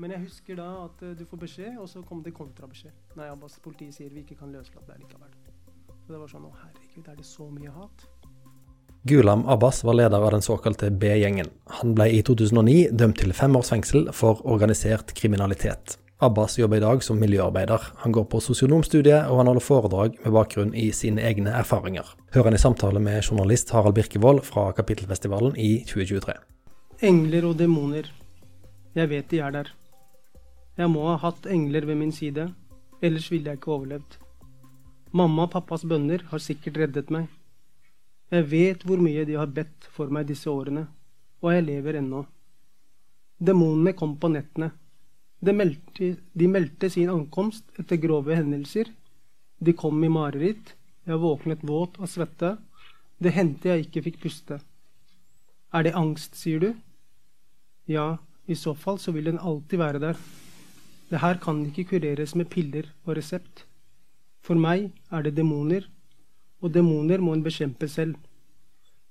Men 0.00 0.14
jeg 0.14 0.24
husker 0.24 0.56
da 0.56 0.68
at 0.86 1.02
uh, 1.04 1.12
du 1.12 1.26
får 1.28 1.42
beskjed, 1.42 1.74
og 1.80 1.88
så 1.90 2.00
kom 2.08 2.22
det 2.24 2.32
kontrabeskjed. 2.32 2.94
Nei, 3.20 3.28
Abbas, 3.28 3.58
politiet 3.60 3.92
sier 3.92 4.08
vi 4.14 4.24
ikke 4.24 4.38
kan 4.40 4.52
løslate 4.54 4.88
deg 4.88 5.02
likevel. 5.04 5.32
Så 6.06 6.14
det 6.14 6.20
var 6.22 6.30
sånn 6.30 6.46
Å, 6.48 6.52
herregud, 6.62 7.08
er 7.10 7.18
det 7.18 7.26
så 7.28 7.48
mye 7.52 7.72
hat? 7.74 8.06
Gulam 9.08 9.46
Abbas 9.48 9.82
var 9.84 9.96
leder 9.96 10.20
av 10.20 10.32
den 10.32 10.44
såkalte 10.44 10.90
B-gjengen. 10.90 11.48
Han 11.80 11.92
ble 11.96 12.08
i 12.16 12.20
2009 12.24 12.90
dømt 12.96 13.20
til 13.20 13.32
fem 13.36 13.56
års 13.56 13.72
fengsel 13.72 14.08
for 14.16 14.40
organisert 14.44 15.12
kriminalitet. 15.16 15.96
Abbas 16.20 16.58
jobber 16.60 16.80
i 16.80 16.84
dag 16.84 17.04
som 17.04 17.20
miljøarbeider. 17.20 17.86
Han 18.02 18.12
går 18.12 18.26
på 18.28 18.42
sosionomstudiet, 18.44 19.28
og 19.28 19.40
han 19.40 19.48
holder 19.48 19.64
foredrag 19.64 20.18
med 20.20 20.36
bakgrunn 20.36 20.74
i 20.76 20.90
sine 20.96 21.24
egne 21.24 21.54
erfaringer. 21.56 22.08
Hører 22.36 22.50
han 22.50 22.58
i 22.58 22.60
samtale 22.60 23.00
med 23.00 23.24
journalist 23.24 23.72
Harald 23.72 23.96
Birkevold 23.96 24.44
fra 24.48 24.68
Kapittelfestivalen 24.76 25.56
i 25.56 25.78
2023. 25.88 26.36
Engler 27.08 27.48
og 27.48 27.56
demoner. 27.60 28.12
Jeg 28.96 29.12
vet 29.12 29.32
de 29.32 29.40
er 29.40 29.56
der. 29.56 29.72
Jeg 30.78 30.90
må 30.92 31.06
ha 31.08 31.16
hatt 31.20 31.46
engler 31.50 31.86
ved 31.88 31.98
min 31.98 32.12
side, 32.14 32.48
ellers 33.02 33.30
ville 33.32 33.50
jeg 33.50 33.60
ikke 33.60 33.72
overlevd. 33.74 34.18
Mamma 35.12 35.48
og 35.48 35.54
pappas 35.56 35.82
bønner 35.88 36.22
har 36.30 36.42
sikkert 36.42 36.78
reddet 36.78 37.10
meg. 37.10 37.26
Jeg 38.30 38.46
vet 38.50 38.84
hvor 38.86 39.00
mye 39.02 39.24
de 39.26 39.34
har 39.34 39.50
bedt 39.50 39.88
for 39.90 40.12
meg 40.14 40.28
disse 40.28 40.46
årene, 40.50 40.84
og 41.42 41.50
jeg 41.54 41.66
lever 41.66 41.98
ennå. 41.98 42.22
Demonene 43.40 43.96
kom 43.98 44.14
på 44.20 44.30
nettene. 44.30 44.70
De 45.40 45.54
meldte, 45.56 46.12
de 46.36 46.46
meldte 46.46 46.90
sin 46.92 47.10
ankomst 47.10 47.64
etter 47.80 47.98
grove 47.98 48.36
hendelser. 48.36 48.90
De 49.58 49.72
kom 49.72 49.98
i 50.04 50.12
mareritt. 50.12 50.76
Jeg 51.08 51.18
våknet 51.18 51.64
våt 51.66 51.96
av 51.98 52.10
svette. 52.12 52.52
Det 53.18 53.32
hendte 53.34 53.72
jeg 53.72 53.86
ikke 53.86 54.04
fikk 54.04 54.20
puste. 54.22 54.60
Er 55.72 55.86
det 55.86 55.96
angst, 55.96 56.36
sier 56.36 56.60
du? 56.60 56.70
Ja, 57.90 58.20
i 58.46 58.54
så 58.54 58.76
fall 58.76 59.00
så 59.00 59.14
vil 59.16 59.32
den 59.32 59.40
alltid 59.40 59.80
være 59.80 60.02
der. 60.02 60.20
Det 61.10 61.18
her 61.18 61.40
kan 61.42 61.64
ikke 61.66 61.88
kureres 61.92 62.36
med 62.38 62.48
piller 62.50 62.86
og 63.04 63.16
resept. 63.18 63.64
For 64.40 64.54
meg 64.54 64.92
er 65.10 65.26
det 65.26 65.36
demoner 65.36 65.88
og 66.60 66.72
demoner 66.74 67.22
må 67.24 67.34
en 67.34 67.44
bekjempe 67.44 67.88
selv. 67.88 68.16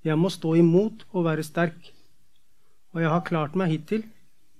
Jeg 0.05 0.17
må 0.17 0.29
stå 0.31 0.53
imot 0.61 1.05
og 1.11 1.25
være 1.25 1.43
sterk. 1.43 1.91
Og 2.93 3.01
jeg 3.01 3.11
har 3.11 3.25
klart 3.25 3.57
meg 3.57 3.73
hittil, 3.73 4.05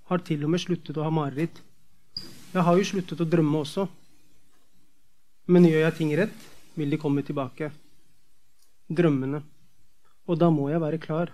har 0.09 0.21
til 0.25 0.43
og 0.45 0.53
med 0.53 0.61
sluttet 0.61 0.97
å 0.97 1.05
ha 1.05 1.13
mareritt. 1.13 1.61
Jeg 2.53 2.65
har 2.65 2.77
jo 2.77 2.87
sluttet 2.91 3.21
å 3.21 3.29
drømme 3.29 3.61
også. 3.61 3.85
Men 5.49 5.67
gjør 5.69 5.85
jeg 5.85 5.97
ting 5.97 6.15
rett, 6.17 6.41
vil 6.77 6.89
de 6.89 7.01
komme 7.01 7.23
tilbake. 7.25 7.69
Drømmene. 8.89 9.43
Og 10.29 10.37
da 10.37 10.49
må 10.53 10.69
jeg 10.69 10.81
være 10.81 11.01
klar. 11.01 11.31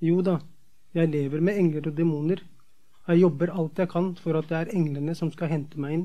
Jo 0.00 0.20
da, 0.24 0.38
jeg 0.96 1.12
lever 1.12 1.44
med 1.44 1.60
engler 1.60 1.88
og 1.90 1.96
demoner. 1.96 2.40
Jeg 3.08 3.20
jobber 3.20 3.52
alt 3.52 3.78
jeg 3.78 3.88
kan 3.92 4.14
for 4.16 4.38
at 4.38 4.48
det 4.48 4.56
er 4.56 4.72
englene 4.72 5.12
som 5.14 5.28
skal 5.32 5.50
hente 5.50 5.80
meg 5.80 5.92
inn, 5.96 6.04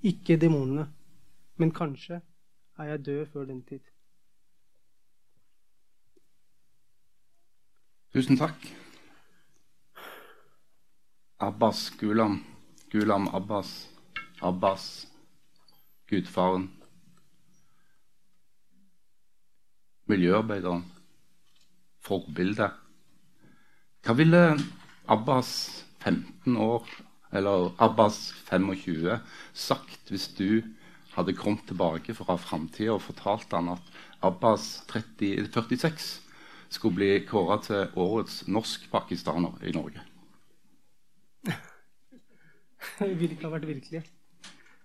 ikke 0.00 0.38
demonene. 0.40 0.86
Men 1.60 1.72
kanskje 1.76 2.22
er 2.78 2.84
jeg 2.92 3.04
død 3.04 3.26
før 3.32 3.48
den 3.50 3.62
tid. 3.68 3.82
Tusen 8.14 8.38
takk. 8.40 8.64
Abbas 11.38 11.90
Gulam. 12.00 12.40
Gulam 12.90 13.28
Abbas. 13.34 13.90
Abbas. 14.40 15.06
Gudfaren. 16.08 16.70
Miljøarbeideren. 20.08 20.86
Forbildet. 22.00 22.72
Hva 24.00 24.16
ville 24.16 24.40
Abbas 25.08 25.84
15 26.04 26.56
år, 26.56 26.88
eller 27.32 27.72
Abbas 27.82 28.32
25, 28.48 29.18
sagt 29.52 30.12
hvis 30.12 30.28
du 30.38 30.62
hadde 31.16 31.34
kommet 31.36 31.66
tilbake 31.68 32.14
fra 32.14 32.36
framtida 32.38 32.94
og 32.94 33.02
fortalt 33.02 33.52
han 33.52 33.72
at 33.74 33.92
Abbas 34.24 34.84
30, 34.88 35.48
46 35.52 36.08
skulle 36.70 36.94
bli 36.94 37.10
kåra 37.26 37.58
til 37.64 37.98
årets 37.98 38.44
norsk-pakistaner 38.48 39.64
i 39.66 39.74
Norge? 39.76 40.04
Det 42.98 43.12
ville 43.18 43.34
ikke 43.34 43.48
ha 43.48 43.54
vært 43.56 43.68
virkelig. 43.68 44.02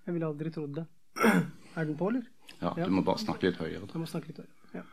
Jeg 0.03 0.15
ville 0.15 0.27
aldri 0.27 0.51
trodd 0.53 0.79
det. 0.81 0.87
Er 1.77 1.87
den 1.87 1.97
på, 1.97 2.09
eller? 2.11 2.25
Ja, 2.61 2.73
du 2.77 2.91
må 2.93 3.01
bare 3.05 3.21
snakke 3.21 3.47
litt 3.47 3.57
høyere. 3.57 3.87
Jeg 3.89 4.01
må 4.01 4.07
snakke 4.09 4.29
litt 4.29 4.41
høyere, 4.43 4.77
ja. 4.77 4.83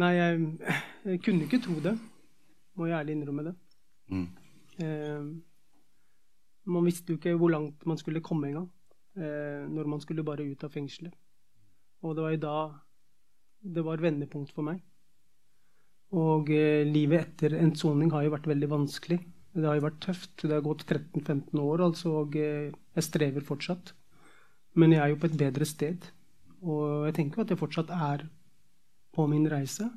Nei, 0.00 0.10
jeg, 0.16 0.42
jeg, 1.04 1.20
kunne 1.24 1.46
ikke 1.46 1.60
tro 1.64 1.76
det. 1.84 1.92
Må 2.76 2.88
jeg 2.88 2.96
ærlig 2.96 3.16
innrømme 3.16 3.44
det. 3.50 3.52
Mm. 4.12 4.28
Eh, 4.80 5.26
man 6.64 6.86
visste 6.86 7.12
jo 7.12 7.18
ikke 7.18 7.34
hvor 7.40 7.52
langt 7.52 7.84
man 7.86 7.98
skulle 8.00 8.22
komme 8.24 8.48
engang. 8.48 8.70
Eh, 9.16 9.68
når 9.68 9.90
man 9.92 10.00
skulle 10.00 10.24
bare 10.24 10.46
ut 10.46 10.64
av 10.64 10.72
fengselet. 10.72 11.12
Og 12.02 12.16
det 12.16 12.24
var 12.24 12.32
jo 12.32 12.42
da 12.42 12.56
det 13.62 13.84
var 13.86 14.02
vendepunkt 14.02 14.50
for 14.54 14.66
meg. 14.66 14.80
Og 16.12 16.50
eh, 16.52 16.82
livet 16.88 17.26
etter 17.26 17.56
en 17.60 17.74
soning 17.78 18.10
har 18.12 18.24
jo 18.26 18.34
vært 18.34 18.48
veldig 18.50 18.68
vanskelig. 18.72 19.20
Det 19.52 19.68
har 19.68 19.76
jo 19.78 19.86
vært 19.86 20.00
tøft. 20.04 20.34
Det 20.42 20.54
har 20.54 20.64
gått 20.64 20.86
13-15 20.86 21.60
år, 21.60 21.84
altså, 21.84 22.14
og 22.24 22.36
eh, 22.40 22.72
jeg 22.96 23.06
strever 23.06 23.44
fortsatt. 23.44 23.92
Men 24.76 24.94
jeg 24.94 25.04
er 25.04 25.12
jo 25.12 25.20
på 25.20 25.28
et 25.28 25.38
bedre 25.40 25.68
sted. 25.68 26.08
Og 26.62 27.08
jeg 27.08 27.16
tenker 27.18 27.40
jo 27.40 27.46
at 27.46 27.52
jeg 27.52 27.60
fortsatt 27.60 27.92
er 27.92 28.26
på 29.12 29.26
min 29.28 29.44
reise 29.50 29.90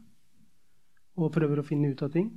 og 1.15 1.31
prøver 1.31 1.61
å 1.61 1.67
finne 1.67 1.93
ut 1.93 2.03
av 2.03 2.11
ting. 2.11 2.33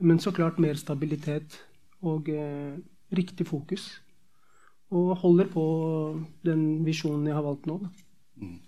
Men 0.00 0.20
så 0.22 0.30
klart 0.34 0.60
mer 0.62 0.78
stabilitet 0.78 1.58
og 2.02 2.28
eh, 2.32 2.76
riktig 3.14 3.46
fokus. 3.48 3.88
Og 4.92 5.14
holder 5.22 5.48
på 5.52 5.64
den 6.44 6.84
visjonen 6.84 7.30
jeg 7.30 7.36
har 7.38 7.46
valgt 7.46 7.68
nå. 7.70 7.78
Mm. 8.36 8.58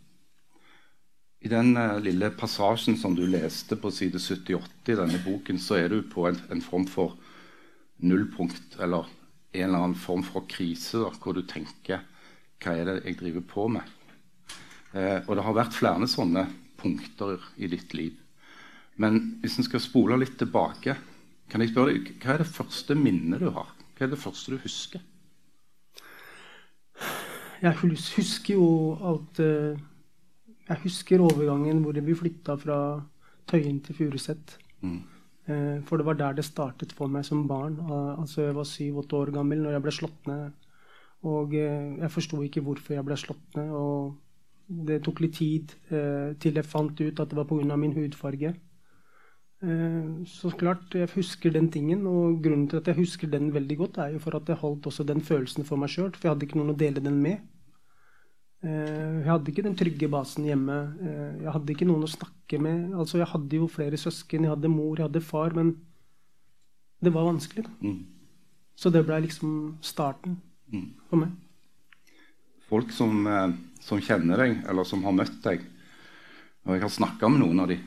I 1.45 1.51
den 1.53 1.75
uh, 1.77 1.99
lille 2.01 2.31
passasjen 2.33 2.97
som 2.97 3.13
du 3.17 3.27
leste 3.29 3.77
på 3.77 3.91
side 3.93 4.17
78 4.17 4.95
i 4.95 4.97
denne 4.97 5.21
boken, 5.27 5.61
så 5.61 5.77
er 5.77 5.93
du 5.93 5.99
på 6.09 6.25
en, 6.31 6.39
en 6.49 6.65
form 6.65 6.87
for 6.89 7.19
nullpunkt, 8.01 8.79
eller 8.81 9.11
en 9.55 9.67
eller 9.69 9.83
annen 9.83 9.99
form 9.99 10.25
for 10.27 10.49
krise, 10.49 11.03
da, 11.03 11.13
hvor 11.21 11.37
du 11.37 11.45
tenker 11.47 12.03
Hva 12.65 12.73
er 12.73 12.89
det 12.89 12.95
jeg 13.05 13.19
driver 13.21 13.45
på 13.45 13.69
med? 13.77 13.93
Eh, 14.97 15.21
og 15.27 15.35
det 15.37 15.45
har 15.45 15.57
vært 15.59 15.77
flere 15.77 16.09
sånne 16.09 16.47
punkter 16.81 17.43
i 17.61 17.69
ditt 17.69 17.93
liv. 17.93 18.17
Men 18.97 19.19
hvis 19.43 19.59
en 19.59 19.67
skal 19.67 19.83
spole 19.83 20.17
litt 20.23 20.39
tilbake, 20.41 20.95
kan 21.51 21.61
jeg 21.61 21.73
spørre 21.73 21.95
deg, 21.95 22.13
hva 22.23 22.35
er 22.35 22.45
det 22.45 22.51
første 22.51 22.95
minnet 22.99 23.43
du 23.43 23.51
har? 23.55 23.75
Hva 23.95 24.07
er 24.07 24.15
det 24.15 24.21
første 24.21 24.55
du 24.55 24.63
husker? 24.63 25.03
Jeg 27.63 27.77
husker 27.81 28.55
jo 28.55 28.71
at 29.15 29.45
uh 29.45 29.91
jeg 30.69 30.81
husker 30.85 31.21
overgangen 31.21 31.83
hvor 31.85 31.93
vi 32.01 32.17
flytta 32.17 32.57
fra 32.57 32.79
Tøyen 33.47 33.81
til 33.85 33.97
Furuset. 33.99 34.59
Mm. 34.81 35.03
Eh, 35.47 35.83
for 35.85 36.01
det 36.01 36.07
var 36.07 36.17
der 36.17 36.33
det 36.33 36.45
startet 36.45 36.93
for 36.93 37.07
meg 37.07 37.25
som 37.25 37.47
barn. 37.49 37.77
Altså 38.19 38.43
Jeg 38.43 38.55
var 38.57 38.65
syv-åtte 38.65 39.17
år 39.17 39.33
gammel 39.33 39.61
når 39.61 39.77
jeg 39.77 39.83
ble 39.83 39.93
slått 39.93 40.27
ned. 40.27 40.53
Og 41.23 41.55
eh, 41.55 41.99
jeg 42.01 42.11
forsto 42.11 42.41
ikke 42.43 42.65
hvorfor 42.65 42.95
jeg 42.95 43.05
ble 43.05 43.17
slått 43.17 43.59
ned. 43.59 43.71
Og 43.71 44.17
det 44.89 45.03
tok 45.05 45.21
litt 45.21 45.37
tid 45.37 45.77
eh, 45.91 46.33
til 46.41 46.57
jeg 46.57 46.65
fant 46.65 47.01
ut 47.01 47.21
at 47.21 47.29
det 47.29 47.37
var 47.37 47.45
pga. 47.45 47.77
min 47.77 47.93
hudfarge. 47.93 48.55
Eh, 49.65 50.25
så 50.29 50.51
klart, 50.53 50.93
jeg 50.93 51.09
husker 51.15 51.53
den 51.55 51.71
tingen. 51.73 52.05
Og 52.07 52.43
grunnen 52.45 52.69
til 52.69 52.81
at 52.81 52.91
jeg 52.91 53.01
husker 53.01 53.31
den 53.31 53.53
veldig 53.55 53.77
godt, 53.81 53.99
er 53.99 54.15
jo 54.15 54.23
for 54.23 54.37
at 54.37 54.49
jeg 54.49 54.61
holdt 54.61 54.87
også 54.91 55.07
den 55.09 55.23
følelsen 55.25 55.65
for 55.65 55.81
meg 55.81 55.93
sjøl. 55.93 56.13
For 56.13 56.29
jeg 56.29 56.35
hadde 56.35 56.49
ikke 56.49 56.61
noen 56.61 56.75
å 56.75 56.79
dele 56.85 57.05
den 57.05 57.21
med. 57.23 57.45
Eh, 58.65 59.23
jeg 59.23 59.31
hadde 59.31 59.53
ikke 59.53 59.67
den 59.67 59.79
trygge 59.81 60.11
basen 60.13 60.49
hjemme. 60.49 60.79
Eh, 61.01 61.45
jeg 61.47 61.57
hadde 61.57 61.77
ikke 61.77 61.89
noen 61.89 62.05
å 62.05 62.11
snakke 62.11 62.61
med. 62.61 62.93
Altså, 62.93 63.21
jeg 63.23 63.31
hadde 63.33 63.63
jo 63.63 63.71
flere 63.71 64.01
søsken, 64.01 64.45
jeg 64.45 64.53
hadde 64.53 64.73
mor, 64.73 64.99
jeg 64.99 65.09
hadde 65.09 65.25
far, 65.25 65.57
men 65.57 65.77
det 67.05 67.13
var 67.15 67.29
vanskelig. 67.31 67.65
Mm. 67.81 68.03
Så 68.77 68.91
det 68.91 69.05
ble 69.07 69.23
liksom 69.25 69.79
starten 69.85 70.39
mm. 70.73 70.89
for 71.09 71.25
meg. 71.25 71.35
Folk 72.65 72.91
som, 72.97 73.23
som, 73.85 74.01
kjenner 74.03 74.41
deg, 74.41 74.57
eller 74.67 74.89
som 74.89 75.05
har 75.05 75.13
møtt 75.15 75.37
deg, 75.45 75.61
og 76.65 76.73
jeg 76.73 76.83
har 76.83 76.91
snakka 76.91 77.29
med 77.29 77.43
noen 77.45 77.61
av 77.61 77.69
dem, 77.71 77.83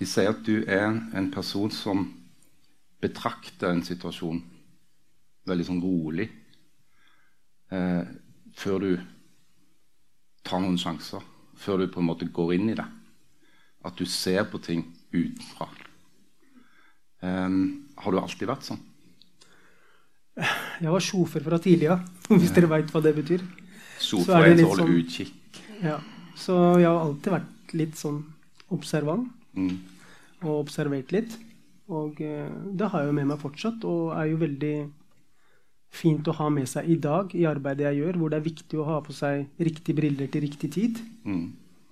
de 0.00 0.08
sier 0.08 0.32
at 0.32 0.40
du 0.46 0.62
er 0.64 0.88
en 0.88 1.28
person 1.32 1.70
som 1.72 2.06
betrakter 3.00 3.68
en 3.68 3.84
situasjon 3.84 4.38
veldig 5.48 5.66
sånn 5.66 5.80
rolig. 5.82 6.28
Eh, 7.70 8.06
før 8.56 8.84
du 8.84 8.92
tar 10.46 10.62
noen 10.62 10.78
sjanser. 10.80 11.24
Før 11.60 11.82
du 11.82 11.90
på 11.92 12.00
en 12.00 12.08
måte 12.08 12.28
går 12.32 12.54
inn 12.56 12.70
i 12.72 12.76
det. 12.78 12.86
At 13.84 13.98
du 14.00 14.06
ser 14.08 14.46
på 14.48 14.60
ting 14.64 14.86
utenfra. 15.12 15.68
Um, 17.20 17.90
har 18.00 18.14
du 18.14 18.18
alltid 18.20 18.48
vært 18.48 18.64
sånn? 18.64 18.80
Jeg 20.40 20.88
var 20.88 21.04
sjåfør 21.04 21.44
fra 21.44 21.58
tidlig 21.60 21.90
av, 21.92 22.06
hvis 22.32 22.54
dere 22.56 22.70
veit 22.70 22.92
hva 22.94 23.02
det 23.04 23.12
betyr. 23.18 23.44
Sjåfør 24.00 24.38
er 24.38 24.54
en 24.54 24.62
som 24.62 24.70
holder 24.70 24.86
holde 24.86 25.02
utkikk. 25.02 25.60
Ja. 25.84 25.98
Så 26.40 26.56
jeg 26.80 26.88
har 26.88 27.02
alltid 27.02 27.34
vært 27.34 27.76
litt 27.76 28.00
sånn 28.00 28.22
observant. 28.72 29.28
Mm. 29.56 29.76
Og 30.44 30.54
observert 30.62 31.12
litt. 31.14 31.36
Og 31.90 32.20
uh, 32.22 32.48
det 32.78 32.88
har 32.92 33.02
jeg 33.02 33.10
jo 33.10 33.16
med 33.18 33.30
meg 33.32 33.42
fortsatt, 33.42 33.84
og 33.88 34.14
er 34.14 34.30
jo 34.30 34.40
veldig 34.40 34.74
fint 35.90 36.28
å 36.30 36.36
ha 36.38 36.46
med 36.54 36.68
seg 36.70 36.86
i 36.86 36.96
dag 37.02 37.32
i 37.34 37.46
arbeidet 37.50 37.88
jeg 37.88 38.00
gjør, 38.00 38.18
hvor 38.20 38.30
det 38.30 38.38
er 38.38 38.46
viktig 38.46 38.78
å 38.78 38.86
ha 38.86 39.00
på 39.02 39.14
seg 39.16 39.48
riktige 39.58 39.98
briller 39.98 40.30
til 40.30 40.44
riktig 40.46 40.70
tid. 40.76 41.00
Mm. 41.26 41.48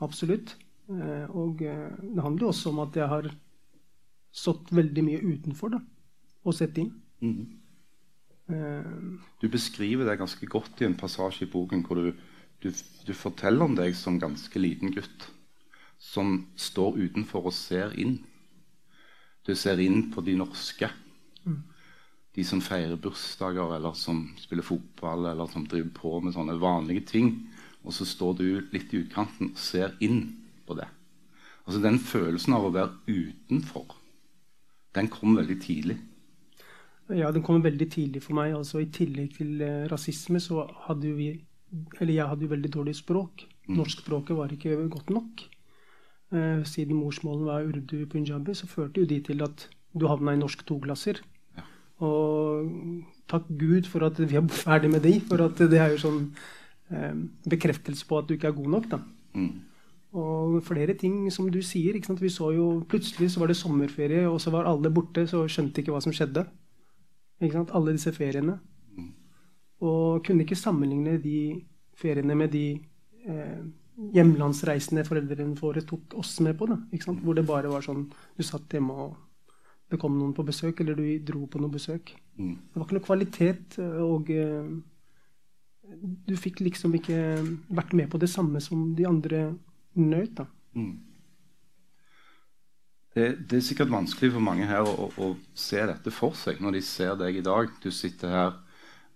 Absolutt. 0.06 0.54
Eh, 0.88 1.26
og 1.36 1.62
eh, 1.66 1.88
det 2.00 2.24
handler 2.24 2.46
jo 2.46 2.52
også 2.52 2.72
om 2.72 2.82
at 2.86 2.96
jeg 2.96 3.10
har 3.10 3.28
stått 4.38 4.70
veldig 4.72 5.04
mye 5.04 5.22
utenfor 5.34 5.74
da, 5.74 5.80
og 6.46 6.54
sett 6.56 6.78
inn. 6.80 6.92
Mm. 7.20 7.40
Eh, 8.54 8.92
Du 9.42 9.48
beskriver 9.52 10.08
det 10.08 10.18
ganske 10.20 10.46
godt 10.46 10.80
i 10.80 10.88
en 10.88 10.96
passasje 10.98 11.48
i 11.48 11.50
boken 11.50 11.82
hvor 11.84 11.98
du, 12.00 12.12
du, 12.62 12.70
du 12.70 13.12
forteller 13.16 13.66
om 13.66 13.74
deg 13.76 13.98
som 13.98 14.20
ganske 14.22 14.62
liten 14.62 14.94
gutt 14.94 15.28
som 15.98 16.46
står 16.56 16.98
utenfor 17.08 17.50
og 17.50 17.54
ser 17.54 17.94
inn. 17.98 18.20
Du 19.46 19.54
ser 19.56 19.80
inn 19.82 20.10
på 20.12 20.22
de 20.24 20.36
norske. 20.38 20.90
De 22.38 22.44
som 22.46 22.60
feirer 22.62 23.00
bursdager, 23.02 23.72
eller 23.74 23.96
som 23.98 24.20
spiller 24.38 24.62
fotball, 24.62 25.26
eller 25.26 25.48
som 25.50 25.64
driver 25.66 25.90
på 25.96 26.20
med 26.22 26.36
sånne 26.36 26.58
vanlige 26.62 27.06
ting. 27.08 27.32
Og 27.82 27.94
så 27.96 28.06
står 28.06 28.36
du 28.38 28.44
litt 28.74 28.92
i 28.94 29.00
utkanten 29.02 29.54
og 29.54 29.58
ser 29.58 29.96
inn 30.04 30.20
på 30.68 30.76
det. 30.78 30.86
Altså 31.66 31.80
Den 31.82 31.98
følelsen 31.98 32.54
av 32.54 32.68
å 32.68 32.72
være 32.72 32.94
utenfor, 33.08 33.96
den 34.94 35.10
kom 35.12 35.34
veldig 35.36 35.58
tidlig. 35.60 35.98
Ja, 37.08 37.32
den 37.32 37.42
kom 37.44 37.62
veldig 37.64 37.90
tidlig 37.90 38.22
for 38.22 38.36
meg. 38.36 38.54
altså 38.54 38.82
I 38.84 38.90
tillegg 38.92 39.34
til 39.36 39.60
eh, 39.64 39.86
rasisme 39.88 40.40
så 40.40 40.66
hadde 40.86 41.12
vi 41.16 41.28
Eller 42.00 42.14
jeg 42.14 42.28
hadde 42.28 42.44
jo 42.46 42.54
veldig 42.54 42.70
dårlig 42.72 42.94
språk. 42.96 43.44
Norskspråket 43.68 44.36
var 44.36 44.52
ikke 44.52 44.76
godt 44.88 45.10
nok. 45.12 45.42
Eh, 46.28 46.64
siden 46.68 46.96
morsmålen 47.00 47.46
var 47.46 47.64
urdu 47.64 48.06
punjabi, 48.06 48.54
så 48.54 48.66
førte 48.68 49.00
jo 49.00 49.06
de 49.08 49.20
til 49.24 49.42
at 49.42 49.68
du 49.96 50.06
havna 50.06 50.34
i 50.36 50.40
norsk 50.40 50.66
toklasser. 50.68 51.22
Ja. 51.56 51.64
Og 52.04 52.68
takk 53.28 53.48
Gud 53.48 53.88
for 53.88 54.04
at 54.04 54.20
vi 54.20 54.36
er 54.36 54.44
ferdig 54.52 54.90
med 54.92 55.00
de, 55.06 55.14
for 55.20 55.40
at 55.46 55.56
det 55.58 55.80
er 55.80 55.94
jo 55.94 56.02
sånn 56.02 56.20
eh, 56.92 57.16
bekreftelse 57.48 58.04
på 58.08 58.20
at 58.20 58.28
du 58.28 58.36
ikke 58.36 58.52
er 58.52 58.58
god 58.58 58.70
nok. 58.76 58.90
da. 58.92 59.00
Mm. 59.34 59.64
Og 60.18 60.60
flere 60.64 60.94
ting 60.94 61.32
som 61.32 61.48
du 61.52 61.62
sier. 61.62 61.96
ikke 61.96 62.12
sant? 62.12 62.20
Vi 62.20 62.32
så 62.32 62.52
jo 62.52 62.84
Plutselig 62.88 63.30
så 63.32 63.40
var 63.40 63.48
det 63.48 63.56
sommerferie, 63.56 64.28
og 64.28 64.40
så 64.40 64.50
var 64.50 64.68
alle 64.68 64.92
borte, 64.92 65.26
så 65.28 65.46
skjønte 65.48 65.80
ikke 65.80 65.92
hva 65.92 66.04
som 66.04 66.12
skjedde. 66.12 66.44
Ikke 67.40 67.56
sant? 67.56 67.72
Alle 67.72 67.96
disse 67.96 68.12
feriene. 68.12 68.58
Og 69.80 70.24
kunne 70.26 70.42
ikke 70.42 70.58
sammenligne 70.58 71.18
de 71.22 71.64
feriene 71.96 72.34
med 72.34 72.48
de 72.52 72.80
eh, 73.24 73.60
hjemlandsreisene 74.14 75.04
foreldrene 75.06 75.56
våre 75.58 75.82
tok 75.86 76.14
oss 76.20 76.36
med 76.44 76.58
på. 76.58 76.68
da? 76.70 76.78
Hvor 77.22 77.34
det 77.34 77.46
bare 77.48 77.72
var 77.72 77.84
sånn 77.84 78.06
du 78.08 78.44
satt 78.46 78.72
hjemme 78.72 78.94
og 78.94 79.16
det 79.88 79.96
kom 80.00 80.18
noen 80.18 80.34
på 80.36 80.44
besøk, 80.44 80.82
eller 80.82 80.98
du 80.98 81.04
dro 81.24 81.46
på 81.48 81.60
noe 81.62 81.72
besøk. 81.72 82.12
Mm. 82.36 82.54
Det 82.54 82.76
var 82.76 82.84
ikke 82.84 82.96
noe 82.98 83.06
kvalitet, 83.06 83.78
og 84.04 84.30
eh, 84.34 84.68
du 86.28 86.34
fikk 86.36 86.60
liksom 86.60 86.92
ikke 86.98 87.18
vært 87.72 87.94
med 87.96 88.10
på 88.12 88.20
det 88.20 88.28
samme 88.28 88.60
som 88.60 88.90
de 88.98 89.06
andre 89.08 89.46
nøt. 89.96 90.34
da. 90.36 90.44
Mm. 90.76 90.92
Det, 93.14 93.28
det 93.48 93.58
er 93.58 93.64
sikkert 93.64 93.90
vanskelig 93.90 94.34
for 94.34 94.44
mange 94.44 94.68
her 94.68 94.84
å, 94.86 95.08
å, 95.08 95.10
å 95.24 95.56
se 95.56 95.80
dette 95.88 96.12
for 96.14 96.36
seg 96.38 96.60
når 96.62 96.76
de 96.76 96.82
ser 96.84 97.16
deg 97.18 97.40
i 97.40 97.44
dag. 97.46 97.72
Du 97.82 97.88
sitter 97.90 98.34
her, 98.34 98.58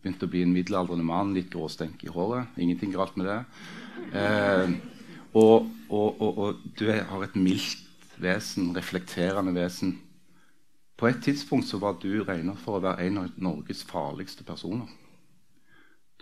begynt 0.03 0.25
å 0.25 0.31
bli 0.31 0.43
en 0.45 0.55
middelaldrende 0.55 1.07
mann, 1.07 1.35
litt 1.37 1.53
gråstenk 1.53 2.03
i 2.05 2.13
håret. 2.13 2.51
Ingenting 2.59 2.95
galt 2.95 3.17
med 3.21 3.29
det. 3.31 3.39
Eh, 4.19 4.75
og, 5.39 5.69
og, 5.89 6.09
og, 6.21 6.41
og 6.43 6.65
du 6.79 6.89
har 6.91 7.25
et 7.25 7.39
mildt 7.39 8.19
vesen, 8.23 8.73
reflekterende 8.77 9.55
vesen. 9.57 9.97
På 10.99 11.09
et 11.09 11.23
tidspunkt 11.25 11.67
så 11.67 11.81
var 11.83 11.97
du 12.03 12.23
regnet 12.23 12.61
for 12.63 12.79
å 12.79 12.85
være 12.85 13.09
en 13.09 13.23
av 13.23 13.39
Norges 13.43 13.83
farligste 13.89 14.45
personer. 14.47 14.91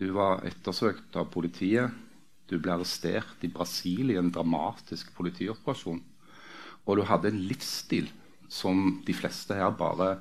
Du 0.01 0.07
var 0.17 0.45
ettersøkt 0.49 1.17
av 1.21 1.29
politiet. 1.33 1.93
Du 2.49 2.57
ble 2.59 2.73
arrestert 2.73 3.45
i 3.45 3.51
Brasil 3.53 4.15
i 4.15 4.17
en 4.17 4.31
dramatisk 4.33 5.13
politioperasjon. 5.19 6.01
Og 6.87 6.97
du 6.97 7.05
hadde 7.05 7.29
en 7.29 7.43
livsstil 7.51 8.09
som 8.51 9.03
de 9.07 9.15
fleste 9.15 9.55
her 9.55 9.75
bare 9.77 10.15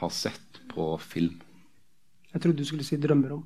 har 0.00 0.12
sett 0.12 0.60
på 0.72 0.92
film. 1.04 1.38
Jeg 2.32 2.42
trodde 2.42 2.58
du 2.58 2.64
skulle 2.64 2.84
si 2.84 2.96
'drømmer 2.96 3.30
om'. 3.30 3.44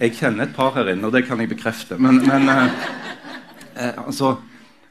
Jeg 0.00 0.12
kjenner 0.12 0.44
et 0.44 0.54
par 0.54 0.74
her 0.74 0.88
inne, 0.92 1.06
og 1.06 1.12
det 1.12 1.24
kan 1.26 1.40
jeg 1.40 1.48
bekrefte. 1.48 1.98
Men, 1.98 2.20
men 2.26 2.48
eh, 2.48 2.72
eh, 3.76 4.06
altså 4.06 4.36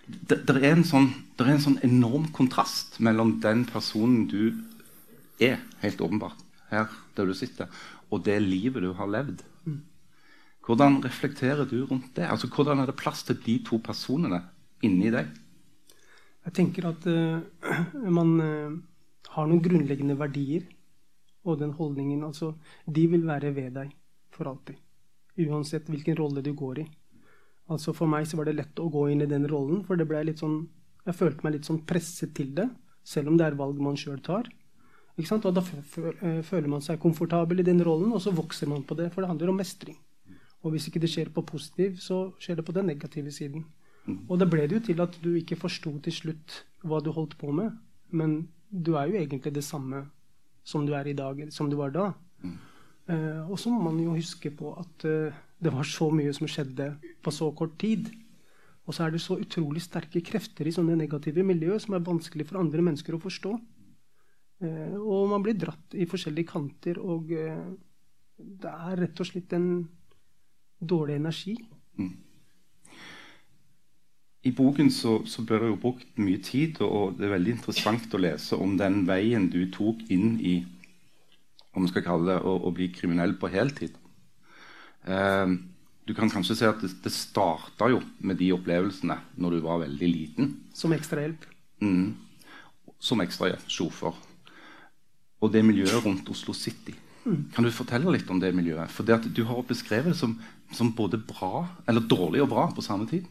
det, 0.07 0.47
det, 0.47 0.57
er 0.63 0.75
en 0.75 0.83
sånn, 0.83 1.13
det 1.37 1.45
er 1.45 1.53
en 1.53 1.61
sånn 1.61 1.79
enorm 1.83 2.27
kontrast 2.35 2.99
mellom 2.99 3.39
den 3.41 3.65
personen 3.65 4.27
du 4.27 4.53
er, 5.39 5.61
helt 5.81 6.01
åpenbart, 6.01 6.41
her 6.69 6.89
der 7.15 7.25
du 7.25 7.33
sitter, 7.33 7.69
og 8.09 8.25
det 8.25 8.41
livet 8.41 8.83
du 8.83 8.93
har 8.97 9.07
levd. 9.07 9.45
Hvordan 10.69 10.99
reflekterer 11.01 11.65
du 11.65 11.85
rundt 11.85 12.15
det? 12.15 12.27
Altså, 12.29 12.47
Hvordan 12.47 12.79
er 12.79 12.85
det 12.85 12.95
plass 12.95 13.23
til 13.23 13.39
de 13.45 13.55
to 13.65 13.79
personene 13.81 14.43
inni 14.85 15.09
deg? 15.09 15.31
Jeg 16.45 16.53
tenker 16.53 16.85
at 16.91 17.07
uh, 17.09 17.41
man 18.05 18.35
eh, 18.41 18.75
har 19.27 19.47
noen 19.47 19.63
grunnleggende 19.63 20.17
verdier. 20.19 20.67
Og 21.47 21.59
den 21.59 21.71
holdningen 21.71 22.23
altså, 22.23 22.53
De 22.85 23.07
vil 23.07 23.25
være 23.27 23.53
ved 23.55 23.71
deg 23.77 23.93
for 24.31 24.49
alltid. 24.51 24.75
Uansett 25.39 25.87
hvilken 25.89 26.17
rolle 26.19 26.43
du 26.43 26.53
går 26.53 26.83
i. 26.83 26.87
Altså 27.69 27.93
For 27.93 28.09
meg 28.09 28.27
så 28.27 28.37
var 28.37 28.49
det 28.49 28.57
lett 28.57 28.81
å 28.81 28.89
gå 28.91 29.07
inn 29.11 29.23
i 29.23 29.29
den 29.29 29.47
rollen, 29.47 29.83
for 29.85 29.95
det 29.95 30.07
ble 30.09 30.23
litt 30.25 30.41
sånn 30.41 30.63
Jeg 31.05 31.15
følte 31.15 31.45
meg 31.45 31.55
litt 31.55 31.67
sånn 31.69 31.83
presset 31.87 32.33
til 32.35 32.51
det, 32.57 32.67
selv 33.07 33.31
om 33.31 33.37
det 33.39 33.45
er 33.47 33.55
valg 33.57 33.79
man 33.81 33.97
sjøl 33.97 34.19
tar. 34.21 34.49
Ikke 35.15 35.29
sant? 35.29 35.45
Og 35.47 35.55
da 35.55 35.63
eh, 35.63 36.41
føler 36.45 36.67
man 36.69 36.83
seg 36.83 36.99
komfortabel 37.01 37.63
i 37.63 37.65
den 37.65 37.81
rollen, 37.83 38.11
og 38.13 38.21
så 38.21 38.33
vokser 38.35 38.69
man 38.69 38.83
på 38.85 38.97
det, 38.99 39.07
for 39.13 39.23
det 39.23 39.31
handler 39.31 39.53
om 39.53 39.57
mestring. 39.61 39.97
Og 40.59 40.73
hvis 40.73 40.89
ikke 40.89 41.01
det 41.01 41.09
skjer 41.09 41.31
på 41.33 41.45
positiv, 41.47 41.97
så 42.03 42.29
skjer 42.39 42.59
det 42.59 42.65
på 42.67 42.75
den 42.75 42.91
negative 42.91 43.31
siden. 43.33 43.63
Og 44.27 44.39
da 44.41 44.47
ble 44.49 44.65
det 44.67 44.77
jo 44.77 44.85
til 44.89 45.01
at 45.03 45.17
du 45.23 45.31
ikke 45.37 45.57
forsto 45.59 45.91
til 46.03 46.15
slutt 46.15 46.59
hva 46.87 46.99
du 47.03 47.11
holdt 47.15 47.37
på 47.39 47.51
med. 47.55 47.75
Men 48.11 48.49
du 48.69 48.95
er 48.95 49.09
jo 49.09 49.19
egentlig 49.19 49.53
det 49.55 49.65
samme 49.65 50.05
som 50.65 50.85
du 50.85 50.93
er 50.93 51.07
i 51.09 51.17
dag, 51.17 51.41
som 51.53 51.69
du 51.69 51.77
var 51.79 51.93
da. 51.93 52.11
Mm. 52.43 52.57
Uh, 53.09 53.49
og 53.49 53.57
så 53.57 53.71
må 53.73 53.81
man 53.87 53.97
jo 54.03 54.13
huske 54.13 54.51
på 54.53 54.75
at 54.77 55.05
uh, 55.09 55.33
det 55.59 55.73
var 55.73 55.87
så 55.87 56.11
mye 56.13 56.33
som 56.35 56.47
skjedde 56.47 56.91
på 57.23 57.33
så 57.33 57.49
kort 57.57 57.77
tid. 57.81 58.11
Og 58.85 58.93
så 58.93 59.05
er 59.05 59.13
det 59.13 59.21
så 59.21 59.37
utrolig 59.37 59.81
sterke 59.85 60.21
krefter 60.25 60.67
i 60.67 60.73
sånne 60.73 60.97
negative 60.97 61.43
miljøer 61.45 61.81
som 61.81 61.97
er 61.97 62.05
vanskelig 62.05 62.47
for 62.49 62.61
andre 62.61 62.85
mennesker 62.85 63.17
å 63.17 63.21
forstå. 63.21 63.55
Uh, 64.61 64.95
og 64.99 65.29
man 65.33 65.45
blir 65.45 65.57
dratt 65.57 65.97
i 65.97 66.07
forskjellige 66.09 66.51
kanter, 66.53 67.01
og 67.01 67.29
det 67.29 68.71
er 68.71 69.01
rett 69.03 69.19
og 69.19 69.27
slett 69.27 69.53
en 69.57 69.69
dårlig 70.79 71.17
energi. 71.19 71.57
Mm. 71.99 72.13
I 74.47 74.51
boken 74.55 74.87
så, 74.91 75.17
så 75.27 75.43
blir 75.43 75.59
det 75.59 75.71
jo 75.73 75.79
brukt 75.81 76.19
mye 76.21 76.39
tid, 76.43 76.79
og 76.85 77.17
det 77.17 77.27
er 77.27 77.33
veldig 77.35 77.57
interessant 77.57 78.13
å 78.15 78.21
lese 78.21 78.55
om 78.55 78.77
den 78.79 79.01
veien 79.07 79.49
du 79.51 79.65
tok 79.73 80.05
inn 80.13 80.37
i 80.39 80.61
om 81.75 81.83
vi 81.85 81.91
skal 81.91 82.05
kalle 82.05 82.31
det 82.31 82.37
å, 82.47 82.53
å 82.65 82.71
bli 82.75 82.87
kriminell 82.93 83.35
på 83.39 83.51
heltid. 83.51 83.97
Eh, 85.05 85.51
du 86.07 86.15
kan 86.17 86.31
kanskje 86.31 86.55
si 86.57 86.65
at 86.67 86.79
det, 86.81 86.89
det 87.03 87.11
starta 87.13 87.91
jo 87.91 87.99
med 88.25 88.39
de 88.39 88.49
opplevelsene 88.55 89.19
når 89.37 89.57
du 89.57 89.59
var 89.67 89.83
veldig 89.83 90.09
liten. 90.09 90.55
Som 90.75 90.95
ekstrahjelp. 90.95 91.45
Mm. 91.83 92.15
Som 92.97 93.21
ekstrasjåfør. 93.23 93.69
sjåfør. 93.69 94.17
Og 95.39 95.53
det 95.53 95.61
miljøet 95.63 96.03
rundt 96.03 96.31
Oslo 96.31 96.55
City. 96.57 96.95
Kan 97.53 97.65
du 97.65 97.71
fortelle 97.71 98.11
litt 98.15 98.29
om 98.31 98.39
det 98.41 98.49
miljøet? 98.55 98.91
For 98.91 99.05
det 99.05 99.19
at 99.19 99.27
du 99.35 99.43
har 99.47 99.61
beskrevet 99.67 100.13
det 100.13 100.19
som, 100.19 100.33
som 100.73 100.89
både 100.95 101.19
bra, 101.21 101.67
eller 101.87 102.07
dårlig 102.07 102.41
og 102.43 102.49
bra 102.51 102.65
på 102.73 102.83
samme 102.83 103.07
tid. 103.09 103.27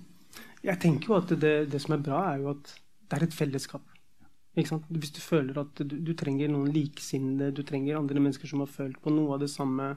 Jeg 0.65 0.81
tenker 0.83 1.13
jo 1.13 1.19
at 1.21 1.33
det, 1.41 1.55
det 1.73 1.81
som 1.83 1.95
er 1.95 2.03
bra, 2.03 2.25
er 2.33 2.43
jo 2.43 2.53
at 2.57 2.75
det 3.09 3.19
er 3.19 3.27
et 3.29 3.37
fellesskap. 3.37 3.85
Hvis 4.59 5.13
du 5.15 5.21
føler 5.23 5.61
at 5.61 5.81
du, 5.87 5.95
du 6.03 6.13
trenger 6.19 6.51
noen 6.51 6.73
likesinnede, 6.75 7.53
du 7.55 7.63
trenger 7.67 8.01
andre 8.01 8.23
mennesker 8.25 8.51
som 8.51 8.65
har 8.65 8.71
følt 8.73 8.99
på 9.03 9.13
noe 9.15 9.37
av 9.37 9.45
det 9.45 9.51
samme, 9.53 9.93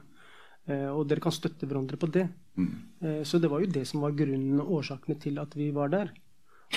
eh, 0.70 0.86
og 0.86 1.08
dere 1.10 1.24
kan 1.24 1.34
støtte 1.34 1.66
hverandre 1.66 1.98
på 1.98 2.10
det. 2.14 2.28
Mm. 2.54 2.70
Eh, 3.02 3.22
så 3.26 3.40
det 3.42 3.50
var 3.50 3.64
jo 3.64 3.72
det 3.74 3.82
som 3.90 4.04
var 4.04 4.14
grunnen 4.14 4.60
og 4.62 4.78
årsakene 4.78 5.18
til 5.20 5.40
at 5.42 5.56
vi 5.58 5.72
var 5.74 5.90
der. 5.92 6.12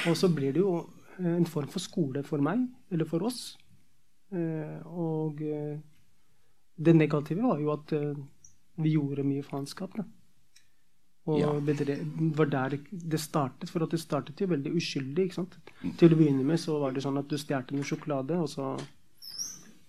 Og 0.09 0.17
så 0.17 0.31
blir 0.33 0.55
det 0.55 0.63
jo 0.63 0.79
eh, 1.19 1.35
en 1.35 1.45
form 1.45 1.69
for 1.71 1.83
skole 1.83 2.25
for 2.25 2.41
meg, 2.41 2.65
eller 2.89 3.05
for 3.09 3.27
oss. 3.27 3.53
Eh, 4.33 4.81
og 4.89 5.45
det 6.75 6.95
negative 6.97 7.45
var 7.45 7.61
jo 7.61 7.71
at 7.75 7.93
vi 8.81 8.97
gjorde 8.97 9.23
mye 9.23 9.45
faenskap. 9.45 9.93
da. 9.95 10.09
Og 11.25 11.39
Ja. 11.39 11.51
det 11.59 11.97
var 12.37 12.45
der 12.45 12.77
det 12.91 13.19
startet, 13.19 13.69
for 13.69 13.79
det 13.79 13.99
startet 13.99 14.39
jo 14.39 14.47
veldig 14.47 14.75
uskyldig. 14.75 15.25
ikke 15.25 15.33
sant? 15.33 15.57
Til 15.97 16.13
å 16.13 16.17
begynne 16.17 16.45
med 16.45 16.59
så 16.59 16.79
var 16.79 16.91
det 16.93 17.01
sånn 17.03 17.17
at 17.17 17.27
du 17.27 17.37
stjal 17.37 17.65
noe 17.71 17.83
sjokolade, 17.83 18.37
og 18.37 18.49
så 18.49 18.79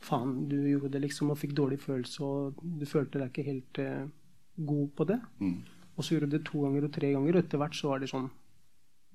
Faen, 0.07 0.49
du 0.49 0.55
gjorde 0.55 0.93
det 0.93 1.00
liksom 1.02 1.31
og 1.31 1.38
fikk 1.38 1.52
dårlig 1.52 1.81
følelse, 1.81 2.21
og 2.23 2.55
du 2.62 2.87
følte 2.87 3.19
deg 3.19 3.33
ikke 3.33 3.45
helt 3.45 3.78
eh, 3.83 4.07
god 4.55 4.88
på 4.95 5.05
det. 5.05 5.21
Mm. 5.40 5.64
Og 5.97 6.05
så 6.05 6.14
gjorde 6.14 6.31
du 6.31 6.37
det 6.38 6.45
to 6.47 6.61
ganger 6.62 6.85
og 6.85 6.93
tre 6.93 7.11
ganger, 7.11 7.35
og 7.35 7.43
etter 7.43 7.59
hvert 7.59 7.75
så 7.75 7.88
var 7.88 7.99
det 7.99 8.11
sånn 8.12 8.31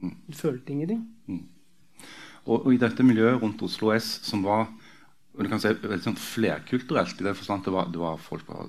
Du 0.02 0.34
følte 0.34 0.74
ingenting. 0.74 1.06
Og, 2.48 2.66
og 2.66 2.74
i 2.74 2.78
dette 2.82 3.04
miljøet 3.06 3.40
rundt 3.42 3.62
Oslo 3.62 3.94
S, 3.94 4.20
som 4.26 4.42
var 4.44 4.68
du 5.38 5.48
kan 5.48 5.62
si 5.64 5.70
veldig 5.72 6.04
sånn 6.04 6.20
flerkulturelt 6.20 7.22
i 7.22 7.24
den 7.24 7.38
forstand 7.38 7.64
det 7.64 7.72
var, 7.72 7.88
det 7.94 8.02
var 8.02 8.18
folk 8.20 8.44
fra 8.50 8.66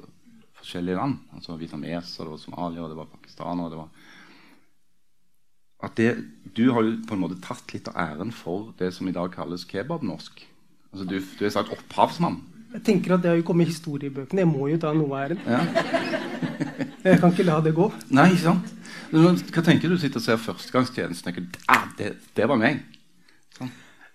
forskjellige 0.62 0.96
land. 0.96 1.16
altså 1.34 1.56
Vietnameser, 1.58 2.24
det 2.24 2.30
var 2.32 2.38
Somalia, 2.40 2.88
det 2.88 2.96
var 2.98 3.06
pakistanere 3.12 3.70
det 3.70 3.78
var 3.82 3.88
at 5.82 5.96
det, 5.98 6.10
Du 6.54 6.70
har 6.72 6.82
jo 6.86 6.92
på 7.08 7.14
en 7.16 7.20
måte 7.24 7.40
tatt 7.42 7.72
litt 7.74 7.88
av 7.90 7.96
æren 7.98 8.30
for 8.32 8.70
det 8.78 8.92
som 8.94 9.08
i 9.08 9.12
dag 9.14 9.32
kalles 9.34 9.64
kebabnorsk. 9.66 10.44
Altså 10.92 11.04
du, 11.08 11.16
du 11.38 11.42
er 11.44 11.50
sagt 11.50 11.72
opphavsmann. 11.74 12.36
Jeg 12.72 12.82
tenker 12.86 13.14
at 13.16 13.22
Det 13.24 13.30
har 13.32 13.36
jo 13.40 13.46
kommet 13.48 13.66
i 13.66 13.70
historiebøkene. 13.72 14.40
Jeg 14.44 14.48
må 14.48 14.68
jo 14.70 14.78
ta 14.78 14.92
noe 14.94 15.10
av 15.10 15.18
æren. 15.24 15.40
Ja. 15.42 15.60
Jeg 17.02 17.18
kan 17.18 17.32
ikke 17.34 17.42
la 17.48 17.56
det 17.64 17.72
gå. 17.74 17.88
Nei, 18.14 18.28
ikke 18.30 18.46
sant? 18.46 18.66
Hva 19.12 19.62
tenker 19.66 19.90
du 19.90 19.96
sitter 19.98 20.20
og 20.22 20.24
ser 20.24 20.38
førstegangstjenesten 20.40 21.26
tenker 21.26 21.42
ah, 21.68 21.84
det, 21.98 22.08
det 22.36 22.46
var 22.48 22.56
meg? 22.60 22.78
Sånn. 23.58 23.70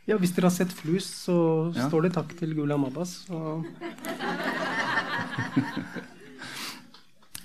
Ja, 0.08 0.16
Hvis 0.18 0.32
dere 0.38 0.48
har 0.48 0.56
sett 0.56 0.72
Flus, 0.72 1.04
så 1.28 1.36
Ja. 1.76 1.84
står 1.90 2.02
det 2.08 2.14
takk 2.16 2.32
til 2.40 2.56
Gulam 2.56 2.86
Abbas. 2.88 3.26
Og 3.30 3.66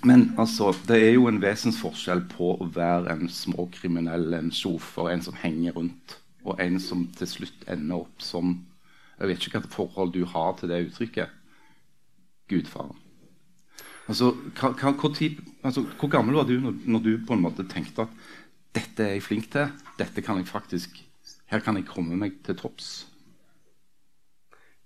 Men 0.03 0.33
altså, 0.37 0.73
det 0.87 0.97
er 0.99 1.13
jo 1.15 1.29
en 1.29 1.39
vesensforskjell 1.41 2.25
på 2.31 2.53
å 2.59 2.67
være 2.75 3.13
en 3.13 3.29
småkriminell, 3.31 4.33
en 4.35 4.51
sjofer, 4.51 5.13
en 5.13 5.23
som 5.23 5.37
henger 5.39 5.77
rundt, 5.77 6.17
og 6.43 6.59
en 6.59 6.75
som 6.83 7.05
til 7.15 7.29
slutt 7.29 7.63
ender 7.71 8.03
opp 8.03 8.23
som 8.23 8.59
Jeg 9.13 9.29
vet 9.29 9.45
ikke 9.45 9.59
hva 9.61 9.69
forhold 9.71 10.11
du 10.11 10.23
har 10.25 10.55
til 10.57 10.71
det 10.71 10.79
uttrykket. 10.87 11.29
Gudfaren. 12.49 12.97
Altså, 14.09 14.33
hva, 14.57 14.73
hva, 14.73 14.91
hvor, 14.99 15.13
tid, 15.15 15.37
altså, 15.63 15.85
hvor 16.01 16.09
gammel 16.11 16.35
var 16.35 16.49
du 16.49 16.57
når, 16.59 16.81
når 16.83 17.03
du 17.05 17.11
på 17.23 17.37
en 17.37 17.45
måte 17.45 17.63
tenkte 17.71 18.03
at 18.03 18.17
dette 18.75 19.05
er 19.05 19.15
jeg 19.15 19.23
flink 19.23 19.47
til, 19.53 19.69
dette 20.01 20.25
kan 20.25 20.41
jeg 20.41 20.49
faktisk, 20.49 20.97
her 21.53 21.63
kan 21.63 21.77
jeg 21.79 21.87
komme 21.87 22.17
meg 22.19 22.41
til 22.43 22.57
topps? 22.59 23.05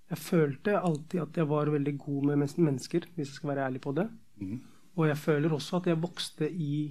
jeg 0.08 0.20
følte 0.24 0.80
alltid 0.80 1.22
at 1.22 1.38
jeg 1.38 1.50
var 1.50 1.72
veldig 1.72 1.94
god 2.00 2.30
med 2.30 2.40
mennesker, 2.40 3.08
hvis 3.16 3.28
jeg 3.28 3.40
skal 3.40 3.50
være 3.50 3.66
ærlig 3.68 3.82
på 3.84 3.92
det. 3.92 4.10
Mhm. 4.40 4.62
Og 4.98 5.06
jeg 5.12 5.20
føler 5.22 5.54
også 5.54 5.78
at 5.78 5.92
jeg 5.92 6.02
vokste 6.02 6.50
i 6.50 6.88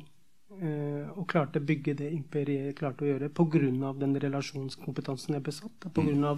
eh, 0.61 1.09
og 1.17 1.27
klarte 1.31 1.59
å 1.59 1.67
bygge 1.67 1.97
det 1.99 2.13
imperiet 2.15 2.71
jeg 2.71 2.79
klarte 2.79 3.05
å 3.05 3.11
gjøre 3.11 3.33
pga. 3.35 3.93
den 3.99 4.15
relasjonskompetansen 4.23 5.35
jeg 5.35 5.43
besatt. 5.43 5.91
Pga. 5.93 6.37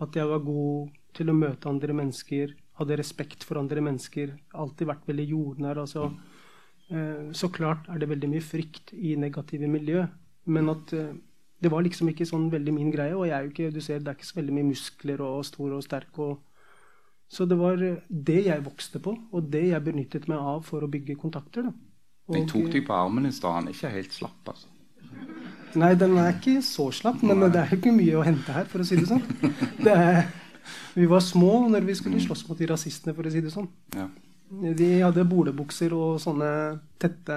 at 0.00 0.16
jeg 0.16 0.26
var 0.26 0.38
god 0.40 0.90
til 1.12 1.30
å 1.30 1.36
møte 1.36 1.68
andre 1.68 1.92
mennesker, 1.92 2.54
hadde 2.80 2.96
respekt 2.96 3.44
for 3.44 3.60
andre 3.60 3.82
mennesker. 3.84 4.32
Alltid 4.54 4.88
vært 4.88 5.08
veldig 5.08 5.26
jordnær. 5.28 5.82
Altså, 5.82 6.10
eh, 6.88 7.28
så 7.32 7.50
klart 7.52 7.88
er 7.88 7.98
det 7.98 8.08
veldig 8.08 8.30
mye 8.30 8.40
frykt 8.40 8.94
i 8.94 9.16
negative 9.16 9.68
miljø. 9.68 10.06
Men 10.46 10.72
at 10.72 10.94
eh, 10.96 11.12
det 11.60 11.70
var 11.70 11.84
liksom 11.84 12.08
ikke 12.08 12.24
sånn 12.24 12.48
veldig 12.52 12.72
min 12.72 12.92
greie. 12.92 13.12
Og 13.12 13.26
jeg 13.28 13.36
er 13.36 13.44
jo 13.44 13.52
ikke, 13.52 13.74
du 13.74 13.80
ser, 13.84 14.00
det 14.00 14.08
er 14.08 14.16
ikke 14.16 14.30
så 14.30 14.40
veldig 14.40 14.56
mye 14.56 14.70
muskler 14.70 15.20
og 15.26 15.44
stor 15.44 15.76
og 15.76 15.84
sterk. 15.84 16.22
Og, 16.24 16.38
så 17.30 17.46
det 17.46 17.58
var 17.60 17.78
eh, 17.86 18.02
det 18.10 18.40
jeg 18.48 18.64
vokste 18.64 19.00
på, 19.02 19.14
og 19.30 19.50
det 19.52 19.68
jeg 19.70 19.86
benyttet 19.86 20.26
meg 20.30 20.42
av 20.52 20.64
for 20.66 20.82
å 20.82 20.90
bygge 20.90 21.18
kontakter. 21.20 21.68
Da. 21.68 21.72
Jeg 22.34 22.44
Og, 22.44 22.50
tok 22.50 22.68
deg 22.74 22.86
på 22.86 22.94
armen 22.96 23.28
i 23.28 23.34
stad. 23.34 23.56
Han 23.56 23.70
er 23.70 23.76
ikke 23.76 23.92
helt 23.94 24.14
slapp, 24.16 24.52
altså. 24.52 24.68
Nei, 25.78 25.92
den 25.94 26.16
er 26.18 26.32
ikke 26.34 26.56
så 26.66 26.88
slapp, 26.94 27.20
men 27.22 27.44
det 27.46 27.60
er 27.60 27.70
jo 27.70 27.78
ikke 27.78 27.92
mye 27.94 28.16
å 28.18 28.24
hente 28.26 28.54
her, 28.54 28.66
for 28.70 28.82
å 28.82 28.86
si 28.86 28.98
det 28.98 29.06
sånn. 29.06 29.22
Det 29.84 29.92
er, 29.94 30.24
vi 30.98 31.06
var 31.10 31.22
små 31.22 31.68
når 31.70 31.86
vi 31.86 31.94
skulle 31.98 32.22
slåss 32.22 32.42
mot 32.48 32.58
de 32.58 32.66
rasistene, 32.70 33.14
for 33.14 33.26
å 33.26 33.32
si 33.32 33.42
det 33.44 33.52
sånn. 33.54 33.68
Ja. 33.94 34.08
De 34.50 34.88
hadde 34.98 35.22
bolebukser 35.30 35.94
og 35.94 36.18
sånne 36.18 36.50
tette 36.98 37.36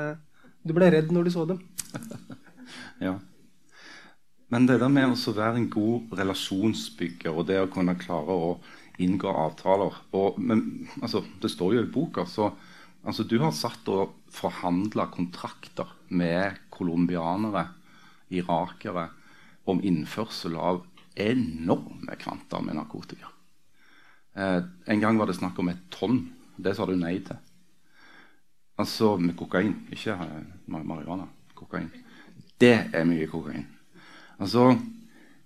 Du 0.65 0.71
ble 0.73 0.87
redd 0.89 1.11
når 1.13 1.29
du 1.29 1.33
så 1.35 1.45
dem. 1.49 1.61
Ja. 3.03 3.17
Men 4.49 4.65
det 4.69 4.79
der 4.81 4.89
med 4.89 5.11
å 5.11 5.33
være 5.35 5.59
en 5.59 5.69
god 5.69 6.13
relasjonsbygger 6.17 7.35
og 7.35 7.47
det 7.49 7.59
å 7.61 7.69
kunne 7.73 7.97
klare 7.99 8.33
å 8.33 8.55
inngå 9.01 9.29
avtaler 9.29 9.95
og, 10.13 10.39
men, 10.39 10.87
altså, 11.01 11.23
Det 11.41 11.51
står 11.51 11.75
jo 11.75 11.83
i 11.83 11.91
boka. 11.91 12.25
så 12.25 12.51
altså, 13.03 13.23
Du 13.23 13.39
har 13.39 13.51
satt 13.51 13.87
og 13.87 14.13
forhandla 14.29 15.07
kontrakter 15.11 15.87
med 16.09 16.59
colombianere, 16.69 17.67
irakere, 18.29 19.09
om 19.65 19.79
innførsel 19.83 20.57
av 20.57 20.83
enorme 21.15 22.15
kvanta 22.19 22.61
med 22.61 22.75
narkotika. 22.75 23.29
Eh, 24.35 24.63
en 24.85 24.99
gang 24.99 25.17
var 25.17 25.29
det 25.29 25.37
snakk 25.37 25.59
om 25.59 25.69
et 25.69 25.83
tonn. 25.93 26.33
Det 26.57 26.75
sa 26.75 26.85
du 26.85 26.95
nei 26.97 27.19
til. 27.23 27.37
Altså 28.77 29.17
med 29.21 29.35
kokain, 29.37 29.75
ikke 29.93 30.17
eh, 30.17 30.41
marihuana. 30.67 31.27
Kokain. 31.55 31.91
Det 32.59 32.89
er 32.93 33.05
mye 33.05 33.27
kokain. 33.29 33.67
Altså, 34.39 34.73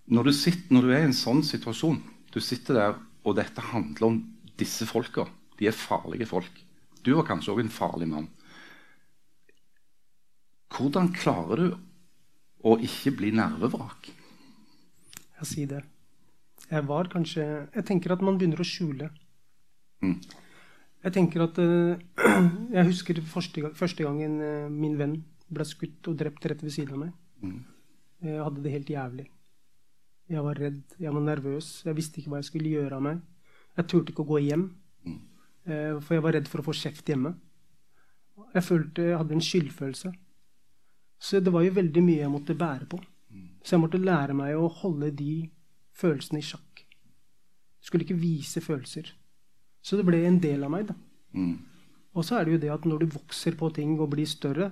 når 0.08 0.24
du, 0.24 0.32
sitter, 0.34 0.74
når 0.74 0.82
du 0.82 0.92
er 0.94 1.04
i 1.04 1.10
en 1.10 1.16
sånn 1.16 1.42
situasjon 1.44 1.98
Du 2.32 2.40
sitter 2.40 2.78
der, 2.78 2.94
og 3.28 3.36
dette 3.36 3.64
handler 3.74 4.08
om 4.08 4.22
disse 4.60 4.88
folka. 4.88 5.28
De 5.60 5.68
er 5.68 5.76
farlige 5.76 6.30
folk. 6.30 6.64
Du 7.04 7.14
var 7.18 7.28
kanskje 7.28 7.54
òg 7.54 7.62
en 7.66 7.74
farlig 7.74 8.08
mann. 8.10 8.30
Hvordan 10.72 11.12
klarer 11.16 11.62
du 11.62 11.68
å 12.68 12.76
ikke 12.84 13.14
bli 13.20 13.32
nervevrak? 13.36 14.10
Jeg 15.38 15.50
sier 15.52 15.72
det. 15.72 15.84
Jeg 16.68 16.84
var 16.90 17.08
kanskje 17.08 17.44
Jeg 17.46 17.86
tenker 17.88 18.12
at 18.12 18.24
man 18.26 18.40
begynner 18.40 18.60
å 18.60 18.68
skjule. 18.68 19.10
Mm. 20.04 20.18
Jeg 21.06 21.14
tenker 21.16 21.46
at 21.46 21.60
uh, 21.62 21.96
Jeg 22.76 22.90
husker 22.90 23.22
første, 23.24 23.64
gang, 23.64 23.76
første 23.78 24.04
gangen 24.04 24.40
uh, 24.42 24.68
min 24.72 24.98
venn 25.00 25.18
ble 25.48 25.66
skutt 25.68 26.10
og 26.12 26.18
drept 26.20 26.46
rett 26.50 26.64
ved 26.64 26.74
siden 26.76 26.98
av 26.98 27.04
meg. 27.06 27.16
Mm. 27.42 27.60
Jeg 28.28 28.44
hadde 28.44 28.64
det 28.66 28.74
helt 28.74 28.92
jævlig. 28.92 29.28
Jeg 30.30 30.44
var 30.44 30.56
redd, 30.60 30.82
jeg 31.00 31.14
var 31.14 31.22
nervøs. 31.24 31.84
Jeg 31.86 31.96
visste 31.96 32.20
ikke 32.20 32.30
hva 32.34 32.42
jeg 32.42 32.50
skulle 32.50 32.70
gjøre 32.74 32.98
av 32.98 33.02
meg. 33.06 33.22
Jeg 33.78 33.88
turte 33.88 34.12
ikke 34.12 34.26
å 34.26 34.32
gå 34.34 34.40
hjem, 34.48 34.66
Mm. 35.06 35.20
eh, 35.68 36.00
for 36.02 36.14
jeg 36.16 36.24
var 36.24 36.34
redd 36.34 36.48
for 36.48 36.62
å 36.62 36.66
få 36.66 36.74
kjeft 36.76 37.06
hjemme. 37.06 37.36
Jeg 38.54 38.64
følte 38.64 39.04
jeg 39.08 39.18
hadde 39.18 39.32
en 39.34 39.42
skyldfølelse. 39.42 40.14
Så 41.20 41.40
det 41.44 41.52
var 41.54 41.64
jo 41.64 41.72
veldig 41.72 42.04
mye 42.04 42.18
jeg 42.22 42.30
måtte 42.32 42.58
bære 42.58 42.88
på. 42.90 43.00
Så 43.64 43.72
jeg 43.76 43.82
måtte 43.82 44.00
lære 44.04 44.34
meg 44.36 44.56
å 44.56 44.68
holde 44.72 45.12
de 45.16 45.50
følelsene 45.94 46.40
i 46.40 46.42
sjakk. 46.46 46.84
Skulle 47.82 48.04
ikke 48.06 48.20
vise 48.20 48.62
følelser. 48.62 49.12
Så 49.82 49.98
det 49.98 50.06
ble 50.06 50.26
en 50.26 50.40
del 50.40 50.64
av 50.64 50.72
meg. 50.72 50.88
da. 50.88 50.94
Mm. 51.34 51.58
Og 52.16 52.24
så 52.24 52.40
er 52.40 52.46
det 52.46 52.52
jo 52.54 52.58
det 52.60 52.70
at 52.74 52.86
når 52.86 53.00
du 53.00 53.06
vokser 53.08 53.56
på 53.56 53.74
ting 53.74 54.00
og 54.00 54.10
blir 54.12 54.26
større, 54.26 54.72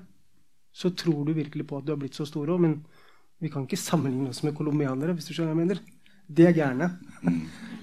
så 0.73 0.89
tror 0.95 1.25
du 1.25 1.33
virkelig 1.33 1.65
på 1.67 1.77
at 1.77 1.85
du 1.85 1.91
har 1.93 1.97
blitt 1.99 2.13
så 2.15 2.25
stor 2.27 2.47
òg, 2.47 2.59
men 2.59 2.85
vi 3.43 3.51
kan 3.51 3.65
ikke 3.67 3.79
sammenligne 3.79 4.31
oss 4.31 4.41
med 4.45 4.55
colombianere, 4.57 5.13
hvis 5.15 5.27
du 5.29 5.33
skjønner 5.33 5.53
hva 5.53 5.61
jeg 5.61 5.67
mener. 5.67 5.81
De 6.25 6.47
er 6.47 6.55
gærne. 6.55 6.89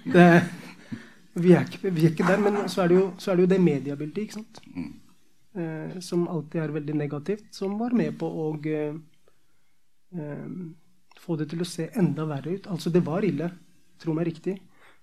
Det, 0.03 0.27
vi, 1.35 1.53
er 1.55 1.67
ikke, 1.67 1.91
vi 1.91 2.07
er 2.07 2.11
ikke 2.15 2.27
der, 2.27 2.41
men 2.43 2.69
så 2.73 2.83
er 2.83 2.93
det 2.93 2.99
jo, 2.99 3.07
så 3.23 3.33
er 3.33 3.39
det, 3.39 3.47
jo 3.47 3.53
det 3.53 3.61
mediebildet, 3.63 4.23
ikke 4.25 4.39
sant? 4.41 4.63
Eh, 5.53 5.99
som 6.01 6.25
alltid 6.33 6.63
er 6.63 6.75
veldig 6.75 6.97
negativt, 6.99 7.47
som 7.55 7.77
var 7.79 7.95
med 7.97 8.17
på 8.19 8.27
å 8.27 8.49
eh, 8.67 8.97
eh, 10.17 10.49
få 11.23 11.39
det 11.39 11.51
til 11.53 11.63
å 11.63 11.69
se 11.69 11.91
enda 12.01 12.27
verre 12.27 12.57
ut. 12.57 12.69
Altså, 12.73 12.91
det 12.91 13.05
var 13.07 13.25
ille, 13.29 13.53
tro 14.03 14.17
meg 14.17 14.33
riktig. 14.33 14.57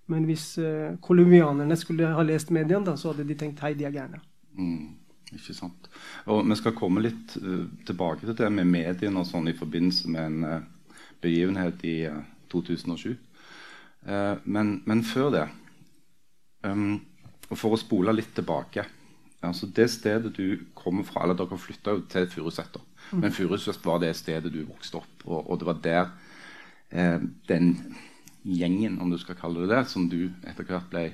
Men 0.10 0.25
hvis 0.25 0.58
eh, 0.58 0.98
colombianerne 1.06 1.77
skulle 1.77 2.10
ha 2.18 2.25
lest 2.25 2.50
mediene, 2.51 2.84
da, 2.88 2.98
så 2.98 3.13
hadde 3.13 3.27
de 3.29 3.38
tenkt 3.38 3.62
hei, 3.63 3.75
de 3.77 3.86
er 3.86 3.94
gærne. 3.94 4.20
Mm, 4.58 4.88
ikke 5.36 5.55
sant. 5.55 5.89
Og 6.29 6.43
Vi 6.48 6.57
skal 6.57 6.75
komme 6.77 7.03
litt 7.03 7.36
eh, 7.38 7.65
tilbake 7.86 8.25
til 8.25 8.38
det 8.38 8.50
med 8.53 8.69
mediene 8.69 9.21
og 9.21 9.27
sånn 9.29 9.50
i 9.51 9.57
forbindelse 9.57 10.12
med 10.12 10.25
en 10.25 10.48
eh, 10.48 10.67
begivenhet 11.21 11.83
i 11.88 11.98
eh, 12.09 12.21
2007. 12.51 13.12
Eh, 14.05 14.36
men, 14.45 14.79
men 14.89 15.03
før 15.05 15.33
det 15.36 15.45
um, 16.63 17.01
For 17.51 17.75
å 17.75 17.81
spole 17.81 18.13
litt 18.15 18.31
tilbake 18.38 18.86
altså 19.43 19.67
Det 19.75 19.86
stedet 19.91 20.31
du 20.36 20.65
kommer 20.75 21.03
fra 21.07 21.24
eller 21.24 21.38
Dere 21.39 21.57
flytta 21.59 21.93
jo 21.95 22.01
til 22.12 22.25
Furuset. 22.27 22.74
da. 22.74 22.81
Men 23.15 23.31
Furuset 23.31 23.86
var 23.86 24.01
det 24.03 24.12
stedet 24.19 24.51
du 24.51 24.65
vokste 24.67 25.00
opp, 25.00 25.24
og, 25.25 25.45
og 25.45 25.59
det 25.59 25.67
var 25.69 25.77
der 25.86 26.09
den 27.48 27.69
gjengen, 28.43 28.98
om 29.00 29.12
du 29.13 29.17
skal 29.21 29.38
kalle 29.39 29.63
det 29.63 29.69
det, 29.71 29.83
som 29.88 30.09
du 30.12 30.31
etter 30.43 30.67
hvert 30.67 30.89
ble 30.91 31.05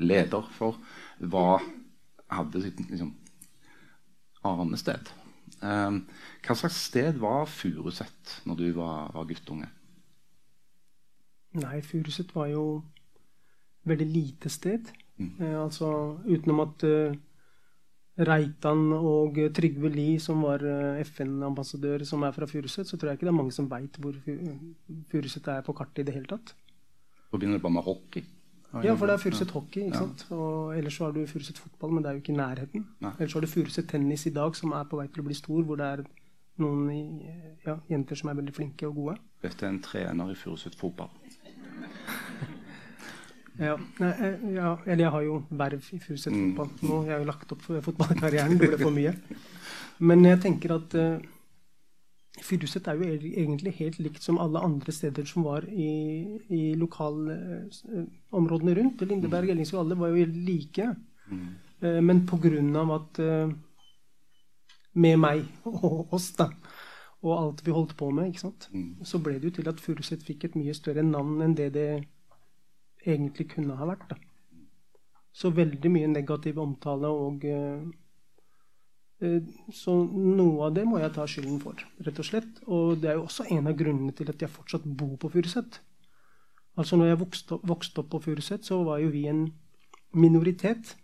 leder 0.00 0.48
for, 0.56 0.78
var, 1.18 1.60
hadde 2.32 2.62
sitt 2.64 2.80
liksom, 2.88 3.12
arnested. 4.44 5.12
Eh, 5.62 6.00
hva 6.44 6.58
slags 6.58 6.80
sted 6.90 7.20
var 7.22 7.46
Furuset 7.50 8.40
når 8.48 8.60
du 8.60 8.66
var, 8.76 9.10
var 9.14 9.28
guttunge? 9.30 9.70
Nei, 11.54 11.78
Furuset 11.86 12.32
var 12.34 12.50
jo 12.50 12.64
veldig 13.86 14.06
lite 14.10 14.50
sted. 14.50 14.90
Eh, 15.20 15.62
altså 15.62 15.88
utenom 16.26 16.64
at 16.64 16.84
eh, 16.88 17.14
Reitan 18.26 18.92
og 18.94 19.38
Trygve 19.54 19.90
Lie, 19.90 20.20
som 20.22 20.42
var 20.46 20.62
eh, 20.66 21.02
FN-ambassadør, 21.04 22.04
som 22.06 22.22
er 22.26 22.34
fra 22.34 22.48
Furuset, 22.50 22.88
så 22.88 22.96
tror 22.96 23.12
jeg 23.12 23.20
ikke 23.20 23.28
det 23.28 23.34
er 23.34 23.40
mange 23.40 23.54
som 23.54 23.70
veit 23.70 23.98
hvor 24.02 24.18
Furuset 25.10 25.50
er 25.50 25.62
på 25.66 25.74
kartet 25.76 26.02
i 26.04 26.08
det 26.10 26.16
hele 26.16 26.30
tatt. 26.30 26.54
Forbinder 27.30 27.58
det 27.58 27.62
bare 27.62 27.78
med 27.78 27.86
hockey? 27.86 28.24
Ja, 28.82 28.94
for 28.98 29.06
det 29.06 29.14
er 29.14 29.22
Furuset 29.22 29.50
hockey, 29.54 29.84
ikke 29.86 30.00
sant? 30.00 30.26
Og 30.34 30.74
ellers 30.76 30.96
så 30.98 31.04
har 31.06 31.12
du 31.14 31.26
Furuset 31.30 31.58
fotball, 31.58 31.92
men 31.94 32.02
det 32.02 32.10
er 32.10 32.16
jo 32.16 32.22
ikke 32.24 32.32
i 32.32 32.36
nærheten. 32.36 32.86
Ellers 33.12 33.30
så 33.32 33.38
har 33.38 33.46
du 33.46 33.52
Furuset 33.52 33.88
tennis 33.88 34.26
i 34.26 34.32
dag, 34.34 34.56
som 34.56 34.72
er 34.74 34.88
på 34.90 34.98
vei 34.98 35.06
til 35.12 35.22
å 35.22 35.26
bli 35.28 35.36
stor, 35.38 35.62
hvor 35.62 35.78
det 35.78 35.90
er 35.92 36.04
noen 36.62 37.20
ja, 37.66 37.76
jenter 37.90 38.18
som 38.18 38.30
er 38.30 38.38
veldig 38.40 38.54
flinke 38.54 38.88
og 38.88 38.98
gode. 38.98 39.16
Dette 39.42 39.66
er 39.66 39.74
en 39.74 39.82
trener 39.82 40.32
i 40.32 40.38
Furuset 40.38 40.74
fotball. 40.78 41.12
Ja, 43.54 43.76
eh, 44.02 44.22
ja, 44.50 44.72
eller 44.82 45.04
jeg 45.04 45.10
har 45.14 45.22
jo 45.22 45.36
verv 45.50 45.90
i 45.94 46.00
Furuset 46.02 46.32
fotball 46.34 46.72
nå. 46.82 47.02
Jeg 47.06 47.14
har 47.14 47.22
jo 47.22 47.28
lagt 47.28 47.52
opp 47.54 47.62
fotballkarrieren. 47.68 48.58
Det 48.58 48.72
ble 48.72 48.80
for 48.80 48.94
mye. 48.94 49.14
Men 50.02 50.24
jeg 50.26 50.40
tenker 50.42 50.74
at 50.74 50.96
uh, 50.98 51.20
Furuset 52.42 52.88
er 52.90 52.98
jo 52.98 53.04
egentlig 53.06 53.72
helt 53.78 53.98
likt 54.02 54.22
som 54.24 54.40
alle 54.42 54.58
andre 54.58 54.92
steder 54.92 55.26
som 55.28 55.44
var 55.46 55.64
i, 55.70 56.40
i 56.50 56.74
lokalområdene 56.74 58.72
uh, 58.72 58.78
rundt. 58.78 59.04
Lindeberg, 59.06 59.52
Ellingsvåg, 59.52 59.84
alle 59.84 59.98
var 59.98 60.10
jo 60.10 60.24
helt 60.24 60.40
like. 60.48 60.88
Mm. 61.30 61.46
Uh, 61.84 62.00
men 62.02 62.26
av 62.76 62.90
at 62.98 63.20
uh, 63.22 63.54
Med 64.94 65.16
meg 65.18 65.44
og 65.64 66.12
oss, 66.14 66.32
da, 66.38 66.50
og 67.22 67.38
alt 67.38 67.66
vi 67.66 67.72
holdt 67.72 67.96
på 67.96 68.10
med, 68.10 68.28
ikke 68.28 68.40
sant? 68.40 68.68
Mm. 68.72 69.04
så 69.04 69.18
ble 69.18 69.38
det 69.38 69.44
jo 69.48 69.54
til 69.56 69.68
at 69.68 69.80
Furuset 69.80 70.22
fikk 70.22 70.44
et 70.44 70.54
mye 70.54 70.74
større 70.74 71.02
navn 71.02 71.42
enn 71.42 71.54
det 71.54 71.72
det 71.74 72.04
egentlig 73.06 73.48
kunne 73.54 73.76
ha 73.78 73.86
vært. 73.86 74.10
Da. 74.10 74.16
Så 75.34 75.50
veldig 75.50 75.90
mye 75.90 76.06
negativ 76.10 76.58
omtale 76.58 77.08
og 77.10 77.44
uh, 77.46 77.82
Så 79.72 79.94
noe 80.10 80.66
av 80.66 80.74
det 80.76 80.84
må 80.88 80.98
jeg 81.00 81.12
ta 81.14 81.24
skylden 81.28 81.60
for, 81.62 81.80
rett 82.04 82.18
og 82.20 82.26
slett. 82.26 82.60
Og 82.66 82.98
det 83.00 83.12
er 83.12 83.18
jo 83.18 83.26
også 83.28 83.46
en 83.54 83.70
av 83.70 83.76
grunnene 83.78 84.12
til 84.16 84.30
at 84.32 84.42
jeg 84.42 84.52
fortsatt 84.52 84.84
bor 84.84 85.14
på 85.20 85.30
Furuset. 85.32 85.80
Altså 86.76 86.98
når 86.98 87.12
jeg 87.12 87.20
vokste 87.22 87.58
vokste 87.62 88.02
opp 88.02 88.10
på 88.12 88.20
Furuset, 88.26 88.66
så 88.66 88.82
var 88.84 89.00
jo 89.02 89.12
vi 89.14 89.26
en 89.30 89.46
minoritet. 90.12 90.96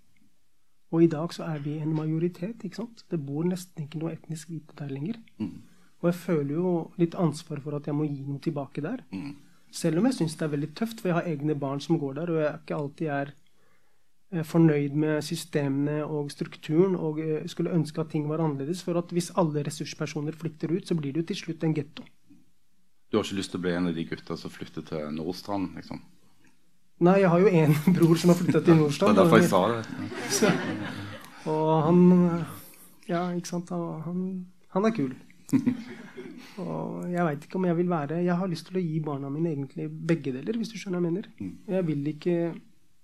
Og 0.91 1.05
i 1.05 1.11
dag 1.11 1.33
så 1.35 1.47
er 1.47 1.61
vi 1.63 1.79
en 1.79 1.95
majoritet. 1.95 2.65
ikke 2.65 2.83
sant? 2.83 3.05
Det 3.11 3.21
bor 3.27 3.47
nesten 3.47 3.87
ikke 3.87 4.01
noe 4.03 4.13
etnisk 4.17 4.51
hvite 4.51 4.75
der 4.79 4.91
lenger. 4.91 5.21
Mm. 5.39 5.63
Og 6.01 6.09
jeg 6.11 6.19
føler 6.19 6.55
jo 6.55 6.73
litt 6.99 7.15
ansvar 7.15 7.61
for 7.63 7.77
at 7.77 7.87
jeg 7.87 7.95
må 7.95 8.09
gi 8.09 8.25
noe 8.27 8.43
tilbake 8.43 8.83
der. 8.83 9.05
Mm. 9.13 9.37
Selv 9.71 10.01
om 10.01 10.09
jeg 10.09 10.17
syns 10.19 10.35
det 10.35 10.47
er 10.47 10.55
veldig 10.57 10.73
tøft, 10.75 11.01
for 11.01 11.11
jeg 11.11 11.19
har 11.21 11.29
egne 11.31 11.55
barn 11.55 11.81
som 11.81 11.99
går 12.01 12.17
der, 12.19 12.33
og 12.33 12.41
jeg 12.43 12.55
ikke 12.59 12.79
alltid 12.79 13.13
er 13.15 13.31
eh, 13.31 13.40
fornøyd 14.31 14.95
med 14.95 15.25
systemene 15.27 16.05
og 16.05 16.31
strukturen 16.31 16.95
og 16.95 17.19
eh, 17.19 17.47
skulle 17.51 17.73
ønske 17.75 18.01
at 18.01 18.13
ting 18.13 18.29
var 18.31 18.43
annerledes. 18.45 18.83
For 18.87 18.99
at 18.99 19.11
hvis 19.11 19.33
alle 19.41 19.65
ressurspersoner 19.67 20.37
flytter 20.39 20.71
ut, 20.71 20.87
så 20.87 20.95
blir 20.95 21.13
det 21.13 21.25
jo 21.25 21.31
til 21.33 21.41
slutt 21.45 21.67
en 21.67 21.75
getto. 21.75 22.07
Du 23.11 23.19
har 23.19 23.27
ikke 23.27 23.41
lyst 23.41 23.51
til 23.51 23.59
å 23.59 23.65
bli 23.65 23.75
en 23.75 23.91
av 23.91 23.97
de 23.97 24.07
gutta 24.07 24.37
som 24.39 24.53
flytter 24.55 24.87
til 24.87 25.09
Nordstrand? 25.17 25.75
liksom? 25.75 26.03
Nei, 27.01 27.17
jeg 27.25 27.33
har 27.33 27.43
jo 27.43 27.51
én 27.51 27.75
bror 27.97 28.21
som 28.21 28.31
har 28.31 28.39
flytta 28.39 28.63
til 28.63 28.79
Nordstrand. 28.79 29.17
det 29.17 29.25
er 29.25 29.25
derfor 29.25 29.43
jeg 29.43 29.51
sa 29.51 29.63
det. 29.73 29.83
Så, 30.39 30.53
og 31.51 31.73
han 31.89 32.01
Ja, 33.11 33.25
ikke 33.35 33.51
sant. 33.51 33.73
Han, 33.75 34.47
han 34.71 34.87
er 34.87 34.95
kul. 34.95 35.15
Og 36.61 37.07
jeg 37.09 37.25
veit 37.25 37.45
ikke 37.47 37.57
om 37.57 37.65
jeg 37.65 37.77
vil 37.79 37.89
være 37.89 38.19
Jeg 38.21 38.37
har 38.37 38.49
lyst 38.51 38.67
til 38.69 38.77
å 38.77 38.83
gi 38.83 38.99
barna 39.01 39.31
mine 39.33 39.51
egentlig 39.55 39.87
begge 39.89 40.35
deler, 40.35 40.59
hvis 40.61 40.69
du 40.69 40.77
skjønner 40.77 41.01
hva 41.01 41.09
jeg 41.09 41.15
mener. 41.15 41.29
Mm. 41.41 41.53
Jeg 41.75 41.87
vil 41.89 42.11
ikke 42.13 42.37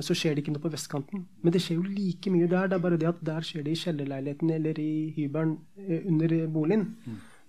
så 0.00 0.14
skjer 0.14 0.34
det 0.34 0.38
ikke 0.42 0.52
noe 0.52 0.60
på 0.60 0.68
vestkanten. 0.68 1.28
Men 1.42 1.52
det 1.52 1.62
skjer 1.62 1.76
jo 1.76 1.82
like 1.82 2.30
mye 2.30 2.46
der. 2.46 2.66
Det 2.68 2.72
er 2.76 2.78
bare 2.78 2.96
det 3.00 3.08
at 3.08 3.24
der 3.24 3.40
skjer 3.40 3.62
det 3.64 3.72
i 3.72 3.80
kjellerleiligheten 3.80 4.50
eller 4.50 4.78
i 4.78 5.10
hybelen 5.16 5.58
under 6.06 6.46
boligen. 6.52 6.96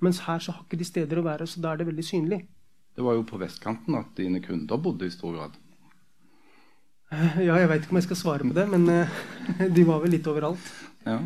Mens 0.01 0.23
her 0.25 0.41
så 0.41 0.55
har 0.55 0.65
ikke 0.65 0.79
de 0.81 0.87
steder 0.87 1.21
å 1.21 1.25
være, 1.25 1.47
så 1.47 1.61
da 1.61 1.73
er 1.73 1.81
det 1.81 1.89
veldig 1.91 2.05
synlig. 2.05 2.41
Det 2.95 3.03
var 3.05 3.15
jo 3.15 3.25
på 3.27 3.39
vestkanten 3.39 3.95
at 3.99 4.15
dine 4.17 4.41
kunder 4.43 4.81
bodde 4.81 5.07
i 5.07 5.13
stor 5.13 5.35
grad. 5.37 5.59
Eh, 7.11 7.41
ja, 7.45 7.57
jeg 7.59 7.69
veit 7.69 7.85
ikke 7.85 7.93
om 7.93 7.99
jeg 7.99 8.09
skal 8.09 8.19
svare 8.19 8.47
på 8.47 8.55
det, 8.57 8.65
men 8.71 8.87
de 9.75 9.85
var 9.87 10.01
vel 10.03 10.15
litt 10.15 10.27
overalt. 10.31 10.71
Ja. 11.05 11.19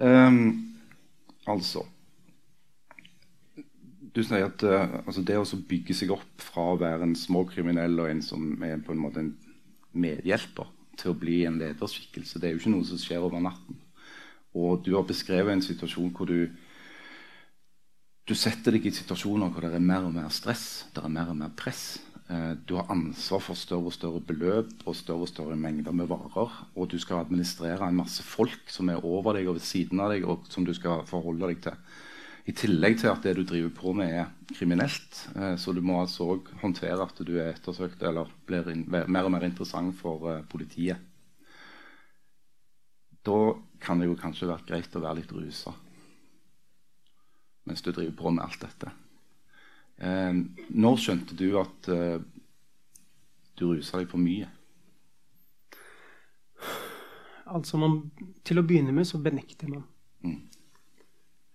Um, 0.00 0.76
altså 1.44 1.82
Du 4.14 4.22
sier 4.24 4.46
at 4.46 4.62
uh, 4.64 5.02
altså 5.04 5.20
det 5.20 5.36
å 5.36 5.58
bygge 5.68 5.92
seg 5.94 6.14
opp 6.14 6.40
fra 6.40 6.70
å 6.72 6.78
være 6.80 7.04
en 7.04 7.12
småkriminell 7.18 8.00
og 8.00 8.08
en 8.08 8.22
som 8.24 8.54
er 8.64 8.80
på 8.80 8.94
en 8.94 9.02
måte 9.02 9.20
en 9.20 9.34
medhjelper 9.92 10.70
til 10.98 11.12
å 11.12 11.18
bli 11.20 11.42
en 11.46 11.60
lederskikkelse. 11.60 12.40
Det 12.40 12.48
er 12.48 12.54
jo 12.54 12.62
ikke 12.62 12.72
noe 12.72 12.88
som 12.88 12.98
skjer 13.00 13.22
over 13.22 13.42
natten. 13.44 13.78
Og 14.56 14.82
du 14.84 14.94
har 14.96 15.06
beskrevet 15.06 15.52
en 15.52 15.62
situasjon 15.64 16.10
hvor 16.16 16.30
du 16.30 16.48
du 18.28 18.36
setter 18.38 18.76
deg 18.76 18.86
i 18.86 18.92
situasjoner 18.94 19.50
hvor 19.50 19.64
det 19.66 19.74
er 19.78 19.82
mer 19.82 20.06
og 20.06 20.14
mer 20.14 20.30
stress, 20.34 20.86
det 20.94 21.02
er 21.02 21.12
mer 21.12 21.32
og 21.32 21.38
mer 21.40 21.52
press. 21.56 21.98
Eh, 22.30 22.52
du 22.66 22.76
har 22.78 22.90
ansvar 22.92 23.42
for 23.42 23.58
større 23.58 23.90
og 23.90 23.94
større 23.96 24.20
beløp 24.22 24.84
og 24.86 24.94
større 24.94 25.26
og 25.26 25.30
større 25.30 25.56
mengder 25.58 25.94
med 25.96 26.06
varer. 26.12 26.52
Og 26.76 26.92
du 26.92 26.98
skal 27.02 27.24
administrere 27.24 27.88
en 27.88 27.98
masse 27.98 28.22
folk 28.22 28.70
som 28.70 28.92
er 28.92 29.02
over 29.02 29.34
deg 29.34 29.50
og 29.50 29.58
ved 29.58 29.66
siden 29.66 30.02
av 30.04 30.14
deg, 30.14 30.28
og 30.28 30.46
som 30.52 30.66
du 30.66 30.70
skal 30.76 31.02
forholde 31.10 31.50
deg 31.50 31.64
til. 31.64 31.98
I 32.46 32.54
tillegg 32.56 32.96
til 33.00 33.10
at 33.10 33.26
det 33.26 33.34
du 33.36 33.42
driver 33.44 33.74
på 33.74 33.92
med, 33.98 34.14
er 34.22 34.54
kriminelt. 34.54 35.24
Eh, 35.34 35.56
så 35.58 35.74
du 35.74 35.82
må 35.82 35.98
altså 36.04 36.30
òg 36.36 36.54
håndtere 36.62 37.02
at 37.02 37.26
du 37.26 37.34
er 37.34 37.50
ettersøkt 37.50 38.06
eller 38.06 38.30
blir 38.46 38.70
mer 38.86 39.26
og 39.26 39.34
mer 39.34 39.48
interessant 39.48 39.96
for 39.98 40.30
eh, 40.30 40.42
politiet. 40.46 41.02
Da 43.26 43.40
kan 43.82 43.98
det 44.00 44.06
jo 44.06 44.16
kanskje 44.16 44.48
være 44.48 44.68
greit 44.70 44.94
å 44.96 45.02
være 45.02 45.18
litt 45.18 45.32
rusa 45.34 45.74
mens 47.70 47.86
du 47.86 47.92
driver 47.94 48.16
på 48.18 48.34
med 48.34 48.44
alt 48.44 48.66
dette. 48.66 48.92
Eh, 50.02 50.42
når 50.74 51.00
skjønte 51.00 51.38
du 51.38 51.48
at 51.60 51.90
du 53.60 53.68
rusa 53.70 54.00
deg 54.00 54.10
for 54.10 54.20
mye? 54.22 54.48
Altså, 57.50 57.80
man, 57.80 58.02
Til 58.46 58.60
å 58.60 58.64
begynne 58.66 58.94
med 58.94 59.08
så 59.08 59.20
benekter 59.22 59.70
man. 59.70 59.84
Mm. 60.24 60.40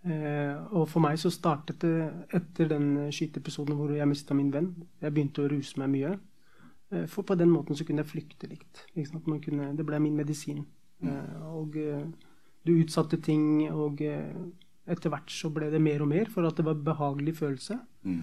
Eh, 0.06 0.56
og 0.78 0.86
for 0.92 1.02
meg 1.02 1.18
så 1.18 1.32
startet 1.34 1.82
det 1.82 1.96
etter 2.38 2.70
den 2.70 3.08
skyteepisoden 3.14 3.78
hvor 3.78 3.94
jeg 3.96 4.10
mista 4.10 4.38
min 4.38 4.52
venn. 4.54 4.74
Jeg 5.02 5.16
begynte 5.16 5.46
å 5.46 5.50
ruse 5.50 5.80
meg 5.82 5.94
mye. 5.96 6.14
Eh, 6.92 7.08
for 7.12 7.26
på 7.26 7.38
den 7.40 7.54
måten 7.54 7.78
så 7.78 7.88
kunne 7.88 8.04
jeg 8.04 8.12
flykte 8.12 8.52
litt. 8.52 8.84
Kunne, 8.94 9.72
det 9.78 9.88
ble 9.88 10.02
min 10.04 10.18
medisin. 10.20 10.66
Eh, 11.02 11.48
og 11.50 11.78
eh, 11.80 12.06
du 12.66 12.76
utsatte 12.76 13.22
ting, 13.22 13.66
og 13.72 14.02
eh, 14.06 14.36
etter 14.86 15.14
hvert 15.14 15.32
så 15.34 15.50
ble 15.54 15.72
det 15.74 15.82
mer 15.82 16.04
og 16.06 16.12
mer 16.12 16.30
for 16.32 16.48
at 16.48 16.58
det 16.58 16.66
var 16.68 16.82
behagelig 16.86 17.38
følelse. 17.40 17.80
Mm. 18.06 18.20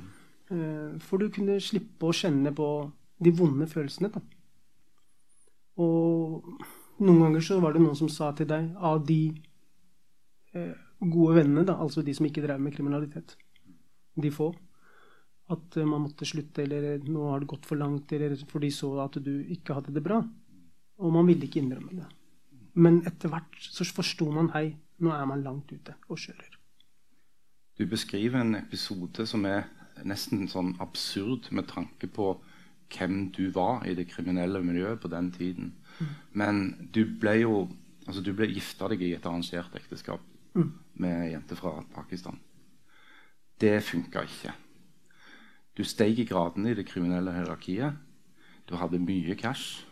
Eh, 0.53 1.01
for 1.03 1.23
du 1.23 1.33
kunne 1.35 1.59
slippe 1.63 2.09
å 2.09 2.15
kjenne 2.15 2.55
på 2.55 2.69
de 3.23 3.33
vonde 3.39 3.67
følelsene. 3.71 4.13
Da. 4.15 4.23
Og 5.83 6.55
noen 7.03 7.27
ganger 7.27 7.45
så 7.47 7.59
var 7.63 7.75
det 7.75 7.83
noen 7.83 7.99
som 7.99 8.11
sa 8.13 8.31
til 8.37 8.51
deg 8.51 8.73
av 8.79 9.03
de 9.09 9.23
gode 11.11 11.39
vennene, 11.41 11.65
da, 11.67 11.79
altså 11.81 12.03
de 12.05 12.15
som 12.15 12.27
ikke 12.29 12.45
drev 12.45 12.61
med 12.63 12.75
kriminalitet, 12.77 13.35
de 14.23 14.31
få, 14.33 14.51
at 15.53 15.79
uh, 15.79 15.89
man 15.89 16.05
måtte 16.07 16.29
slutte, 16.29 16.65
eller 16.65 17.03
nå 17.03 17.29
har 17.31 17.43
det 17.43 17.51
gått 17.51 17.69
for 17.69 17.81
langt, 17.81 18.13
eller 18.13 18.37
for 18.49 18.63
de 18.63 18.71
så 18.75 18.93
at 19.05 19.19
du 19.25 19.33
ikke 19.55 19.77
hadde 19.79 19.95
det 19.95 20.05
bra. 20.05 20.21
Og 21.03 21.15
man 21.15 21.27
ville 21.27 21.49
ikke 21.49 21.63
innrømme 21.63 21.97
det. 21.99 22.09
Men 22.79 23.01
etter 23.09 23.33
hvert 23.33 23.59
så 23.61 23.85
forsto 23.89 24.31
man 24.33 24.53
hei, 24.55 24.69
nå 25.03 25.13
er 25.13 25.25
man 25.29 25.43
langt 25.45 25.73
ute 25.73 25.97
og 26.09 26.21
kjører. 26.21 26.52
Du 27.83 27.87
beskriver 27.91 28.39
en 28.39 28.55
episode 28.55 29.27
som 29.27 29.43
er 29.51 29.65
nesten 30.07 30.47
sånn 30.47 30.77
absurd 30.83 31.49
med 31.51 31.67
tanke 31.67 32.07
på 32.07 32.37
hvem 32.95 33.25
du 33.35 33.49
var 33.51 33.83
i 33.89 33.97
det 33.99 34.07
kriminelle 34.13 34.61
miljøet 34.63 35.01
på 35.03 35.11
den 35.11 35.33
tiden. 35.35 35.73
Mm. 35.99 36.13
Men 36.39 36.63
du 36.95 37.03
ble 37.19 37.41
jo 37.41 37.57
altså 38.07 38.23
du 38.23 38.31
ble 38.37 38.47
gifta 38.53 38.87
deg 38.93 39.03
i 39.03 39.15
et 39.17 39.27
arrangert 39.27 39.75
ekteskap. 39.79 40.23
Mm 40.55 40.71
med 40.95 41.31
jente 41.33 41.57
fra 41.57 41.83
Pakistan. 41.95 42.39
Det 43.61 43.81
funka 43.85 44.25
ikke. 44.27 44.53
Du 45.77 45.85
steg 45.89 46.19
i 46.21 46.27
gradene 46.29 46.73
i 46.73 46.77
det 46.77 46.87
kriminelle 46.89 47.33
hierarkiet. 47.33 47.97
Du 48.69 48.77
hadde 48.77 49.01
mye 49.03 49.37
cash. 49.39 49.87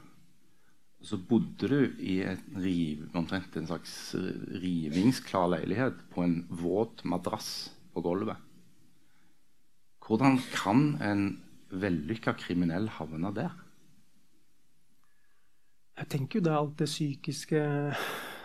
Og 1.00 1.08
så 1.08 1.16
bodde 1.16 1.68
du 1.68 2.02
i 2.04 2.20
en 2.28 2.40
riv, 2.60 3.06
omtrent 3.16 3.56
en 3.56 3.66
slags 3.66 4.14
rivingsklar 4.60 5.48
leilighet 5.54 6.02
på 6.12 6.26
en 6.26 6.42
våt 6.50 7.04
madrass 7.08 7.70
på 7.94 8.02
gulvet. 8.04 8.38
Hvordan 10.06 10.38
kan 10.52 10.96
en 11.06 11.26
vellykka 11.70 12.34
kriminell 12.38 12.88
havne 12.96 13.30
der? 13.34 13.52
Jeg 16.00 16.08
tenker 16.08 16.38
jo 16.38 16.44
det 16.46 16.52
er 16.52 16.58
alt 16.58 16.78
det 16.80 16.88
psykiske 16.88 17.62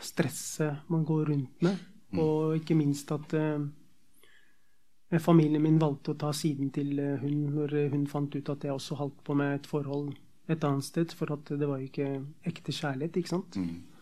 stresset 0.04 0.92
man 0.92 1.06
går 1.08 1.32
rundt 1.32 1.66
med. 1.66 1.80
Mm. 2.12 2.20
Og 2.20 2.60
ikke 2.60 2.76
minst 2.78 3.12
at 3.16 3.34
eh, 3.40 5.20
familien 5.24 5.64
min 5.64 5.80
valgte 5.82 6.14
å 6.14 6.20
ta 6.20 6.34
siden 6.36 6.70
til 6.76 7.00
eh, 7.00 7.18
hun 7.24 7.48
når 7.56 7.78
hun 7.96 8.06
fant 8.12 8.36
ut 8.36 8.52
at 8.52 8.68
jeg 8.68 8.76
også 8.76 9.00
holdt 9.00 9.24
på 9.26 9.38
med 9.40 9.56
et 9.56 9.68
forhold 9.72 10.14
et 10.48 10.64
annet 10.68 10.86
sted, 10.86 11.14
for 11.18 11.34
at 11.34 11.50
det 11.58 11.68
var 11.68 11.82
jo 11.82 11.90
ikke 11.90 12.10
ekte 12.46 12.74
kjærlighet, 12.76 13.16
ikke 13.18 13.32
sant. 13.32 13.56
Mm. 13.58 13.95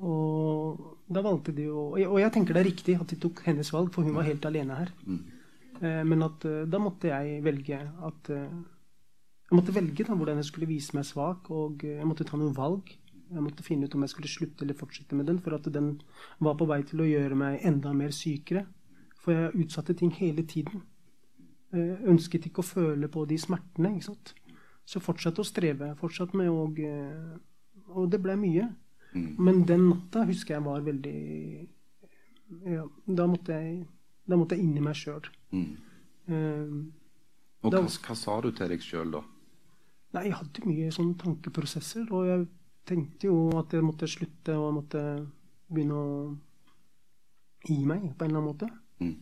Og 0.00 0.80
da 1.12 1.20
valgte 1.24 1.52
de 1.52 1.66
jo 1.66 1.90
Og 1.92 2.16
jeg 2.20 2.32
tenker 2.32 2.56
det 2.56 2.62
er 2.62 2.70
riktig 2.70 2.94
at 2.96 3.10
de 3.10 3.18
tok 3.20 3.42
hennes 3.44 3.68
valg, 3.74 3.90
for 3.92 4.06
hun 4.06 4.16
var 4.16 4.28
helt 4.28 4.46
alene 4.48 4.78
her. 4.78 4.92
Mm. 5.04 5.20
Eh, 5.80 6.02
Men 6.04 6.22
at 6.24 6.44
eh, 6.48 6.66
da 6.68 6.80
måtte 6.80 7.10
jeg 7.10 7.42
velge 7.44 7.80
at 7.80 8.30
eh, 8.32 8.48
Jeg 9.50 9.58
måtte 9.58 9.74
velge 9.74 10.06
da 10.06 10.14
hvordan 10.14 10.40
jeg 10.40 10.48
skulle 10.48 10.70
vise 10.70 10.94
meg 10.94 11.04
svak, 11.08 11.50
og 11.50 11.82
jeg 11.82 12.06
måtte 12.06 12.24
ta 12.24 12.38
noen 12.38 12.54
valg. 12.54 12.92
Jeg 13.30 13.42
måtte 13.42 13.64
finne 13.66 13.86
ut 13.86 13.94
om 13.94 14.04
jeg 14.06 14.12
skulle 14.12 14.30
slutte 14.30 14.62
eller 14.62 14.78
fortsette 14.78 15.16
med 15.18 15.26
den, 15.26 15.40
for 15.42 15.56
at 15.56 15.66
den 15.74 16.00
var 16.38 16.54
på 16.58 16.68
vei 16.70 16.82
til 16.86 17.02
å 17.02 17.08
gjøre 17.08 17.34
meg 17.38 17.64
enda 17.66 17.90
mer 17.94 18.14
sykere. 18.14 18.62
For 19.18 19.34
jeg 19.34 19.64
utsatte 19.64 19.96
ting 19.98 20.12
hele 20.14 20.46
tiden. 20.46 20.84
Jeg 21.74 21.98
Ønsket 22.10 22.46
ikke 22.46 22.62
å 22.62 22.66
føle 22.66 23.10
på 23.10 23.24
de 23.26 23.38
smertene. 23.38 23.90
ikke 23.96 24.06
sant? 24.12 24.34
Så 24.86 25.02
fortsatte 25.02 25.42
å 25.42 25.46
streve. 25.46 25.96
Fortsatt 25.98 26.34
med 26.34 26.48
å 26.48 26.70
Og 27.90 28.10
det 28.10 28.22
ble 28.22 28.36
mye. 28.38 28.68
Mm. 29.14 29.30
Men 29.42 29.64
den 29.66 29.88
natta 29.88 30.22
husker 30.28 30.54
jeg 30.54 30.62
var 30.64 30.80
veldig 30.86 31.68
ja, 32.66 32.84
Da 33.06 33.26
måtte 33.26 33.56
jeg, 33.56 33.86
da 34.28 34.36
måtte 34.38 34.54
jeg 34.56 34.64
inn 34.68 34.76
i 34.78 34.82
meg 34.84 34.94
sjøl. 34.98 35.26
Mm. 35.50 35.76
Uh, 36.30 36.84
Og 37.64 37.72
Da- 37.74 37.80
hva, 37.82 37.88
hva 38.06 38.16
sa 38.16 38.40
du 38.40 38.50
til 38.52 38.68
deg 38.68 38.80
sjøl 38.80 39.10
da? 39.12 39.22
nei, 40.14 40.24
jeg 40.26 40.34
hadde 40.34 40.64
mye 40.66 40.90
sånne 40.90 41.14
tankeprosesser, 41.20 42.06
og 42.10 42.24
jeg 42.26 42.46
tenkte 42.86 43.28
jo 43.28 43.50
at 43.58 43.70
jeg 43.70 43.82
måtte 43.86 44.08
slutte 44.10 44.56
og 44.58 44.64
jeg 44.66 44.76
måtte 44.78 45.02
begynne 45.70 45.94
å 45.94 46.38
gi 47.68 47.76
meg 47.86 48.08
på 48.18 48.24
en 48.24 48.30
eller 48.30 48.40
annen 48.40 48.48
måte. 48.50 48.68
Mm. 49.00 49.12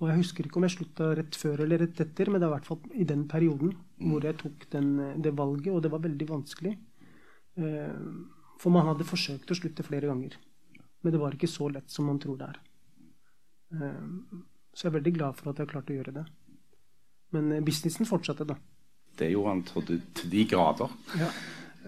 Og 0.00 0.08
jeg 0.10 0.18
husker 0.20 0.44
ikke 0.44 0.58
om 0.60 0.66
jeg 0.66 0.74
slutta 0.76 1.06
rett 1.16 1.38
før 1.40 1.62
eller 1.64 1.78
rett 1.86 2.00
etter, 2.04 2.28
men 2.28 2.40
det 2.42 2.44
er 2.48 2.52
i 2.52 2.56
hvert 2.56 2.68
fall 2.68 2.80
i 3.00 3.04
den 3.08 3.22
perioden 3.30 3.72
hvor 3.96 4.20
jeg 4.28 4.36
tok 4.42 4.66
den, 4.74 4.90
det 5.24 5.32
valget, 5.38 5.72
og 5.72 5.80
det 5.86 5.90
var 5.94 6.02
veldig 6.04 6.26
vanskelig. 6.28 6.74
Eh, 7.56 7.96
For 8.58 8.72
man 8.72 8.86
hadde 8.88 9.04
forsøkt 9.04 9.50
å 9.52 9.56
slutte 9.58 9.84
flere 9.86 10.08
ganger. 10.08 10.36
Men 11.04 11.12
det 11.12 11.20
var 11.20 11.34
ikke 11.36 11.48
så 11.50 11.68
lett 11.70 11.90
som 11.92 12.06
man 12.08 12.18
tror 12.22 12.38
det 12.40 12.48
er. 12.48 12.60
Eh, 13.72 14.40
Så 14.76 14.84
jeg 14.84 14.90
er 14.92 14.98
veldig 14.98 15.14
glad 15.16 15.36
for 15.38 15.50
at 15.50 15.56
jeg 15.56 15.66
har 15.66 15.72
klart 15.72 15.90
å 15.90 15.94
gjøre 15.96 16.12
det. 16.18 16.24
Men 17.32 17.52
eh, 17.52 17.62
businessen 17.64 18.06
fortsatte, 18.08 18.44
da. 18.46 18.56
Det 19.16 19.30
gjorde 19.32 19.48
han 19.54 19.62
til, 19.64 20.02
de- 20.30 20.44
grader. 20.50 20.90
Ja. 21.16 21.30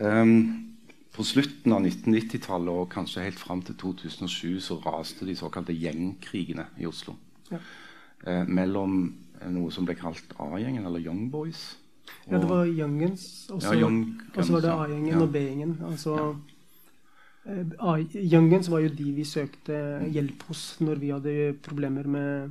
Um, 0.01 0.79
på 1.13 1.25
slutten 1.27 1.73
av 1.75 1.83
1990-tallet 1.85 2.71
og 2.73 2.89
kanskje 2.93 3.25
helt 3.27 3.39
fram 3.41 3.61
til 3.67 3.75
2007 3.77 4.61
så 4.65 4.79
raste 4.85 5.27
de 5.27 5.35
såkalte 5.37 5.75
gjengkrigene 5.77 6.65
i 6.81 6.87
Oslo. 6.89 7.17
Ja. 7.51 7.59
Eh, 8.25 8.45
mellom 8.49 8.97
eh, 9.43 9.51
noe 9.53 9.71
som 9.75 9.85
ble 9.85 9.95
kalt 9.99 10.33
A-gjengen, 10.41 10.87
eller 10.87 11.03
Young 11.05 11.27
Boys. 11.31 11.75
Ja, 12.31 12.39
det 12.39 12.49
var 12.49 12.65
Youngens, 12.65 13.51
og 13.53 13.61
så 13.61 13.75
Ja, 13.75 13.81
Young 13.83 13.99
var 14.35 14.61
det 14.65 14.73
A-gjengen 14.73 15.21
og 15.23 15.33
B-gjengen. 15.35 15.77
Altså, 15.85 16.15
Youngens 17.47 18.69
var 18.69 18.83
jo 18.85 18.91
de 18.93 19.13
vi 19.17 19.25
søkte 19.25 19.77
hjelp 20.13 20.43
hos 20.51 20.65
når 20.85 20.99
vi 21.01 21.13
hadde 21.15 21.37
problemer 21.65 22.09
med 22.11 22.51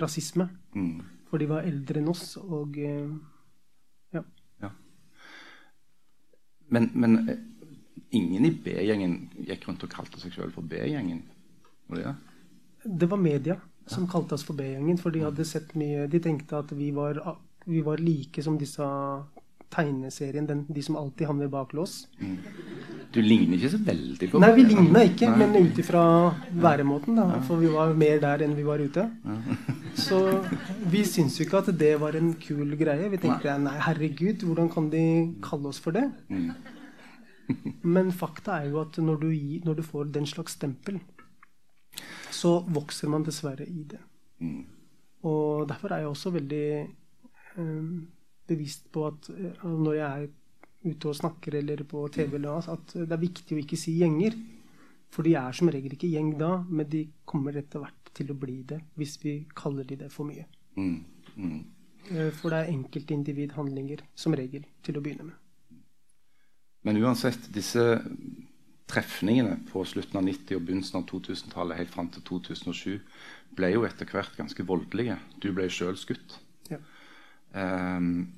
rasisme. 0.00 0.48
Mm. 0.74 1.00
For 1.30 1.38
de 1.38 1.48
var 1.50 1.66
eldre 1.66 2.00
enn 2.00 2.10
oss, 2.10 2.34
og 2.40 2.78
eh, 2.80 3.10
ja. 4.16 4.70
Men, 6.74 6.88
men 6.94 7.18
eh, 7.28 7.42
ingen 8.18 8.46
i 8.48 8.54
B-gjengen 8.64 9.16
gikk 9.46 9.68
rundt 9.68 9.86
og 9.86 9.92
kalte 9.92 10.22
seg 10.22 10.34
sjøl 10.34 10.54
for 10.54 10.66
B-gjengen? 10.66 11.22
Var 11.90 12.00
det 12.00 12.08
det? 12.08 12.16
Det 13.02 13.10
var 13.10 13.20
media 13.20 13.58
som 13.90 14.08
kalte 14.10 14.36
oss 14.36 14.46
for 14.46 14.58
B-gjengen, 14.58 14.98
for 14.98 15.14
de 15.14 15.24
hadde 15.24 15.46
sett 15.46 15.74
mye 15.78 16.06
De 16.10 16.20
tenkte 16.22 16.58
at 16.62 16.72
vi 16.76 16.90
var, 16.94 17.18
vi 17.66 17.82
var 17.86 18.02
like 18.02 18.42
som 18.42 18.58
disse 18.58 18.86
tegneserien, 19.70 20.46
den, 20.48 20.64
de 20.68 20.82
som 20.82 20.98
alltid 20.98 21.28
havner 21.30 21.50
bak 21.50 21.72
lås. 21.76 22.04
Du 23.10 23.18
ligner 23.22 23.58
ikke 23.58 23.72
så 23.72 23.80
veldig 23.82 24.28
på 24.30 24.40
Nei, 24.42 24.50
vi 24.54 24.64
ligna 24.68 25.02
ikke, 25.06 25.30
Nei. 25.32 25.46
men 25.46 25.66
ut 25.66 25.78
ifra 25.82 26.02
væremåten, 26.62 27.18
da. 27.18 27.40
For 27.46 27.62
vi 27.62 27.70
var 27.72 27.94
mer 27.98 28.20
der 28.22 28.44
enn 28.46 28.54
vi 28.58 28.66
var 28.66 28.82
ute. 28.82 29.06
Så 29.98 30.20
vi 30.92 31.02
syns 31.08 31.38
jo 31.38 31.46
ikke 31.46 31.62
at 31.64 31.72
det 31.78 31.94
var 32.02 32.18
en 32.18 32.32
kul 32.38 32.76
greie. 32.78 33.08
Vi 33.10 33.18
tenkte 33.22 33.56
nei, 33.62 33.74
herregud, 33.86 34.44
hvordan 34.46 34.70
kan 34.70 34.90
de 34.92 35.04
kalle 35.42 35.72
oss 35.72 35.82
for 35.82 35.96
det? 35.96 36.06
Mm. 36.30 36.52
Men 37.82 38.12
fakta 38.14 38.60
er 38.60 38.70
jo 38.70 38.78
at 38.84 39.00
når 39.02 39.24
du, 39.24 39.30
gir, 39.34 39.64
når 39.66 39.80
du 39.80 39.82
får 39.82 40.12
den 40.14 40.28
slags 40.30 40.54
stempel, 40.58 41.00
så 42.30 42.60
vokser 42.70 43.10
man 43.10 43.26
dessverre 43.26 43.66
i 43.66 43.82
det. 43.90 43.98
Mm. 44.38 44.62
Og 45.26 45.66
derfor 45.68 45.92
er 45.92 46.04
jeg 46.04 46.12
også 46.14 46.30
veldig 46.38 46.64
eh, 46.78 47.90
bevisst 48.50 48.90
på 48.92 49.06
at 49.08 49.30
eh, 49.32 49.64
når 49.64 49.96
jeg 49.98 50.24
er 50.24 50.28
ute 50.90 51.10
og 51.10 51.16
snakker 51.16 51.58
eller 51.60 51.82
på 51.88 52.06
TV, 52.12 52.38
at 52.40 52.94
det 52.94 53.12
er 53.12 53.20
viktig 53.20 53.56
å 53.56 53.62
ikke 53.62 53.78
si 53.78 53.98
gjenger. 54.00 54.36
For 55.10 55.26
de 55.26 55.34
er 55.36 55.56
som 55.56 55.68
regel 55.72 55.96
ikke 55.96 56.10
gjeng 56.10 56.36
da, 56.38 56.52
men 56.68 56.86
de 56.88 57.02
kommer 57.28 57.56
etter 57.58 57.82
hvert 57.82 58.12
til 58.14 58.30
å 58.30 58.38
bli 58.38 58.60
det 58.66 58.78
hvis 58.98 59.16
vi 59.22 59.34
kaller 59.58 59.86
de 59.86 59.98
det 60.04 60.10
for 60.14 60.28
mye. 60.28 60.46
Mm. 60.78 61.00
Mm. 61.36 61.60
Eh, 62.10 62.30
For 62.38 62.52
det 62.52 62.62
er 62.62 62.72
enkeltindividhandlinger 62.76 64.04
som 64.14 64.36
regel 64.38 64.66
til 64.86 64.98
å 64.98 65.04
begynne 65.04 65.30
med. 65.30 65.80
Men 66.86 66.96
uansett, 67.02 67.50
disse 67.52 67.82
trefningene 68.90 69.58
på 69.68 69.82
slutten 69.86 70.18
av 70.18 70.24
90- 70.26 70.56
og 70.56 70.64
begynnelsen 70.66 71.02
av 71.02 71.06
2000-tallet 71.10 71.78
helt 71.78 71.92
fram 71.92 72.08
til 72.14 72.24
2007 72.26 72.96
ble 73.58 73.72
jo 73.74 73.84
etter 73.86 74.08
hvert 74.08 74.38
ganske 74.38 74.64
voldelige. 74.66 75.18
Du 75.42 75.50
ble 75.54 75.68
sjøl 75.70 75.98
skutt. 75.98 76.38
Ja. 76.70 76.78
Ehm, 77.60 78.30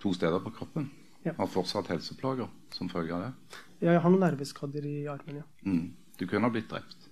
to 0.00 0.12
steder 0.16 0.42
på 0.44 0.52
kroppen. 0.56 0.90
Ja. 1.24 1.34
Har 1.36 1.50
fortsatt 1.52 1.90
helseplager 1.92 2.48
som 2.72 2.88
følge 2.88 3.16
av 3.16 3.26
det. 3.26 3.60
Jeg 3.84 4.00
har 4.00 4.12
noen 4.12 4.24
nerveskader 4.24 4.86
i 4.88 4.96
armen, 5.12 5.42
ja. 5.42 5.48
Mm. 5.66 5.90
Du 6.16 6.26
kunne 6.28 6.48
ha 6.48 6.52
blitt 6.52 6.70
drept. 6.70 7.08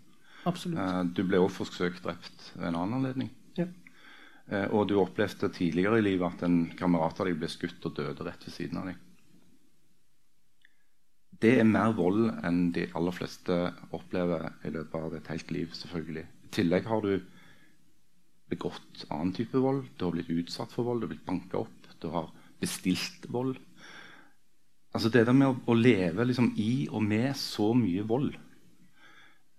Absolutt. 0.48 0.80
Eh, 0.80 1.02
du 1.12 1.22
ble 1.28 1.40
også 1.42 1.64
forsøkt 1.66 2.04
drept 2.04 2.52
ved 2.54 2.70
en 2.70 2.78
annen 2.80 3.00
anledning. 3.00 3.30
Ja. 3.58 3.66
Eh, 4.48 4.66
og 4.72 4.88
du 4.88 4.96
opplevde 5.00 5.50
tidligere 5.52 6.00
i 6.00 6.06
livet 6.06 6.38
at 6.38 6.46
en 6.46 6.62
kamerat 6.78 7.20
av 7.20 7.28
deg 7.28 7.36
ble 7.40 7.50
skutt 7.52 7.84
og 7.84 7.96
døde 7.98 8.24
rett 8.24 8.48
ved 8.48 8.54
siden 8.54 8.80
av 8.80 8.88
deg. 8.90 9.04
Det 11.38 11.52
er 11.60 11.68
mer 11.68 11.92
vold 11.94 12.32
enn 12.46 12.72
de 12.74 12.88
aller 12.98 13.14
fleste 13.14 13.56
opplever 13.94 14.48
i 14.66 14.72
løpet 14.74 14.96
av 14.98 15.12
et 15.14 15.28
helt 15.30 15.52
liv. 15.54 15.74
selvfølgelig. 15.76 16.24
I 16.48 16.54
tillegg 16.56 16.88
har 16.88 17.04
du 17.04 17.12
begått 18.48 19.04
annen 19.12 19.34
type 19.36 19.60
vold. 19.60 19.84
Du 19.96 20.06
har 20.06 20.16
blitt 20.16 20.32
utsatt 20.32 20.72
for 20.72 20.88
vold, 20.88 21.02
du 21.02 21.06
har 21.06 21.12
blitt 21.12 21.28
banka 21.28 21.60
opp, 21.60 21.92
du 22.00 22.08
har 22.10 22.32
bestilt 22.60 23.26
vold. 23.32 23.56
Altså 24.94 25.10
Det 25.12 25.26
der 25.26 25.36
med 25.36 25.48
å, 25.50 25.56
å 25.68 25.74
leve 25.76 26.24
liksom 26.24 26.52
i 26.56 26.88
og 26.90 27.02
med 27.04 27.36
så 27.36 27.74
mye 27.76 28.02
vold 28.08 28.30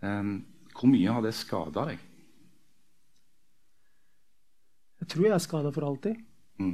eh, 0.02 0.30
Hvor 0.74 0.90
mye 0.90 1.14
har 1.14 1.22
det 1.22 1.36
skada 1.38 1.84
deg? 1.92 2.00
Jeg 5.00 5.08
tror 5.14 5.26
jeg 5.30 5.34
er 5.36 5.44
skada 5.44 5.72
for 5.76 5.86
alltid. 5.88 6.18
Mm. 6.60 6.74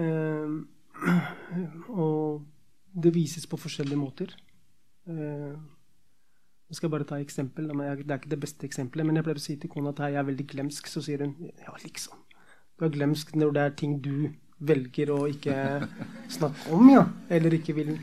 Eh, 0.00 0.54
og 2.04 2.42
det 3.04 3.12
vises 3.14 3.46
på 3.46 3.58
forskjellige 3.60 4.00
måter. 4.00 4.32
Eh, 5.08 5.54
nå 5.54 6.76
skal 6.76 6.88
jeg 6.88 6.94
bare 6.96 7.06
ta 7.08 7.18
et 7.20 7.26
eksempel. 7.28 7.68
jeg- 7.70 8.06
Det 8.06 8.10
er 8.10 8.18
ikke 8.18 8.28
det 8.34 8.40
beste 8.40 8.66
eksempelet, 8.66 9.06
men 9.06 9.16
jeg 9.16 9.24
pleier 9.24 9.38
å 9.38 9.46
si 9.46 9.56
til 9.56 9.70
kona 9.70 9.90
at 9.90 9.98
jeg 9.98 10.14
er 10.14 10.24
veldig 10.24 10.46
glemsk. 10.46 10.86
Så 10.86 11.02
sier 11.02 11.18
hun 11.24 11.34
ja, 11.40 11.72
liksom. 11.84 12.18
Du 12.78 12.84
er 12.86 12.90
glemsk 12.90 13.34
når 13.36 13.52
det 13.52 13.62
er 13.62 13.70
ting 13.76 14.00
du 14.00 14.32
velger 14.60 15.12
å 15.14 15.20
ikke 15.30 15.56
snakke 16.36 16.72
om, 16.76 16.88
ja. 16.92 17.04
Eller 17.32 17.56
ikke 17.56 17.76
vil 17.78 17.94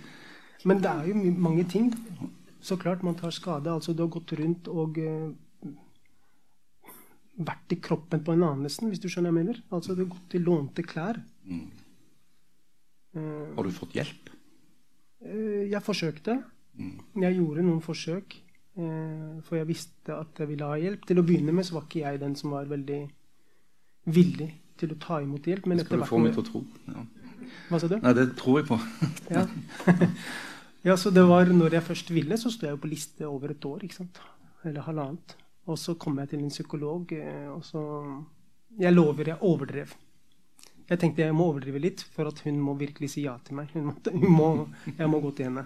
Men 0.67 0.81
det 0.81 0.89
er 0.91 1.09
jo 1.11 1.33
mange 1.37 1.63
ting. 1.69 1.91
Så 2.59 2.75
klart 2.81 3.03
man 3.05 3.15
tar 3.15 3.31
skade. 3.31 3.71
Altså, 3.71 3.93
du 3.93 4.01
har 4.03 4.11
gått 4.11 4.33
rundt 4.39 4.67
og 4.67 4.97
uh, 4.97 5.29
vært 7.37 7.75
i 7.75 7.79
kroppen 7.79 8.23
på 8.25 8.33
en 8.33 8.43
annen 8.43 8.65
nesten, 8.65 8.89
hvis 8.89 8.99
du 8.99 9.07
skjønner 9.07 9.31
hva 9.31 9.43
jeg 9.43 9.45
mener. 9.45 9.61
Altså, 9.69 9.95
du 9.95 10.03
har 10.03 10.15
gått 10.15 10.35
i 10.35 10.41
lånte 10.41 10.83
klær. 10.83 11.21
Mm. 11.45 11.69
Uh, 13.15 13.53
Har 13.55 13.69
du 13.69 13.77
fått 13.77 13.95
hjelp? 13.95 14.33
Uh, 15.23 15.63
Jeg 15.69 15.83
forsøkte. 15.85 16.41
Mm. 16.77 16.97
Jeg 17.23 17.39
gjorde 17.39 17.65
noen 17.69 17.81
forsøk. 17.85 18.41
For 18.77 19.57
jeg 19.57 19.65
visste 19.65 20.13
at 20.13 20.37
jeg 20.37 20.51
ville 20.51 20.67
ha 20.69 20.75
hjelp. 20.77 21.07
Til 21.09 21.17
å 21.17 21.23
begynne 21.25 21.49
med 21.49 21.65
så 21.65 21.73
var 21.73 21.87
ikke 21.87 22.03
jeg 22.03 22.19
den 22.21 22.35
som 22.37 22.51
var 22.53 22.67
veldig 22.69 22.99
villig 24.13 24.51
til 24.79 24.93
å 24.93 24.99
ta 25.01 25.21
imot 25.23 25.47
hjelp. 25.49 25.67
Men 25.69 25.83
skal 25.83 26.03
du 26.03 26.07
få 26.09 26.19
meg 26.21 26.35
til 26.35 26.43
å 26.43 26.47
tro. 26.47 26.63
Ja. 26.91 27.05
Hva 27.67 27.79
sa 27.81 27.89
du? 27.91 27.97
Nei, 28.03 28.13
det 28.15 28.29
tror 28.39 28.61
jeg 28.61 28.69
på. 28.69 28.79
Ja. 29.35 29.43
ja, 30.87 30.95
så 30.99 31.11
det 31.11 31.25
var 31.27 31.49
når 31.51 31.77
jeg 31.79 31.87
først 31.89 32.13
ville, 32.15 32.37
så 32.39 32.51
sto 32.53 32.67
jeg 32.67 32.77
jo 32.77 32.81
på 32.83 32.91
liste 32.91 33.27
over 33.27 33.53
et 33.53 33.67
år. 33.67 33.83
ikke 33.83 33.99
sant? 33.99 34.21
Eller 34.63 34.85
halvannet. 34.87 35.35
Og 35.67 35.79
så 35.79 35.97
kom 35.99 36.19
jeg 36.21 36.31
til 36.31 36.43
en 36.43 36.53
psykolog, 36.53 37.11
eh, 37.11 37.47
og 37.51 37.63
så 37.65 37.81
Jeg 38.77 38.93
lover, 38.93 39.33
jeg 39.33 39.41
overdrev. 39.41 39.95
Jeg 40.87 40.99
tenkte 41.01 41.25
jeg 41.25 41.35
må 41.35 41.49
overdrive 41.51 41.79
litt 41.81 42.03
for 42.13 42.29
at 42.29 42.39
hun 42.45 42.59
må 42.63 42.75
virkelig 42.79 43.09
si 43.11 43.25
ja 43.25 43.33
til 43.43 43.57
meg. 43.59 43.71
Hun 43.73 43.89
måtte, 43.89 44.13
hun 44.13 44.31
må, 44.31 44.49
jeg 44.93 45.09
må 45.11 45.19
gå 45.23 45.31
til 45.35 45.49
henne. 45.49 45.65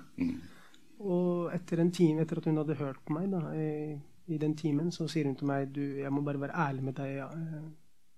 Og 1.01 1.51
etter 1.53 1.81
en 1.81 1.91
time, 1.93 2.23
etter 2.23 2.41
at 2.41 2.47
hun 2.49 2.57
hadde 2.61 2.77
hørt 2.79 3.01
på 3.05 3.13
meg 3.13 3.27
da, 3.33 3.41
i, 3.53 3.93
i 4.33 4.39
den 4.41 4.55
timen, 4.57 4.89
så 4.93 5.05
sier 5.11 5.29
hun 5.29 5.37
til 5.37 5.49
meg 5.49 5.69
du, 5.75 5.81
jeg 6.01 6.13
må 6.13 6.23
bare 6.25 6.41
være 6.41 6.57
ærlig 6.65 6.87
med 6.87 6.97
deg. 6.97 7.21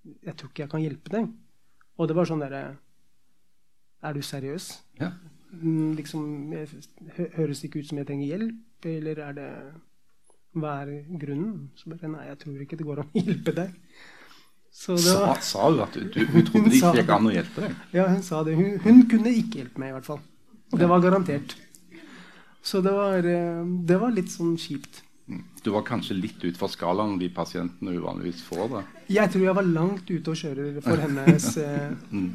Jeg, 0.04 0.36
tror 0.36 0.50
ikke 0.50 0.66
jeg 0.66 0.72
kan 0.74 0.84
hjelpe 0.84 1.14
deg. 1.14 1.30
Og 1.98 2.10
det 2.10 2.18
var 2.18 2.28
sånn 2.28 2.42
derre 2.44 2.64
Er 4.04 4.16
du 4.16 4.22
seriøs? 4.26 4.70
Ja. 5.00 5.12
Mm, 5.54 5.94
Liksom, 6.00 6.26
jeg, 6.52 7.28
høres 7.38 7.62
det 7.62 7.70
ikke 7.70 7.84
ut 7.84 7.92
som 7.92 8.00
jeg 8.02 8.10
trenger 8.10 8.32
hjelp, 8.34 8.88
eller 8.90 9.22
er 9.28 9.38
det 9.38 9.50
Hva 10.58 10.74
er 10.82 10.92
grunnen? 11.22 11.70
Så 11.78 11.94
bare 11.94 12.10
Nei, 12.12 12.26
jeg 12.32 12.42
tror 12.42 12.66
ikke 12.66 12.80
det 12.80 12.88
går 12.90 13.04
an 13.04 13.14
å 13.14 13.24
hjelpe 13.24 13.56
deg. 13.62 13.78
Så 14.74 14.98
det 14.98 15.14
var, 15.22 15.38
sa 15.46 15.68
hun 15.70 15.84
at 15.86 15.94
du, 15.94 16.08
du, 16.10 16.24
hun 16.34 16.46
trodde 16.48 16.72
det 16.74 16.80
ikke 16.80 16.96
gikk 16.98 17.12
an 17.14 17.30
å 17.30 17.34
hjelpe 17.36 17.68
deg? 17.68 17.82
ja, 18.00 18.08
hun 18.10 18.24
sa 18.26 18.42
det. 18.46 18.56
Hun, 18.58 18.80
hun 18.82 19.04
kunne 19.12 19.34
ikke 19.38 19.62
hjelpe 19.62 19.84
meg, 19.84 19.94
i 19.94 19.98
hvert 20.00 20.10
fall. 20.10 20.24
Og 20.74 20.80
det 20.82 20.90
var 20.90 21.04
garantert. 21.04 21.54
Så 22.66 22.82
det 22.82 22.94
var, 22.96 23.28
eh, 23.28 23.62
det 23.86 24.00
var 24.02 24.16
litt 24.16 24.32
sånn 24.34 24.56
kjipt. 24.58 25.03
Du 25.64 25.70
var 25.72 25.86
kanskje 25.88 26.18
litt 26.18 26.42
ut 26.44 26.58
fra 26.60 26.68
skalaen 26.68 27.16
de 27.20 27.30
pasientene 27.32 27.94
uvanligvis 27.96 28.42
får 28.44 28.66
det. 28.74 28.82
Jeg 29.16 29.32
tror 29.32 29.46
jeg 29.46 29.56
var 29.60 29.70
langt 29.70 30.10
ute 30.10 30.34
og 30.34 30.40
kjører 30.40 30.82
for 30.84 31.06
hennes 31.06 31.46
eh, 31.64 31.94
Mm. 32.12 32.34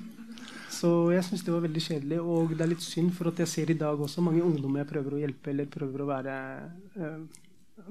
Så 0.79 1.11
jeg 1.11 1.24
syns 1.27 1.42
det 1.42 1.53
var 1.53 1.64
veldig 1.64 1.83
kjedelig. 1.83 2.18
Og 2.22 2.55
det 2.55 2.62
er 2.64 2.70
litt 2.70 2.85
synd, 2.85 3.11
for 3.16 3.31
at 3.31 3.40
jeg 3.42 3.51
ser 3.51 3.72
i 3.72 3.79
dag 3.79 3.98
også 3.98 4.22
mange 4.24 4.44
ungdommer 4.44 4.85
jeg 4.85 4.90
prøver 4.92 5.16
å 5.16 5.22
hjelpe 5.22 5.51
eller 5.53 5.70
prøver 5.72 6.05
å 6.05 6.09
være, 6.12 6.37
eh, 6.94 7.16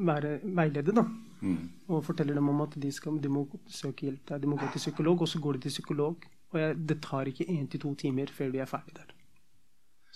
være 0.09 0.31
veileder. 0.45 0.95
da. 1.01 1.03
Mm. 1.41 1.69
Og 1.89 2.05
forteller 2.05 2.37
dem 2.39 2.49
om 2.49 2.63
at 2.65 2.77
de, 2.79 2.91
skal, 2.91 3.19
de 3.21 3.29
må 3.29 3.45
søke 3.67 4.07
hjelp 4.07 4.23
der. 4.29 4.39
De 4.39 4.47
må 4.47 4.57
gå 4.57 4.71
til 4.71 4.85
psykolog, 4.85 5.21
og 5.21 5.27
så 5.27 5.41
går 5.43 5.57
de 5.57 5.67
til 5.67 5.75
psykolog. 5.75 6.25
Og 6.53 6.59
jeg, 6.61 6.79
det 6.87 7.01
tar 7.03 7.27
ikke 7.27 7.49
én 7.51 7.67
til 7.67 7.83
to 7.83 7.93
timer 7.95 8.31
før 8.31 8.55
de 8.55 8.63
er 8.63 8.71
ferdig 8.71 8.95
der. 8.95 9.16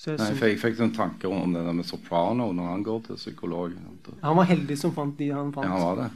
Så 0.01 0.15
Nei, 0.17 0.31
for 0.33 0.49
jeg 0.49 0.57
fikk 0.57 0.79
noen 0.79 0.93
tanker 0.95 1.29
om 1.29 1.51
det 1.53 1.61
der 1.61 1.75
med 1.77 1.85
soprano 1.85 2.47
når 2.57 2.69
han 2.71 2.83
går 2.85 3.01
til 3.05 3.19
psykolog. 3.19 3.75
han 4.23 4.37
var 4.39 4.47
heldig 4.49 4.77
som 4.79 4.93
fant 4.95 5.13
de 5.17 5.27
han 5.29 5.51
fant. 5.53 5.67
Ja, 5.67 5.75
han 5.77 5.83
var 5.83 5.99
det. 5.99 6.07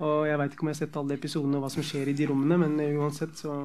Og 0.00 0.24
jeg 0.24 0.38
veit 0.40 0.54
ikke 0.54 0.64
om 0.64 0.70
jeg 0.70 0.78
har 0.78 0.80
sett 0.80 0.96
alle 0.96 1.18
episodene 1.18 1.58
og 1.58 1.66
hva 1.66 1.68
som 1.74 1.84
skjer 1.84 2.08
i 2.08 2.14
de 2.16 2.28
rommene, 2.30 2.56
men 2.62 2.78
eh, 2.80 2.96
uansett 2.96 3.36
så 3.36 3.56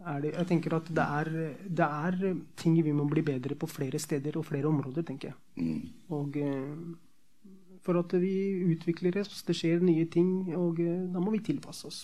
er 0.00 0.20
det 0.22 0.30
Jeg 0.30 0.46
tenker 0.48 0.76
at 0.78 0.86
det 0.94 1.04
er, 1.04 1.30
det 1.66 1.88
er 2.06 2.36
ting 2.56 2.76
vi 2.86 2.92
må 2.94 3.04
bli 3.10 3.24
bedre 3.26 3.56
på 3.58 3.68
flere 3.68 3.98
steder 4.00 4.38
og 4.38 4.46
flere 4.46 4.70
områder, 4.70 5.02
tenker 5.08 5.32
jeg. 5.32 5.38
Mm. 5.58 5.88
Og 6.16 6.38
eh, 6.38 7.50
for 7.82 7.98
at 7.98 8.14
vi 8.22 8.32
utvikler 8.70 9.18
oss, 9.24 9.42
det 9.42 9.58
skjer 9.58 9.82
nye 9.82 10.06
ting, 10.06 10.54
og 10.54 10.78
eh, 10.84 11.02
da 11.10 11.18
må 11.18 11.34
vi 11.34 11.42
tilpasse 11.50 11.90
oss. 11.90 11.98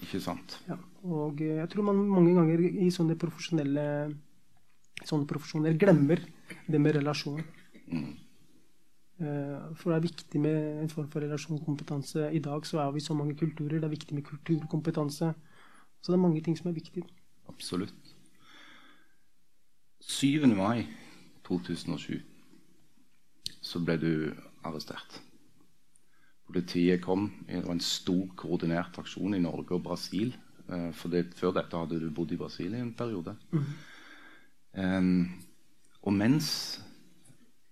Ikke 0.00 0.22
sant? 0.24 0.56
Ja. 0.70 0.80
Og 1.04 1.44
jeg 1.44 1.68
tror 1.68 1.90
man 1.90 2.00
mange 2.08 2.32
ganger 2.34 2.64
i 2.64 2.88
sånne 2.94 3.18
profesjonelle 3.20 3.84
sånne 5.06 5.26
profesjoner 5.28 5.76
glemmer 5.78 6.22
det 6.68 6.80
med 6.80 6.94
relasjon. 6.96 7.42
Mm. 7.92 8.16
Eh, 9.20 9.74
For 9.74 9.90
det 9.90 9.96
er 9.98 10.06
viktig 10.08 10.40
med 10.40 10.82
en 10.82 10.88
form 10.92 11.08
for 11.10 11.20
relasjonskompetanse. 11.20 12.30
I 12.32 12.38
dag 12.44 12.66
så 12.66 12.80
er 12.84 12.92
vi 12.92 13.00
så 13.00 13.14
mange 13.14 13.34
kulturer. 13.38 13.78
Det 13.80 13.84
er 13.84 13.96
viktig 13.96 14.14
med 14.14 14.24
kulturkompetanse. 14.24 15.34
Så 16.00 16.12
det 16.12 16.18
er 16.18 16.22
mange 16.22 16.40
ting 16.42 16.56
som 16.58 16.68
er 16.70 16.76
viktig. 16.78 17.02
Absolutt. 17.48 18.14
7. 20.00 20.46
mai 20.56 20.86
2007 21.44 22.20
så 23.68 23.80
ble 23.84 23.96
du 24.00 24.12
arrestert. 24.64 25.18
Politiet 26.48 27.02
kom. 27.04 27.26
Det 27.48 27.64
var 27.66 27.74
en 27.74 27.80
stor 27.84 28.28
koordinert 28.36 28.96
aksjon 28.98 29.34
i 29.36 29.40
Norge 29.42 29.74
og 29.76 29.82
Brasil. 29.84 30.34
eh, 30.70 30.92
For 30.92 31.08
det, 31.08 31.34
før 31.34 31.52
dette 31.52 31.76
hadde 31.76 31.98
du 32.00 32.10
bodd 32.10 32.32
i 32.32 32.36
Brasil 32.40 32.72
i 32.74 32.80
en 32.80 32.94
periode. 32.94 33.36
Em, 33.52 33.66
og 34.74 36.12
mens, 36.12 36.80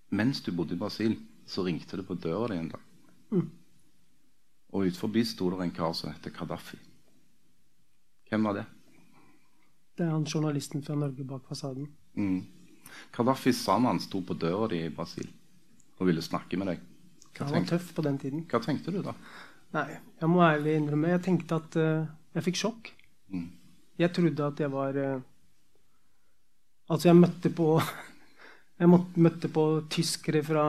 mens 0.09 0.41
du 0.41 0.51
bodde 0.51 0.75
i 0.75 0.79
Brasil, 0.79 1.17
så 1.47 1.63
ringte 1.63 1.97
det 1.97 2.07
på 2.07 2.17
døra 2.19 2.47
di 2.51 2.57
en 2.59 2.69
dag. 2.69 2.81
Mm. 3.31 3.49
Og 4.73 4.87
ut 4.87 4.97
forbi 4.99 5.23
sto 5.25 5.49
det 5.51 5.61
en 5.63 5.71
kar 5.71 5.93
som 5.95 6.11
heter 6.11 6.33
Kadafi. 6.35 6.77
Hvem 8.29 8.43
var 8.43 8.53
det? 8.59 8.65
Det 9.97 10.05
er 10.05 10.11
han 10.11 10.27
journalisten 10.27 10.83
fra 10.83 10.95
Norge 10.95 11.23
bak 11.23 11.47
fasaden. 11.47 11.87
Mm. 12.15 12.43
Kadafi 13.13 13.53
sa 13.53 13.79
han 13.79 13.99
sto 13.99 14.21
på 14.21 14.33
døra 14.33 14.67
di 14.67 14.83
i 14.85 14.93
Brasil 14.93 15.29
og 15.97 16.07
ville 16.07 16.21
snakke 16.21 16.57
med 16.57 16.67
deg. 16.73 16.83
Hva, 17.37 17.45
Han 17.45 17.61
var 17.61 17.69
tøff 17.69 17.93
på 17.95 18.01
den 18.05 18.17
tiden. 18.17 18.45
hva 18.49 18.59
tenkte 18.61 18.91
du 18.91 19.01
da? 19.01 19.13
Nei, 19.73 19.87
jeg 20.19 20.29
må 20.29 20.41
ærlig 20.45 20.75
innrømme. 20.77 21.09
Jeg 21.15 21.23
tenkte 21.25 21.55
at 21.55 21.77
uh, 21.77 22.05
jeg 22.35 22.45
fikk 22.45 22.59
sjokk. 22.61 22.91
Mm. 23.33 23.49
Jeg 23.97 24.13
trodde 24.13 24.45
at 24.45 24.59
jeg 24.61 24.71
var 24.71 24.97
eh, 25.01 25.21
Altså, 26.89 27.09
jeg 27.09 27.19
møtte 27.19 27.51
på 27.53 27.71
Jeg 28.79 28.89
møtte 29.17 29.49
på 29.49 29.63
tyskere 29.89 30.43
fra 30.45 30.63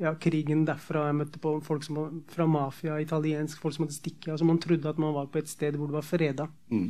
ja, 0.00 0.14
krigen 0.16 0.62
derfra. 0.64 1.06
Jeg 1.10 1.18
møtte 1.18 1.40
på 1.42 1.50
folk 1.64 1.84
som, 1.84 1.98
var- 2.00 2.14
fra 2.32 2.46
mafia, 2.48 2.94
italiensk, 3.02 3.60
folk 3.60 3.76
som 3.76 3.84
hadde 3.84 3.96
stikket. 3.98 4.30
Altså, 4.32 4.46
man 4.48 4.60
trodde 4.62 4.88
at 4.88 4.98
man 5.02 5.12
var 5.14 5.28
på 5.28 5.42
et 5.42 5.50
sted 5.52 5.76
hvor 5.76 5.90
det 5.90 5.98
var 5.98 6.06
freda. 6.06 6.46
Mm. 6.72 6.86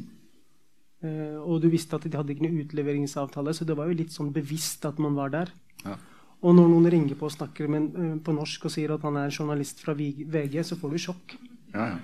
Uh, 1.02 1.38
og 1.42 1.58
du 1.60 1.66
visste 1.68 1.98
at 1.98 2.06
de 2.06 2.14
hadde 2.16 2.32
ikke 2.32 2.46
noe 2.46 2.62
utleveringsavtale, 2.62 3.52
så 3.54 3.66
det 3.68 3.74
var 3.76 3.90
jo 3.90 3.98
litt 3.98 4.14
sånn 4.14 4.30
bevisst 4.34 4.86
at 4.88 5.02
man 5.02 5.18
var 5.18 5.34
der. 5.34 5.50
Ja. 5.82 5.98
Og 6.46 6.54
når 6.56 6.70
noen 6.70 6.88
ringer 6.92 7.18
på 7.18 7.26
og 7.28 7.34
snakker 7.34 7.68
med, 7.72 7.90
eh, 7.96 8.14
på 8.22 8.32
norsk 8.36 8.68
og 8.68 8.72
sier 8.72 8.92
at 8.94 9.04
han 9.06 9.16
er 9.18 9.32
journalist 9.34 9.80
fra 9.82 9.94
VG, 9.96 10.26
VG, 10.30 10.58
så 10.68 10.76
får 10.78 10.92
du 10.94 10.98
sjokk. 11.00 11.34
Ja, 11.74 11.86
ja. 11.96 11.98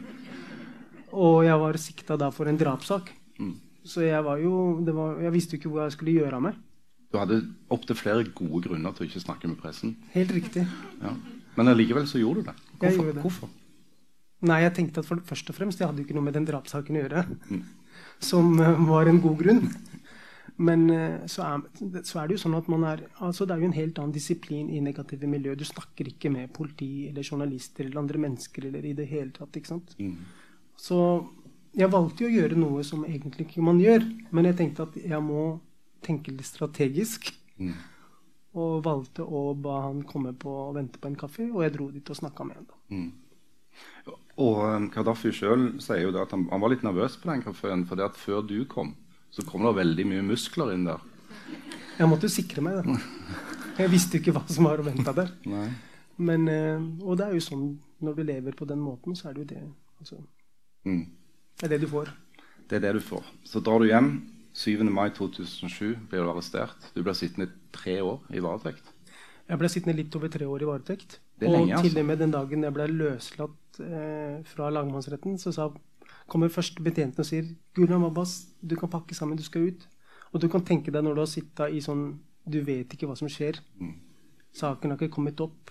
Og 1.13 1.43
jeg 1.45 1.59
var 1.61 1.77
sikta 1.81 2.17
da 2.19 2.31
for 2.33 2.49
en 2.49 2.59
drapssak. 2.59 3.11
Mm. 3.39 3.55
Så 3.85 4.05
jeg 4.05 4.23
var 4.25 4.38
jo 4.38 4.81
det 4.85 4.95
var, 4.95 5.16
Jeg 5.21 5.33
visste 5.35 5.57
jo 5.57 5.61
ikke 5.61 5.73
hva 5.75 5.88
jeg 5.88 5.97
skulle 5.97 6.14
gjøre 6.21 6.38
av 6.38 6.45
meg. 6.47 6.61
Du 7.12 7.18
hadde 7.21 7.42
opptil 7.73 7.99
flere 7.99 8.25
gode 8.33 8.62
grunner 8.68 8.95
til 8.97 9.05
å 9.05 9.09
ikke 9.11 9.21
snakke 9.21 9.51
med 9.51 9.59
pressen. 9.61 9.97
Helt 10.14 10.33
riktig. 10.33 10.64
Ja. 11.03 11.12
Men 11.59 11.68
allikevel 11.68 12.07
så 12.09 12.21
gjorde 12.23 12.40
du 12.40 12.49
det. 12.49 12.55
Hvorfor? 12.79 12.97
gjorde 12.97 13.16
det. 13.18 13.25
Hvorfor? 13.27 13.51
Nei, 14.49 14.62
jeg 14.64 14.75
tenkte 14.79 15.03
at 15.03 15.07
for, 15.07 15.21
først 15.27 15.51
og 15.53 15.59
fremst, 15.59 15.83
jeg 15.83 15.87
hadde 15.87 16.03
jo 16.03 16.07
ikke 16.09 16.16
noe 16.16 16.27
med 16.27 16.35
den 16.38 16.47
drapssaken 16.49 16.99
å 16.99 17.03
gjøre. 17.05 17.25
Som 18.23 18.57
eh, 18.62 18.81
var 18.88 19.11
en 19.11 19.21
god 19.23 19.37
grunn. 19.42 19.66
Men 20.62 20.87
eh, 20.90 21.21
så 21.31 21.45
er, 21.47 22.01
så 22.07 22.23
er 22.23 22.29
det 22.29 22.37
jo 22.37 22.42
sånn 22.42 22.57
at 22.59 22.68
man 22.71 22.85
er 22.88 23.05
altså 23.25 23.47
Det 23.49 23.55
er 23.55 23.62
jo 23.62 23.71
en 23.71 23.77
helt 23.77 24.01
annen 24.01 24.14
disiplin 24.14 24.71
i 24.73 24.81
negative 24.85 25.29
miljø. 25.31 25.55
Du 25.59 25.64
snakker 25.68 26.11
ikke 26.11 26.33
med 26.33 26.53
politi 26.55 27.09
eller 27.11 27.27
journalister 27.27 27.87
eller 27.87 28.03
andre 28.03 28.25
mennesker 28.25 28.71
eller 28.71 28.88
i 28.88 28.97
det 28.99 29.09
hele 29.12 29.33
tatt. 29.37 29.57
ikke 29.57 29.75
sant? 29.75 29.95
Mm. 30.01 30.16
Så 30.81 30.99
jeg 31.77 31.89
valgte 31.93 32.25
jo 32.25 32.29
å 32.29 32.35
gjøre 32.35 32.59
noe 32.61 32.83
som 32.85 33.05
egentlig 33.09 33.47
ikke 33.49 33.65
man 33.65 33.81
gjør. 33.81 34.05
Men 34.31 34.49
jeg 34.49 34.59
tenkte 34.59 34.87
at 34.89 34.99
jeg 35.01 35.23
må 35.25 35.47
tenke 36.05 36.35
litt 36.35 36.49
strategisk. 36.49 37.31
Mm. 37.57 37.75
Og 38.61 38.83
valgte 38.85 39.25
å 39.25 39.53
ba 39.57 39.87
han 39.87 40.03
komme 40.09 40.35
på 40.37 40.53
og 40.67 40.75
vente 40.77 41.01
på 41.01 41.09
en 41.09 41.17
kaffe, 41.17 41.47
og 41.49 41.63
jeg 41.65 41.73
dro 41.77 41.89
dit 41.93 42.11
og 42.13 42.19
snakka 42.19 42.45
med 42.49 42.59
han. 42.61 42.67
Mm. 42.93 43.11
Og 44.43 44.59
Kadafi 44.61 44.91
Gaddafi 44.97 45.33
sjøl 45.37 45.65
sier 45.81 46.03
jo 46.07 46.13
det 46.13 46.27
at 46.27 46.35
han, 46.35 46.45
han 46.51 46.61
var 46.61 46.73
litt 46.73 46.85
nervøs 46.85 47.17
på 47.21 47.31
den 47.31 47.45
kafeen. 47.45 47.87
For 47.89 48.01
at 48.05 48.19
før 48.21 48.45
du 48.45 48.59
kom, 48.69 48.93
så 49.33 49.45
kom 49.49 49.65
det 49.65 49.77
veldig 49.81 50.07
mye 50.11 50.27
muskler 50.27 50.75
inn 50.75 50.85
der. 50.89 51.01
Jeg 51.97 52.09
måtte 52.09 52.29
jo 52.29 52.35
sikre 52.35 52.65
meg, 52.65 52.83
da. 52.85 52.99
Jeg 53.79 53.93
visste 53.93 54.19
jo 54.19 54.25
ikke 54.25 54.37
hva 54.37 54.45
som 54.53 54.69
var 54.69 54.81
å 54.81 54.87
vente 54.87 55.17
der. 55.17 55.33
Men, 56.29 56.45
eh, 56.53 56.83
og 57.01 57.17
det 57.19 57.25
er 57.27 57.39
jo 57.39 57.45
sånn 57.45 57.67
når 58.05 58.19
du 58.19 58.23
lever 58.29 58.57
på 58.59 58.67
den 58.69 58.83
måten, 58.83 59.17
så 59.17 59.31
er 59.31 59.37
det 59.37 59.45
jo 59.45 59.51
det. 59.55 59.65
Altså, 60.03 60.21
Mm. 60.83 61.05
Det 61.61 61.69
er 61.69 61.75
det 61.75 61.83
du 61.85 61.91
får. 61.91 62.12
Det 62.69 62.79
er 62.79 62.87
det 62.87 62.95
du 62.99 63.03
får. 63.05 63.27
Så 63.45 63.61
drar 63.61 63.83
du 63.83 63.91
hjem. 63.91 64.15
7. 64.53 64.85
mai 64.93 65.09
2007 65.17 66.09
blir 66.11 66.25
du 66.25 66.31
arrestert. 66.31 66.91
Du 66.95 67.03
blir 67.03 67.17
sittende 67.17 67.49
tre 67.73 68.01
år 68.05 68.21
i 68.33 68.43
varetekt. 68.45 68.85
Jeg 69.49 69.61
ble 69.61 69.71
sittende 69.73 69.97
litt 69.97 70.15
over 70.17 70.33
tre 70.33 70.49
år 70.49 70.65
i 70.65 70.69
varetekt. 70.69 71.19
Det 71.41 71.49
er 71.49 71.53
og 71.53 71.59
lenge, 71.59 71.77
altså. 71.77 71.88
til 71.88 72.01
og 72.03 72.07
med 72.11 72.21
den 72.21 72.35
dagen 72.35 72.67
jeg 72.67 72.77
ble 72.77 72.87
løslatt 72.91 73.81
eh, 73.81 74.37
fra 74.47 74.69
lagmannsretten, 74.71 75.38
så 75.41 75.53
sa, 75.57 75.71
kommer 76.31 76.53
først 76.53 76.79
betjenten 76.85 77.25
og 77.25 77.29
sier 77.29 77.49
Gulam 77.77 78.05
Abbas, 78.07 78.37
du 78.61 78.77
kan 78.79 78.93
pakke 78.93 79.17
sammen, 79.17 79.41
du 79.41 79.45
skal 79.47 79.73
ut. 79.73 79.88
Og 80.33 80.41
du 80.41 80.49
kan 80.53 80.65
tenke 80.65 80.93
deg 80.93 81.05
når 81.05 81.17
du 81.17 81.23
har 81.25 81.29
sittet 81.29 81.75
i 81.77 81.83
sånn 81.85 82.07
Du 82.49 82.59
vet 82.67 82.91
ikke 82.91 83.07
hva 83.07 83.15
som 83.15 83.29
skjer. 83.31 83.61
Mm. 83.79 83.95
Saken 84.57 84.91
har 84.91 84.99
ikke 84.99 85.15
kommet 85.15 85.41
opp. 85.45 85.71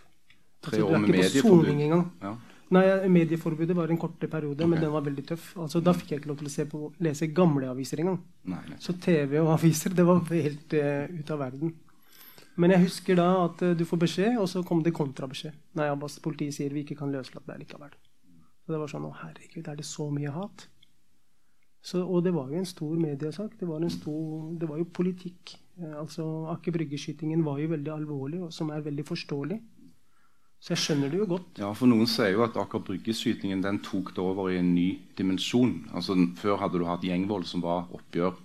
Altså, 0.61 0.85
du 0.85 0.93
er 0.93 1.25
ikke 1.25 1.41
på 1.43 1.55
soning 1.57 1.81
engang. 1.83 2.05
Ja. 2.21 2.35
Nei, 2.71 2.83
Medieforbudet 3.11 3.75
var 3.75 3.91
en 3.91 3.99
kortere 3.99 4.31
periode, 4.31 4.67
men 4.67 4.79
den 4.79 4.93
var 4.93 5.03
veldig 5.03 5.25
tøff. 5.33 5.49
Altså, 5.59 5.81
Da 5.83 5.91
fikk 5.95 6.13
jeg 6.13 6.21
ikke 6.21 6.29
lov 6.31 6.37
til 6.39 6.47
å 6.47 6.53
se 6.53 6.65
på, 6.71 6.91
lese 7.03 7.27
gamle 7.35 7.67
aviser 7.67 7.99
engang. 7.99 8.21
Nei, 8.47 8.61
nei. 8.69 8.77
Så 8.79 8.95
TV 8.95 9.41
og 9.41 9.51
aviser, 9.57 9.95
det 9.97 10.05
var 10.07 10.21
helt 10.31 10.75
uh, 10.79 11.11
ut 11.11 11.33
av 11.35 11.41
verden. 11.43 11.73
Men 12.55 12.75
jeg 12.75 12.85
husker 12.85 13.19
da 13.19 13.27
at 13.43 13.65
uh, 13.65 13.73
du 13.75 13.83
får 13.87 14.03
beskjed, 14.05 14.37
og 14.39 14.47
så 14.47 14.63
kom 14.67 14.85
det 14.85 14.95
kontrabeskjed. 14.95 15.57
Nei, 15.79 15.89
Abbas, 15.91 16.15
politiet 16.23 16.55
sier 16.55 16.71
vi 16.71 16.85
ikke 16.85 16.99
kan 17.01 17.11
løslate 17.11 17.51
deg 17.51 17.65
likevel. 17.65 17.91
Så 18.63 18.71
det 18.71 18.79
var 18.79 18.93
sånn 18.93 19.09
Å, 19.09 19.15
herregud, 19.25 19.67
er 19.67 19.81
det 19.81 19.87
så 19.89 20.07
mye 20.13 20.31
hat? 20.31 20.67
Så, 21.81 22.03
og 22.05 22.23
det 22.23 22.31
var 22.35 22.51
jo 22.53 22.61
en 22.61 22.69
stor 22.69 22.95
mediesak. 23.01 23.57
Det 23.59 23.67
var, 23.67 23.81
en 23.81 23.91
stor, 23.91 24.51
det 24.61 24.69
var 24.69 24.79
jo 24.79 24.87
politikk. 24.93 25.55
Eh, 25.81 25.95
altså, 25.97 26.23
Aker 26.53 26.75
Brygge-skytingen 26.75 27.43
var 27.45 27.59
jo 27.59 27.71
veldig 27.73 27.93
alvorlig, 27.95 28.41
og 28.45 28.53
som 28.53 28.69
er 28.71 28.85
veldig 28.85 29.05
forståelig. 29.07 29.57
Så 30.61 30.75
jeg 30.75 30.81
skjønner 30.83 31.09
det 31.09 31.17
jo 31.17 31.25
godt. 31.25 31.57
Ja, 31.57 31.71
for 31.73 31.89
Noen 31.89 32.09
sier 32.09 32.35
jo 32.35 32.43
at 32.45 32.57
Aker 32.61 32.83
Brygge-skytingen 32.85 33.63
den 33.63 33.79
tok 33.81 34.11
det 34.13 34.21
over 34.21 34.51
i 34.51 34.59
en 34.59 34.75
ny 34.75 34.89
dimensjon. 35.17 35.87
Altså, 35.89 36.13
Før 36.37 36.59
hadde 36.61 36.77
du 36.77 36.85
hatt 36.85 37.05
gjengvold 37.05 37.47
som 37.49 37.63
var 37.65 37.87
oppgjør. 37.97 38.35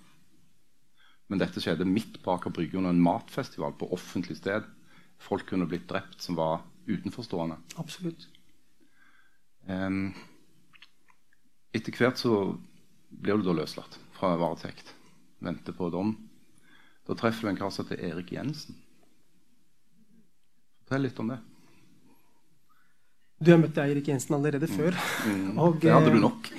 Men 1.29 1.43
dette 1.43 1.61
skjedde 1.61 1.85
midt 1.85 2.17
på 2.23 2.33
Aker 2.33 2.53
Brygge 2.55 2.79
under 2.79 2.95
en 2.95 3.03
matfestival 3.05 3.75
på 3.77 3.91
offentlig 3.93 4.39
sted. 4.39 4.65
Folk 5.21 5.45
kunne 5.51 5.67
blitt 5.69 5.85
drept 5.91 6.23
som 6.25 6.39
var 6.39 6.63
utenforstående. 6.87 7.59
Absolutt. 7.77 8.25
Um, 9.67 10.15
etter 11.75 11.93
hvert 11.93 12.17
så 12.17 12.31
blir 13.11 13.37
du 13.37 13.45
da 13.45 13.53
løslatt 13.59 13.99
fra 14.17 14.31
varetekt. 14.41 14.89
Venter 15.45 15.75
på 15.77 15.91
dom. 15.93 16.15
Da 17.05 17.13
treffer 17.13 17.45
du 17.45 17.51
en 17.51 17.61
kar 17.61 17.69
som 17.69 17.85
heter 17.85 18.01
Erik 18.09 18.33
Jensen. 18.33 18.79
Fortell 20.81 21.05
litt 21.05 21.21
om 21.21 21.29
det. 21.35 21.37
Du 23.37 23.51
har 23.53 23.59
møtt 23.61 23.77
Eirik 23.77 24.07
Jensen 24.09 24.33
allerede 24.37 24.69
før. 24.69 24.95
Mm. 25.27 25.57
Og, 25.61 25.77
det 25.81 25.91
hadde 25.93 26.13
du 26.13 26.17
eh, 26.17 26.23
nok. 26.23 26.49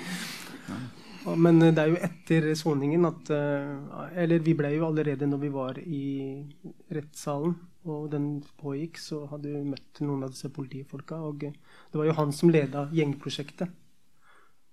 Ja. 0.69 0.77
Men 1.35 1.59
eh, 1.61 1.73
det 1.75 1.83
er 1.83 1.91
jo 1.91 1.99
etter 2.07 2.47
soningen 2.55 3.07
at 3.09 3.31
eh, 3.35 4.13
Eller 4.23 4.39
vi 4.45 4.55
ble 4.57 4.71
jo 4.77 4.85
allerede 4.87 5.27
når 5.27 5.41
vi 5.43 5.49
var 5.53 5.81
i 5.83 6.05
rettssalen 6.95 7.57
og 7.89 8.09
den 8.11 8.41
pågikk, 8.59 8.99
så 8.99 9.21
hadde 9.31 9.49
vi 9.49 9.59
møtt 9.65 10.01
noen 10.03 10.25
av 10.25 10.33
disse 10.33 10.49
politifolka. 10.53 11.17
Og 11.25 11.45
det 11.47 11.95
var 11.95 12.09
jo 12.09 12.15
han 12.17 12.33
som 12.35 12.51
leda 12.51 12.83
gjengprosjektet. 12.93 13.71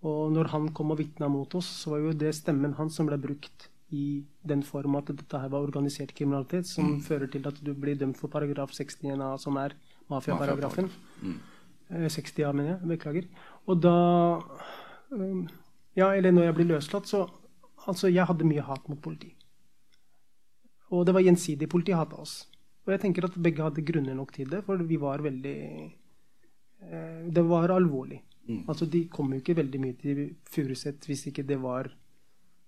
Og 0.07 0.35
når 0.35 0.51
han 0.53 0.66
kom 0.77 0.90
og 0.92 0.99
vitna 1.01 1.31
mot 1.33 1.55
oss, 1.57 1.69
så 1.81 1.95
var 1.95 2.03
jo 2.03 2.16
det 2.19 2.35
stemmen 2.37 2.75
hans 2.77 2.99
som 2.99 3.09
ble 3.09 3.16
brukt 3.23 3.71
i 3.95 4.27
den 4.45 4.66
form 4.66 4.99
at 4.99 5.14
dette 5.14 5.38
her 5.38 5.55
var 5.55 5.64
organisert 5.64 6.12
kriminalitet, 6.19 6.66
som 6.69 6.97
mm. 6.97 7.03
fører 7.07 7.31
til 7.33 7.47
at 7.49 7.62
du 7.62 7.73
blir 7.79 7.97
dømt 7.99 8.19
for 8.21 8.31
paragraf 8.31 8.75
61a, 8.75 9.37
som 9.40 9.57
er 9.62 9.79
mafiaparagrafen. 10.12 10.90
Mafia 10.90 11.56
60, 11.90 12.42
ja, 12.42 12.53
mener 12.53 12.75
jeg. 12.77 12.88
Beklager. 12.96 13.29
Og 13.66 13.81
da 13.83 13.96
eh, 15.12 15.46
Ja, 15.96 16.11
eller 16.12 16.33
når 16.33 16.49
jeg 16.51 16.55
blir 16.55 16.72
løslatt, 16.75 17.09
så 17.09 17.27
Altså, 17.87 18.09
jeg 18.11 18.27
hadde 18.27 18.42
mye 18.42 18.64
hat 18.66 18.88
mot 18.88 18.99
politi. 18.99 19.29
Og 20.90 21.05
det 21.07 21.12
var 21.14 21.22
gjensidig. 21.22 21.68
Politi 21.70 21.92
hata 21.94 22.16
oss. 22.18 22.49
Og 22.87 22.90
jeg 22.90 23.01
tenker 23.05 23.27
at 23.29 23.37
begge 23.38 23.62
hadde 23.62 23.85
grunner 23.87 24.14
nok 24.14 24.33
til 24.35 24.51
det, 24.51 24.64
for 24.66 24.83
vi 24.83 24.96
var 24.99 25.22
veldig 25.22 25.59
eh, 26.83 27.29
Det 27.31 27.44
var 27.46 27.70
alvorlig. 27.70 28.18
Mm. 28.49 28.64
Altså, 28.68 28.87
de 28.87 29.05
kom 29.09 29.33
jo 29.33 29.38
ikke 29.38 29.57
veldig 29.59 29.81
mye 29.83 29.96
til 29.99 30.20
Furuset 30.51 31.07
hvis 31.07 31.27
ikke 31.31 31.46
det 31.46 31.59
var 31.62 31.92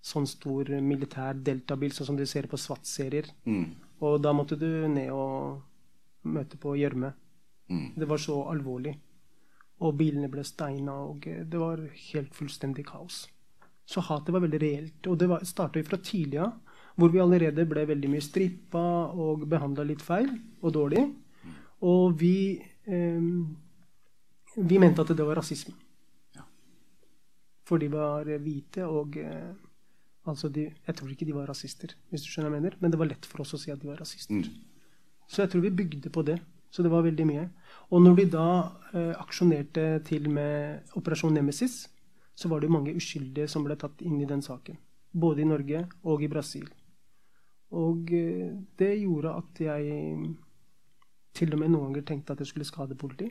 sånn 0.03 0.27
stor 0.27 0.71
militær 0.83 1.35
deltabil, 1.35 1.91
sånn 1.93 2.13
som 2.13 2.17
du 2.19 2.27
ser 2.27 2.47
på 2.47 2.59
svart-serier, 2.59 3.31
Mm. 3.45 3.75
Og 4.01 4.21
da 4.23 4.31
måtte 4.33 4.55
du 4.55 4.87
ned 4.87 5.11
og 5.11 5.63
møte 6.23 6.57
på 6.57 6.77
gjørme. 6.79 7.13
Mm. 7.69 7.95
Det 7.99 8.07
var 8.09 8.21
så 8.23 8.45
alvorlig. 8.47 8.93
Og 9.79 9.95
bilene 9.99 10.31
ble 10.31 10.43
steina, 10.47 10.95
og 11.07 11.27
eh, 11.31 11.45
det 11.47 11.61
var 11.61 11.83
helt 12.13 12.35
fullstendig 12.35 12.87
kaos. 12.89 13.27
Så 13.89 14.03
hatet 14.05 14.35
var 14.35 14.45
veldig 14.45 14.61
reelt. 14.63 15.07
Og 15.09 15.19
det 15.21 15.29
starta 15.49 15.83
fra 15.87 16.01
tidlig 16.03 16.43
av, 16.45 16.57
hvor 16.99 17.13
vi 17.15 17.23
allerede 17.23 17.67
ble 17.71 17.87
veldig 17.89 18.11
mye 18.11 18.25
strippa 18.25 18.85
og 19.15 19.47
behandla 19.49 19.87
litt 19.87 20.03
feil 20.03 20.29
og 20.61 20.75
dårlig. 20.75 21.05
Og 21.87 22.19
vi 22.19 22.59
eh, 22.59 23.33
Vi 24.59 24.79
mente 24.83 25.05
at 25.05 25.15
det 25.15 25.23
var 25.23 25.39
rasisme. 25.39 25.77
For 27.69 27.79
de 27.79 27.91
var 27.93 28.27
hvite, 28.43 28.87
og 28.89 29.17
eh, 29.21 29.53
altså 30.25 30.49
de, 30.49 30.71
Jeg 30.87 30.97
tror 30.97 31.11
ikke 31.13 31.27
de 31.29 31.37
var 31.37 31.49
rasister, 31.51 31.93
hvis 32.11 32.25
du 32.25 32.31
skjønner 32.33 32.51
hva 32.51 32.57
jeg 32.57 32.65
mener, 32.65 32.77
men 32.81 32.93
det 32.93 33.01
var 33.01 33.11
lett 33.11 33.29
for 33.29 33.45
oss 33.45 33.55
å 33.55 33.61
si 33.61 33.71
at 33.71 33.83
de 33.83 33.91
var 33.91 34.01
rasister. 34.01 34.35
Mm. 34.35 35.27
Så 35.29 35.45
jeg 35.45 35.53
tror 35.53 35.65
vi 35.67 35.75
bygde 35.83 36.11
på 36.11 36.25
det. 36.25 36.39
Så 36.71 36.85
det 36.85 36.91
var 36.93 37.07
veldig 37.07 37.27
mye. 37.27 37.47
Og 37.91 38.03
når 38.05 38.19
de 38.19 38.27
da 38.33 38.49
eh, 38.93 39.15
aksjonerte 39.17 39.87
til 40.05 40.29
med 40.31 40.93
Operasjon 40.99 41.35
Nemesis, 41.35 41.87
så 42.35 42.49
var 42.49 42.61
det 42.61 42.69
jo 42.69 42.77
mange 42.77 42.95
uskyldige 42.95 43.49
som 43.49 43.65
ble 43.65 43.77
tatt 43.81 44.03
inn 44.05 44.21
i 44.21 44.29
den 44.29 44.43
saken. 44.45 44.77
Både 45.13 45.43
i 45.43 45.49
Norge 45.49 45.87
og 46.05 46.23
i 46.23 46.29
Brasil. 46.29 46.69
Og 47.75 48.13
eh, 48.13 48.53
det 48.79 48.93
gjorde 49.01 49.35
at 49.41 49.61
jeg 49.65 50.37
til 51.39 51.55
og 51.55 51.61
med 51.61 51.71
noen 51.73 51.93
ganger 51.93 52.07
tenkte 52.07 52.35
at 52.35 52.43
jeg 52.43 52.53
skulle 52.53 52.69
skade 52.69 52.99
politi. 52.99 53.31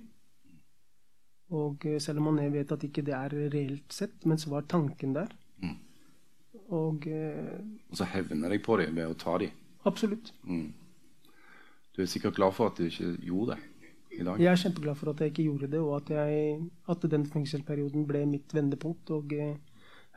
Og 1.57 1.85
eh, 1.87 1.99
selv 2.03 2.21
om 2.21 2.31
man 2.31 2.41
vet 2.53 2.71
at 2.71 2.83
ikke 2.83 3.05
det 3.05 3.15
er 3.15 3.35
reelt 3.53 3.93
sett, 3.93 4.25
men 4.25 4.37
så 4.41 4.51
var 4.51 4.67
tanken 4.67 5.15
der. 5.15 5.31
Mm. 5.63 5.77
Og 6.75 7.07
eh, 7.07 7.61
Og 7.89 8.01
så 8.01 8.09
hevner 8.11 8.51
jeg 8.51 8.65
på 8.65 8.77
dem 8.81 8.95
ved 8.97 9.13
å 9.13 9.17
ta 9.17 9.37
dem. 9.37 9.51
absolutt. 9.85 10.33
Mm. 10.43 10.73
Du 11.97 12.03
er 12.03 12.09
sikkert 12.11 12.35
glad 12.37 12.53
for 12.53 12.69
at 12.69 12.77
du 12.77 12.85
ikke 12.85 13.15
gjorde 13.25 13.55
det 13.55 14.19
i 14.19 14.25
dag. 14.25 14.41
Jeg 14.41 14.51
er 14.51 14.59
kjempeglad 14.61 14.97
for 14.99 15.11
at 15.11 15.21
jeg 15.21 15.31
ikke 15.31 15.45
gjorde 15.47 15.69
det, 15.71 15.79
og 15.81 15.95
at, 15.97 16.11
jeg, 16.13 16.57
at 16.93 17.05
den 17.09 17.25
fengselsperioden 17.25 18.05
ble 18.09 18.21
mitt 18.29 18.53
vendepunkt. 18.53 19.09
Og 19.15 19.33
eh, 19.33 19.55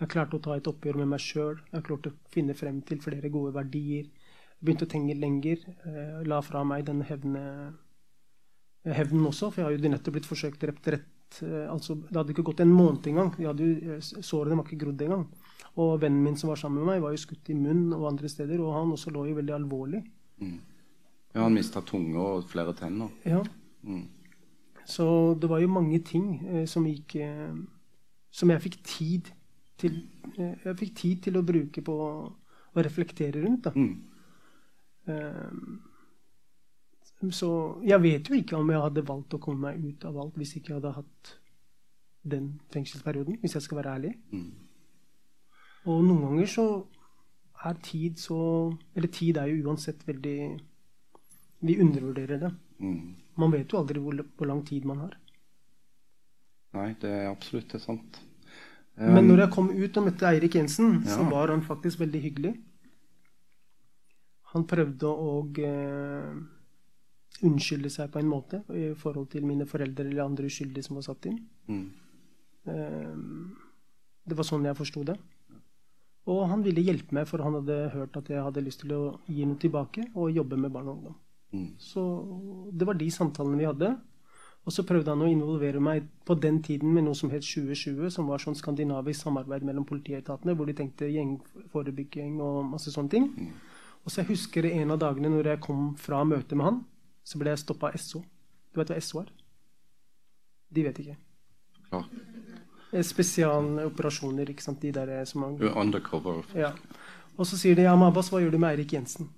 jeg 0.00 0.10
klarte 0.12 0.36
å 0.36 0.42
ta 0.44 0.56
et 0.56 0.68
oppgjør 0.68 1.00
med 1.00 1.08
meg 1.14 1.22
sjøl. 1.24 1.56
Jeg 1.72 1.86
klarte 1.86 2.12
å 2.12 2.18
finne 2.32 2.56
frem 2.56 2.82
til 2.84 3.00
flere 3.00 3.32
gode 3.32 3.54
verdier. 3.56 4.10
Jeg 4.10 4.60
begynte 4.60 4.88
å 4.88 4.92
tenke 4.92 5.16
lenger. 5.16 5.64
Eh, 5.88 6.18
la 6.28 6.42
fra 6.44 6.66
meg 6.68 6.84
den 6.88 7.00
hevne, 7.08 7.44
hevnen 8.84 9.30
også, 9.32 9.48
for 9.48 9.62
jeg 9.62 9.70
har 9.70 9.76
jo 9.76 9.92
nettopp 9.94 10.18
blitt 10.18 10.28
forsøkt 10.28 10.60
drept 10.60 10.90
rett 10.92 11.40
eh, 11.48 11.64
altså, 11.64 11.96
Det 11.96 12.16
hadde 12.16 12.36
ikke 12.36 12.44
gått 12.50 12.60
en 12.64 12.74
måned 12.76 13.08
engang. 13.08 13.32
De 13.38 13.48
hadde 13.48 13.70
jo, 13.70 13.94
eh, 13.96 14.10
sårene 14.20 14.60
var 14.60 14.68
ikke 14.68 14.82
grodd 14.84 15.06
engang. 15.08 15.24
Og 15.80 15.94
vennen 16.02 16.24
min 16.28 16.36
som 16.36 16.52
var 16.52 16.60
sammen 16.60 16.84
med 16.84 16.92
meg, 16.92 17.04
var 17.04 17.16
jo 17.16 17.24
skutt 17.24 17.48
i 17.48 17.56
munnen 17.56 17.96
og 17.96 18.10
andre 18.12 18.28
steder, 18.28 18.60
og 18.60 18.76
han 18.76 18.92
også 18.92 19.16
lå 19.16 19.30
jo 19.30 19.40
veldig 19.40 19.56
alvorlig. 19.56 20.04
Ja, 21.34 21.42
Han 21.42 21.54
mista 21.54 21.80
tunge 21.80 22.18
og 22.18 22.44
flere 22.50 22.74
tenner. 22.74 23.08
Ja. 23.24 23.42
Mm. 23.82 24.08
Så 24.86 25.34
det 25.40 25.50
var 25.50 25.60
jo 25.62 25.68
mange 25.68 25.98
ting 25.98 26.40
eh, 26.48 26.66
som 26.66 26.86
gikk 26.86 27.14
eh, 27.16 27.54
Som 28.30 28.50
jeg 28.50 28.62
fikk 28.62 28.82
tid 28.84 29.30
til 29.78 30.08
eh, 30.36 30.56
Jeg 30.64 30.78
fikk 30.78 30.96
tid 30.96 31.22
til 31.22 31.38
å 31.38 31.42
bruke 31.46 31.82
på 31.82 31.94
å 31.94 32.82
reflektere 32.82 33.42
rundt. 33.44 33.64
da. 33.64 33.70
Mm. 33.74 34.02
Eh, 35.06 35.50
så 37.30 37.50
jeg 37.84 38.02
vet 38.02 38.28
jo 38.30 38.34
ikke 38.34 38.56
om 38.56 38.70
jeg 38.70 38.80
hadde 38.80 39.08
valgt 39.08 39.34
å 39.36 39.38
komme 39.42 39.68
meg 39.68 39.84
ut 39.84 40.04
av 40.08 40.16
alt 40.22 40.38
hvis 40.40 40.54
ikke 40.56 40.72
jeg 40.72 40.78
hadde 40.80 40.92
hatt 40.96 41.34
den 42.30 42.60
fengselsperioden, 42.72 43.36
hvis 43.40 43.54
jeg 43.54 43.62
skal 43.62 43.80
være 43.80 43.94
ærlig. 43.98 44.12
Mm. 44.32 44.52
Og 45.90 46.04
noen 46.04 46.22
ganger 46.24 46.48
så 46.48 46.66
er 47.64 47.76
tid 47.84 48.16
så 48.16 48.38
Eller 48.96 49.08
tid 49.08 49.36
er 49.36 49.46
jo 49.50 49.68
uansett 49.68 50.06
veldig 50.08 50.60
Vi 51.60 51.76
undervurderer 51.82 52.40
det. 52.40 52.50
Mm. 52.80 53.16
Man 53.40 53.52
vet 53.52 53.72
jo 53.72 53.80
aldri 53.80 54.00
hvor, 54.00 54.16
hvor 54.36 54.48
lang 54.48 54.62
tid 54.66 54.86
man 54.88 55.04
har. 55.04 55.16
Nei, 56.76 56.92
det 57.02 57.10
er 57.10 57.30
absolutt 57.30 57.70
det 57.72 57.80
er 57.80 57.86
sant. 57.86 58.20
Men 59.00 59.24
Um, 59.24 59.30
når 59.30 59.44
jeg 59.44 59.52
kom 59.54 59.70
ut 59.72 59.96
og 59.96 60.04
møtte 60.04 60.28
Eirik 60.28 60.56
Jensen, 60.58 60.98
så 61.08 61.22
var 61.30 61.48
han 61.48 61.62
faktisk 61.64 62.02
veldig 62.02 62.20
hyggelig. 62.20 62.50
Han 64.52 64.66
prøvde 64.68 65.08
å 65.08 65.30
uh, 65.46 66.34
unnskylde 67.46 67.92
seg 67.92 68.10
på 68.12 68.20
en 68.20 68.28
måte 68.28 68.60
i 68.76 68.90
forhold 68.98 69.30
til 69.32 69.46
mine 69.46 69.64
foreldre 69.70 70.04
eller 70.04 70.26
andre 70.26 70.50
uskyldige 70.50 70.84
som 70.84 70.98
var 71.00 71.08
satt 71.08 71.30
inn. 71.32 71.42
mm. 71.70 71.88
Uh, 72.68 73.16
det 74.28 74.36
var 74.36 74.46
sånn 74.46 74.66
jeg 74.68 74.76
forsto 74.78 75.00
det. 75.08 75.16
Og 76.30 76.42
han 76.50 76.60
ville 76.62 76.84
hjelpe 76.84 77.16
meg, 77.16 77.26
for 77.26 77.42
han 77.42 77.56
hadde 77.56 77.78
hørt 77.94 78.18
at 78.20 78.28
jeg 78.30 78.44
hadde 78.44 78.62
lyst 78.62 78.84
til 78.84 78.92
å 78.94 79.02
gi 79.26 79.46
noe 79.48 79.58
tilbake 79.58 80.04
og 80.12 80.34
jobbe 80.36 80.58
med 80.60 80.72
barn 80.74 80.90
og 80.90 80.98
ungdom. 80.98 81.16
Mm. 81.52 81.74
Så 81.82 82.02
det 82.72 82.86
var 82.86 82.98
de 82.98 83.10
samtalene 83.10 83.58
vi 83.58 83.68
hadde. 83.68 83.94
Og 84.68 84.74
så 84.74 84.84
prøvde 84.84 85.08
han 85.08 85.24
å 85.24 85.28
involvere 85.30 85.80
meg 85.80 86.04
på 86.28 86.36
den 86.36 86.60
tiden 86.62 86.92
med 86.92 87.06
noe 87.06 87.16
som 87.16 87.30
het 87.32 87.46
2020, 87.46 88.10
som 88.12 88.28
var 88.28 88.42
sånn 88.42 88.58
skandinavisk 88.58 89.24
samarbeid 89.24 89.64
mellom 89.64 89.86
politietatene, 89.88 90.54
hvor 90.54 90.68
de 90.68 90.76
tenkte 90.76 91.08
gjengforebygging 91.08 92.36
og 92.44 92.74
masse 92.74 92.92
sånne 92.92 93.14
ting. 93.14 93.30
Og 94.04 94.12
så 94.12 94.20
jeg 94.20 94.34
husker 94.34 94.68
en 94.68 94.92
av 94.92 95.00
dagene 95.00 95.32
når 95.32 95.54
jeg 95.54 95.62
kom 95.64 95.94
fra 96.00 96.20
møtet 96.28 96.56
med 96.58 96.68
han, 96.68 96.82
så 97.24 97.40
ble 97.40 97.54
jeg 97.54 97.64
stoppa 97.64 97.90
av 97.90 98.00
SO. 98.00 98.22
Du 98.70 98.80
vet 98.80 98.92
hva 98.92 99.00
SO 99.00 99.24
er? 99.24 99.32
De 100.70 100.84
vet 100.86 101.02
ikke. 101.02 101.16
Klar. 101.88 102.06
Eh, 102.92 103.04
Spesialoperasjoner, 103.06 104.52
ikke 104.52 104.64
sant. 104.64 104.80
De 104.82 104.92
der 104.94 105.24
som 105.24 105.44
man 105.44 105.58
er 105.58 105.76
undercover. 105.78 106.44
Ja. 106.54 106.74
Og 107.36 107.48
så 107.48 107.58
sier 107.58 107.74
de 107.78 107.88
ja, 107.88 107.96
men 107.96 108.10
Abbas, 108.10 108.30
hva 108.30 108.42
gjør 108.42 108.54
du 108.54 108.60
med 108.60 108.74
Eirik 108.74 108.92
Jensen? 108.94 109.30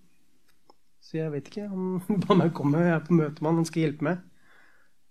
Så 1.13 1.19
jeg 1.21 1.33
vet 1.35 1.49
ikke. 1.51 1.67
Han 1.69 2.21
ba 2.25 2.35
meg 2.39 2.55
komme. 2.57 2.81
Jeg 2.81 2.95
er 2.97 3.03
på 3.05 3.13
møte 3.19 3.43
med 3.45 3.51
han, 3.51 3.59
han 3.61 3.69
skal 3.69 3.83
hjelpe 3.85 4.07
meg. 4.07 4.23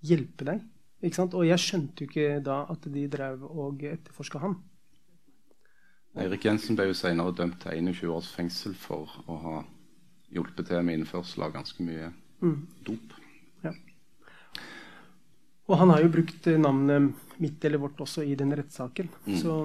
Hjelpe 0.10 0.48
deg? 0.48 0.64
Ikke 1.06 1.18
sant? 1.20 1.36
Og 1.38 1.46
jeg 1.46 1.62
skjønte 1.62 2.02
jo 2.02 2.10
ikke 2.10 2.40
da 2.46 2.56
at 2.74 2.88
de 2.94 3.04
drev 3.14 3.44
og 3.46 3.84
etterforska 3.86 4.42
han. 4.42 4.56
Eirik 6.18 6.44
Jensen 6.50 6.76
ble 6.76 6.90
jo 6.90 6.96
senere 6.98 7.32
dømt 7.38 7.62
til 7.64 7.78
21 7.86 8.10
års 8.12 8.32
fengsel 8.36 8.74
for 8.76 9.14
å 9.32 9.38
ha 9.46 9.54
hjulpet 10.34 10.68
til 10.72 10.82
med 10.84 10.98
innførsel 11.00 11.46
av 11.46 11.54
ganske 11.56 11.86
mye 11.86 12.10
Mm. 12.42 12.66
dop. 12.84 13.12
Ja. 13.64 13.72
Og 15.70 15.78
han 15.78 15.92
har 15.94 16.02
jo 16.02 16.10
brukt 16.10 16.48
navnet 16.58 17.14
mitt 17.40 17.64
eller 17.70 17.78
vårt 17.78 18.02
også 18.02 18.24
i 18.26 18.34
den 18.36 18.50
rettssaken. 18.58 19.12
Så 19.38 19.60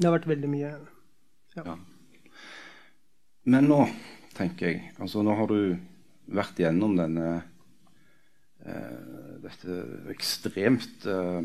det 0.00 0.08
har 0.08 0.18
vært 0.18 0.26
veldig 0.26 0.50
mye 0.50 0.72
Ja. 1.54 1.76
Men 3.44 3.68
nå, 3.68 3.78
tenker 4.36 4.70
jeg 4.70 4.92
altså 4.98 5.22
Nå 5.24 5.34
har 5.38 5.50
du 5.50 5.76
vært 6.32 6.60
gjennom 6.62 6.94
denne 6.96 7.28
eh, 8.62 9.38
dette 9.42 9.76
ekstremt 10.12 11.06
uh, 11.10 11.42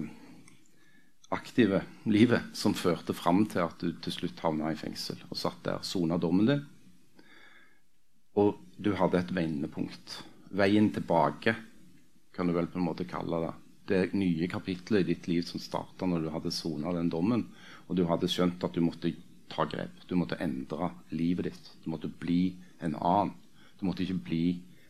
aktive 1.33 1.81
livet 2.07 2.53
som 2.55 2.75
førte 2.77 3.15
fram 3.17 3.43
til 3.49 3.65
at 3.65 3.81
du 3.81 3.91
til 4.03 4.13
slutt 4.13 4.43
havna 4.45 4.71
i 4.71 4.79
fengsel 4.79 5.19
og 5.27 5.39
satt 5.39 5.63
der, 5.65 5.81
sona 5.83 6.19
dommen 6.21 6.47
din. 6.47 6.61
Og 8.37 8.53
du 8.77 8.93
hadde 8.95 9.23
et 9.23 9.33
vendepunkt. 9.33 10.19
Veien 10.53 10.91
tilbake, 10.93 11.55
kan 12.31 12.47
du 12.47 12.53
vel 12.55 12.69
på 12.69 12.79
en 12.79 12.85
måte 12.85 13.07
kalle 13.09 13.41
det. 13.43 13.53
Det 13.87 14.01
nye 14.19 14.47
kapitlet 14.51 15.01
i 15.01 15.09
ditt 15.09 15.27
liv 15.31 15.41
som 15.47 15.63
starta 15.63 16.07
når 16.07 16.27
du 16.27 16.31
hadde 16.35 16.53
sona 16.53 16.93
den 16.95 17.09
dommen, 17.09 17.47
og 17.87 17.97
du 17.97 18.05
hadde 18.07 18.29
skjønt 18.29 18.63
at 18.63 18.77
du 18.77 18.83
måtte 18.85 19.11
ta 19.49 19.65
grep. 19.65 20.03
Du 20.07 20.15
måtte 20.19 20.37
endre 20.43 20.91
livet 21.15 21.49
ditt. 21.49 21.69
Du 21.83 21.89
måtte 21.91 22.11
bli 22.11 22.53
en 22.81 22.95
annen. 22.95 23.33
Du 23.77 23.85
måtte 23.85 24.03
ikke 24.05 24.23
bli, 24.29 24.43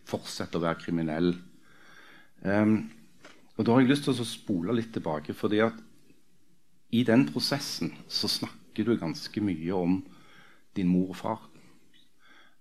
fortsette 0.07 0.59
å 0.59 0.63
være 0.63 0.79
kriminell. 0.81 1.33
Um, 2.41 2.87
og 3.57 3.65
Da 3.65 3.73
har 3.73 3.81
jeg 3.81 3.91
lyst 3.91 4.05
til 4.05 4.13
å 4.13 4.27
spole 4.27 4.75
litt 4.75 4.93
tilbake. 4.93 5.33
fordi 5.33 5.59
at 5.59 5.73
i 6.91 7.03
den 7.03 7.25
prosessen 7.27 7.93
så 8.07 8.27
snakker 8.27 8.85
du 8.85 8.97
ganske 8.97 9.41
mye 9.41 9.73
om 9.73 10.03
din 10.75 10.87
mor 10.87 11.09
og 11.09 11.15
far. 11.15 11.41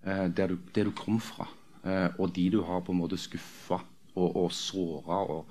Uh, 0.02 0.26
der, 0.28 0.48
du, 0.48 0.58
der, 0.74 0.84
du, 0.84 0.90
kom 0.90 1.20
fra. 1.20 1.46
Uh, 1.84 2.10
og 2.18 2.34
de 2.34 2.50
du 2.50 2.62
har 2.62 2.80
på 2.80 2.92
en 2.92 2.98
måte 2.98 3.16
skuffa 3.16 3.78
og, 4.16 4.36
og 4.36 4.52
såra 4.52 5.22
og, 5.30 5.46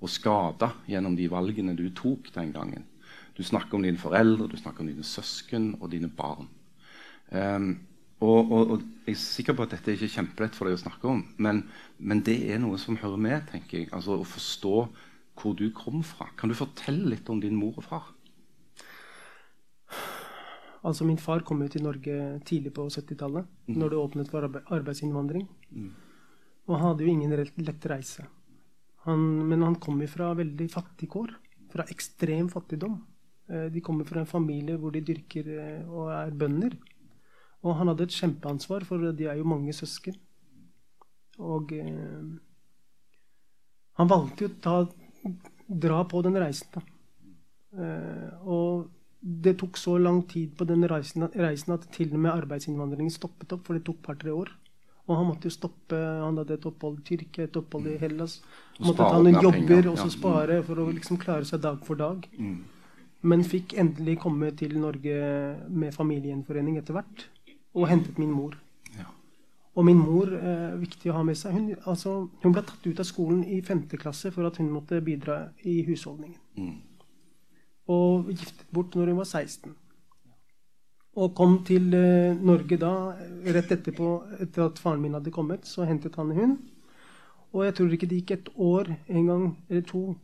og 0.00 0.08
skada 0.08 0.70
gjennom 0.86 1.16
de 1.16 1.28
valgene 1.28 1.76
du 1.76 1.90
tok 1.90 2.32
den 2.34 2.52
gangen. 2.52 2.86
Du 3.36 3.42
snakker 3.42 3.74
om 3.74 3.82
dine 3.82 3.98
foreldre, 3.98 4.48
du 4.48 4.56
snakker 4.56 4.80
om 4.80 4.88
dine 4.88 5.04
søsken 5.04 5.74
og 5.80 5.90
dine 5.90 6.08
barn. 6.08 6.48
Um, 7.30 7.80
og, 8.24 8.52
og, 8.52 8.74
og, 8.74 8.82
Jeg 9.04 9.16
er 9.16 9.20
sikker 9.20 9.56
på 9.56 9.64
at 9.66 9.74
dette 9.74 9.90
er 9.90 9.98
ikke 9.98 10.14
kjempelett 10.16 10.56
for 10.56 10.68
deg 10.68 10.78
å 10.78 10.80
snakke 10.80 11.08
om, 11.10 11.22
men, 11.44 11.64
men, 11.98 12.22
det 12.24 12.38
er 12.54 12.60
noe 12.62 12.78
som 12.80 12.96
hører 12.96 13.20
med. 13.20 13.48
tenker 13.50 13.82
jeg, 13.82 13.90
altså 13.92 14.16
Å 14.16 14.28
forstå 14.28 14.76
hvor 15.40 15.56
du 15.58 15.66
kom 15.74 16.02
fra. 16.06 16.30
Kan 16.38 16.48
du 16.48 16.56
fortelle 16.56 17.10
litt 17.10 17.28
om 17.28 17.40
din 17.42 17.58
mor 17.58 17.76
og 17.80 17.84
far? 17.84 18.12
Altså 20.84 21.06
Min 21.08 21.18
far 21.20 21.42
kom 21.48 21.62
jo 21.64 21.70
til 21.72 21.84
Norge 21.84 22.16
tidlig 22.44 22.74
på 22.76 22.86
70-tallet, 22.86 23.48
mm. 23.66 23.76
når 23.80 23.92
det 23.92 24.00
åpnet 24.00 24.30
for 24.30 24.46
arbeidsinnvandring. 24.46 25.46
Mm. 25.72 25.92
Og 26.68 26.76
han 26.76 26.90
hadde 26.90 27.06
jo 27.06 27.12
ingen 27.12 27.32
lett 27.34 27.88
reise. 27.90 28.26
Han, 29.04 29.24
men 29.48 29.64
han 29.64 29.76
kom 29.80 30.00
jo 30.00 30.08
fra 30.08 30.30
veldig 30.36 30.68
fattig 30.72 31.10
kår. 31.12 31.34
Fra 31.72 31.86
ekstrem 31.92 32.48
fattigdom. 32.52 32.98
Eh, 33.48 33.66
de 33.72 33.82
kommer 33.84 34.08
fra 34.08 34.22
en 34.22 34.30
familie 34.30 34.78
hvor 34.80 34.94
de 34.94 35.02
dyrker 35.04 35.50
eh, 35.56 35.88
og 35.88 36.12
er 36.14 36.36
bønder. 36.36 36.76
Og 37.64 37.78
han 37.78 37.88
hadde 37.90 38.06
et 38.06 38.16
kjempeansvar, 38.16 38.84
for 38.84 39.12
de 39.16 39.28
er 39.30 39.38
jo 39.40 39.48
mange 39.48 39.72
søsken. 39.72 40.16
Og 41.40 41.72
eh, 41.74 42.34
han 43.98 44.10
valgte 44.10 44.44
jo 44.44 44.50
å 44.50 44.58
ta, 44.62 44.74
dra 45.86 46.02
på 46.08 46.20
den 46.26 46.36
reisen. 46.40 46.68
da. 46.74 46.84
Eh, 47.74 48.44
og 48.44 48.90
det 49.24 49.56
tok 49.62 49.78
så 49.80 49.96
lang 49.98 50.20
tid 50.28 50.52
på 50.58 50.66
den 50.68 50.84
reisen, 50.90 51.24
reisen 51.32 51.74
at 51.78 51.88
til 51.94 52.12
og 52.12 52.20
med 52.20 52.34
arbeidsinnvandringen 52.34 53.12
stoppet 53.12 53.56
opp, 53.56 53.64
for 53.66 53.78
det 53.78 53.86
tok 53.86 54.02
par-tre 54.04 54.34
år. 54.34 54.52
Og 55.04 55.18
han 55.18 55.26
måtte 55.28 55.48
jo 55.48 55.52
stoppe, 55.52 55.96
han 55.96 56.38
hadde 56.40 56.56
et 56.56 56.66
opphold 56.68 57.00
i 57.00 57.06
Tyrkia, 57.08 57.48
et 57.48 57.56
opphold 57.60 57.90
i 57.92 57.98
Hellas. 58.00 58.38
Han 58.78 58.88
måtte 58.88 59.08
ta 59.08 59.20
noen 59.20 59.40
jobber 59.40 59.90
og 59.90 59.98
så 60.00 60.08
spare 60.12 60.62
for 60.64 60.80
å 60.80 60.86
liksom 60.92 61.20
klare 61.20 61.48
seg 61.48 61.60
dag 61.64 61.82
for 61.84 62.00
dag. 62.00 62.24
Mm. 62.36 62.62
Men 63.24 63.44
fikk 63.48 63.76
endelig 63.80 64.18
komme 64.24 64.50
til 64.56 64.76
Norge 64.80 65.18
med 65.72 65.96
familiegjenforening 65.96 66.80
etter 66.80 66.96
hvert. 66.96 67.26
Og 67.74 67.88
hentet 67.90 68.18
min 68.18 68.32
mor. 68.32 68.56
Ja. 68.94 69.06
Og 69.74 69.84
min 69.84 69.98
mor, 69.98 70.30
eh, 70.34 70.74
viktig 70.78 71.10
å 71.10 71.16
ha 71.18 71.22
med 71.26 71.38
seg, 71.38 71.52
hun, 71.52 71.70
altså, 71.86 72.28
hun, 72.42 72.52
ble 72.52 72.62
tatt 72.62 72.86
ut 72.86 73.00
av 73.00 73.08
skolen 73.08 73.44
i 73.44 73.60
5. 73.62 73.86
klasse 73.98 74.30
for 74.34 74.46
at 74.46 74.60
hun 74.62 74.70
måtte 74.70 75.02
bidra 75.04 75.48
i 75.64 75.80
husholdningen. 75.86 76.38
Mm. 76.56 76.76
Og 77.94 78.30
giftet 78.30 78.70
bort 78.72 78.94
når 78.94 79.10
hun 79.12 79.18
var 79.22 79.30
16. 79.30 79.74
Og 81.14 81.34
kom 81.34 81.60
til 81.66 81.94
eh, 81.94 82.34
Norge 82.34 82.78
da, 82.78 82.92
rett 83.54 83.74
etterpå, 83.74 84.14
etter 84.42 84.66
at 84.66 84.78
faren 84.82 85.02
min 85.02 85.14
hadde 85.14 85.34
kommet. 85.34 85.66
Så 85.66 85.86
hentet 85.86 86.16
han 86.18 86.32
hun. 86.34 86.56
Og 87.54 87.64
jeg 87.64 87.74
tror 87.78 87.92
ikke 87.94 88.08
det 88.10 88.22
gikk 88.22 88.30
et 88.34 88.48
år 88.58 88.96
en 89.06 89.26
gang 89.26 89.44
eller 89.68 89.84
to 89.86 90.16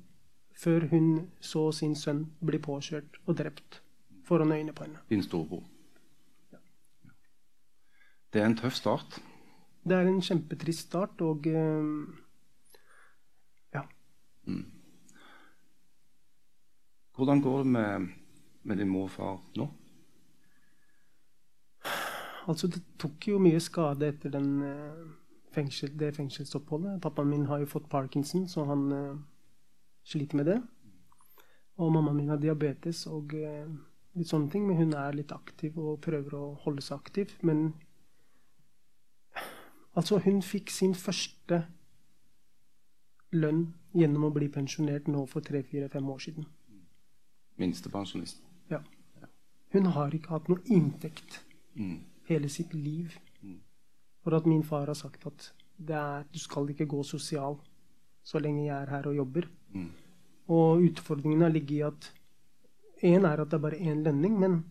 før 0.61 0.89
hun 0.91 1.13
så 1.41 1.71
sin 1.73 1.95
sønn 1.97 2.25
bli 2.45 2.59
påkjørt 2.59 3.21
og 3.27 3.37
drept 3.39 3.81
foran 4.27 4.53
øynene 4.53 4.75
på 4.75 4.85
henne. 4.85 4.99
Din 5.09 5.23
storebror. 5.23 5.63
Det 8.33 8.41
er 8.41 8.47
en 8.47 8.57
tøff 8.57 8.74
start. 8.78 9.20
Det 9.83 9.97
er 9.97 10.07
en 10.07 10.20
kjempetrist 10.22 10.87
start, 10.89 11.20
og 11.20 11.47
uh, 11.47 12.09
ja. 13.74 13.83
Mm. 14.47 14.64
Hvordan 17.16 17.43
går 17.43 17.59
det 17.59 17.66
med, 17.66 18.09
med 18.62 18.76
din 18.76 18.89
mor 18.89 19.09
og 19.09 19.11
far 19.11 19.41
nå? 19.57 19.68
Altså, 22.49 22.66
det 22.66 22.83
tok 22.99 23.28
jo 23.28 23.39
mye 23.43 23.61
skade 23.61 24.09
etter 24.09 24.33
den, 24.33 24.62
uh, 24.62 25.11
fengsel, 25.55 25.93
det 25.99 26.14
fengselsoppholdet. 26.16 27.01
Pappaen 27.03 27.28
min 27.28 27.47
har 27.47 27.59
jo 27.59 27.66
fått 27.66 27.89
parkinson, 27.91 28.49
så 28.49 28.64
han 28.64 28.93
uh, 28.93 29.18
sliter 30.05 30.37
med 30.37 30.47
det. 30.47 30.59
Og 31.81 31.93
mammaen 31.93 32.16
min 32.16 32.28
har 32.28 32.41
diabetes 32.41 33.07
og 33.11 33.35
uh, 33.35 33.66
litt 34.14 34.31
sånne 34.31 34.51
ting. 34.53 34.66
Men 34.68 34.76
hun 34.76 34.97
er 34.99 35.16
litt 35.16 35.33
aktiv 35.33 35.78
og 35.78 36.01
prøver 36.05 36.37
å 36.37 36.55
holde 36.64 36.85
seg 36.85 37.01
aktiv. 37.01 37.37
Men 37.43 37.72
altså, 39.95 40.18
hun 40.24 40.43
fikk 40.43 40.70
sin 40.70 40.95
første 40.95 41.64
lønn 43.32 43.66
gjennom 43.95 44.28
å 44.28 44.34
bli 44.34 44.49
pensjonert 44.53 45.09
nå 45.09 45.24
for 45.30 45.45
tre-fire-fem 45.47 46.11
år 46.11 46.18
siden. 46.26 46.47
Minstepensjonist? 47.61 48.43
Ja. 48.70 48.82
Hun 49.74 49.91
har 49.95 50.14
ikke 50.14 50.34
hatt 50.34 50.49
noe 50.51 50.62
inntekt 50.66 51.43
mm. 51.74 51.99
hele 52.30 52.49
sitt 52.49 52.74
liv. 52.74 53.14
Mm. 53.43 53.61
For 54.24 54.36
at 54.36 54.47
min 54.47 54.62
far 54.66 54.91
har 54.91 54.99
sagt 54.99 55.26
at 55.26 55.53
er, 55.80 56.24
du 56.32 56.38
skal 56.38 56.68
ikke 56.70 56.88
gå 56.91 57.03
sosial 57.07 57.57
så 58.26 58.41
lenge 58.43 58.66
jeg 58.66 58.76
er 58.76 58.91
her 58.91 59.09
og 59.09 59.16
jobber. 59.16 59.47
Mm. 59.72 59.91
Og 60.51 60.82
utfordringen 60.91 61.45
har 61.45 61.53
ligget 61.55 61.76
i 61.76 61.82
at 61.86 62.11
én 63.07 63.24
er 63.24 63.41
at 63.41 63.51
det 63.51 63.59
er 63.59 63.64
bare 63.64 63.80
én 63.80 64.05
lønning, 64.05 64.38
men 64.38 64.64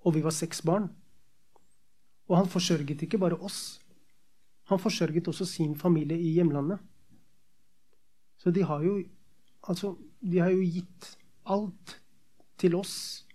Og 0.00 0.14
vi 0.14 0.22
var 0.24 0.30
seks 0.30 0.62
barn. 0.64 0.88
Og 2.28 2.36
han 2.36 2.46
forsørget 2.48 3.02
ikke 3.02 3.18
bare 3.18 3.36
oss. 3.36 3.80
Han 4.70 4.78
forsørget 4.78 5.28
også 5.28 5.46
sin 5.46 5.74
familie 5.76 6.18
i 6.18 6.34
hjemlandet. 6.36 6.78
Så 8.38 8.50
de 8.50 8.62
har 8.62 8.84
jo 8.84 9.00
Altså, 9.68 9.92
de 10.24 10.38
har 10.40 10.48
jo 10.48 10.62
gitt 10.64 11.18
alt 11.44 11.90
til 12.56 12.74
oss. 12.74 13.26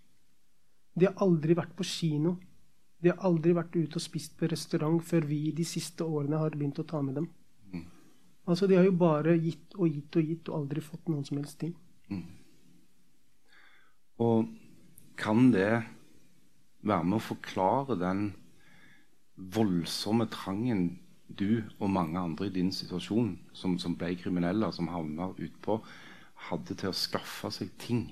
De 0.97 1.05
har 1.05 1.13
aldri 1.21 1.53
vært 1.53 1.75
på 1.77 1.85
kino. 1.85 2.31
De 2.97 3.11
har 3.11 3.21
aldri 3.29 3.53
vært 3.53 3.75
ute 3.77 3.99
og 3.99 4.01
spist 4.01 4.33
på 4.39 4.49
restaurant 4.49 4.97
før 5.05 5.27
vi 5.29 5.51
de 5.53 5.61
siste 5.69 6.01
årene 6.01 6.39
har 6.41 6.57
begynt 6.57 6.81
å 6.81 6.87
ta 6.89 7.03
med 7.05 7.19
dem. 7.19 7.27
Altså, 8.47 8.67
De 8.67 8.75
har 8.75 8.85
jo 8.85 8.97
bare 8.97 9.37
gitt 9.37 9.77
og 9.77 9.89
gitt 9.89 10.17
og 10.17 10.31
gitt 10.31 10.49
og 10.49 10.57
aldri 10.59 10.81
fått 10.81 11.09
noen 11.09 11.25
som 11.25 11.37
helst 11.37 11.59
ting. 11.61 11.75
Mm. 12.09 12.25
Og 14.21 14.49
kan 15.17 15.49
det 15.53 15.83
være 16.85 17.05
med 17.05 17.17
å 17.17 17.25
forklare 17.25 17.97
den 17.97 18.27
voldsomme 19.35 20.29
trangen 20.31 20.87
du 21.39 21.63
og 21.79 21.89
mange 21.91 22.19
andre 22.19 22.47
i 22.47 22.53
din 22.53 22.71
situasjon, 22.73 23.35
som, 23.53 23.77
som 23.79 23.95
ble 23.97 24.13
kriminelle, 24.19 24.71
som 24.73 24.89
havna 24.91 25.31
utpå, 25.35 25.79
hadde 26.49 26.77
til 26.77 26.91
å 26.91 26.97
skaffe 26.97 27.51
seg 27.53 27.71
ting? 27.81 28.07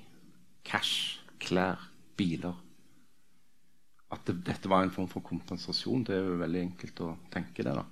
Cash, 0.64 1.20
klær, 1.42 1.90
biler. 2.16 2.54
At 4.14 4.22
det, 4.28 4.38
dette 4.46 4.70
var 4.70 4.84
en 4.84 4.94
form 4.94 5.10
for 5.10 5.24
kompensasjon, 5.26 6.06
det 6.06 6.16
er 6.16 6.24
jo 6.24 6.38
veldig 6.40 6.62
enkelt 6.68 7.04
å 7.04 7.14
tenke 7.34 7.66
det. 7.66 7.74
da. 7.74 7.84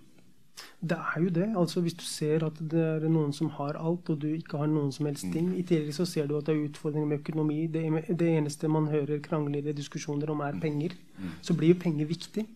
Det 0.80 0.98
er 0.98 1.22
jo 1.22 1.28
det. 1.28 1.48
altså 1.56 1.80
Hvis 1.80 1.94
du 1.94 2.04
ser 2.04 2.44
at 2.46 2.58
det 2.70 2.82
er 2.82 3.08
noen 3.08 3.32
som 3.32 3.48
har 3.56 3.78
alt, 3.80 4.10
og 4.10 4.20
du 4.22 4.28
ikke 4.30 4.60
har 4.60 4.70
noen 4.70 4.92
som 4.94 5.06
helst 5.06 5.26
ting. 5.32 5.52
I 5.58 5.64
tillegg 5.66 5.94
så 5.96 6.06
ser 6.08 6.26
du 6.28 6.36
at 6.38 6.46
det 6.46 6.56
er 6.56 6.66
utfordringer 6.68 7.08
med 7.08 7.22
økonomi. 7.22 7.66
Det, 7.66 7.84
det 8.18 8.28
eneste 8.36 8.70
man 8.70 8.90
hører 8.92 9.22
krangler 9.24 9.72
diskusjoner 9.72 10.30
om, 10.30 10.42
er 10.44 10.58
penger. 10.62 10.96
Så 11.42 11.56
blir 11.58 11.74
jo 11.74 11.80
penger 11.82 12.10
viktig. 12.10 12.46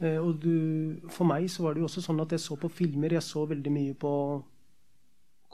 Eh, 0.00 0.18
og 0.18 0.36
du, 0.42 1.00
for 1.08 1.28
meg 1.28 1.48
så 1.50 1.64
var 1.64 1.74
det 1.74 1.84
jo 1.84 1.88
også 1.88 2.04
sånn 2.04 2.20
at 2.24 2.34
jeg 2.34 2.42
så 2.44 2.58
på 2.60 2.70
filmer. 2.72 3.16
Jeg 3.16 3.24
så 3.24 3.44
veldig 3.50 3.72
mye 3.72 3.96
på 3.98 4.14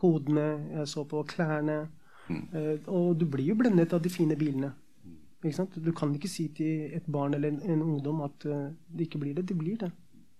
kodene, 0.00 0.50
jeg 0.78 0.88
så 0.88 1.04
på 1.08 1.22
klærne. 1.28 1.80
Uh, 2.30 2.76
og 2.86 3.16
du 3.18 3.24
blir 3.26 3.48
jo 3.50 3.56
blendet 3.58 3.90
av 3.96 4.02
de 4.04 4.10
fine 4.12 4.36
bilene. 4.38 4.70
Du 5.42 5.90
kan 5.96 6.12
ikke 6.14 6.28
si 6.30 6.46
til 6.54 6.92
et 6.94 7.06
barn 7.10 7.34
eller 7.34 7.50
en, 7.50 7.58
en 7.74 7.82
ungdom 7.82 8.20
at 8.22 8.46
uh, 8.46 8.68
det 8.86 9.08
ikke 9.08 9.18
blir 9.24 9.34
det. 9.34 9.48
Det 9.48 9.56
blir 9.58 9.80
det. 9.80 9.90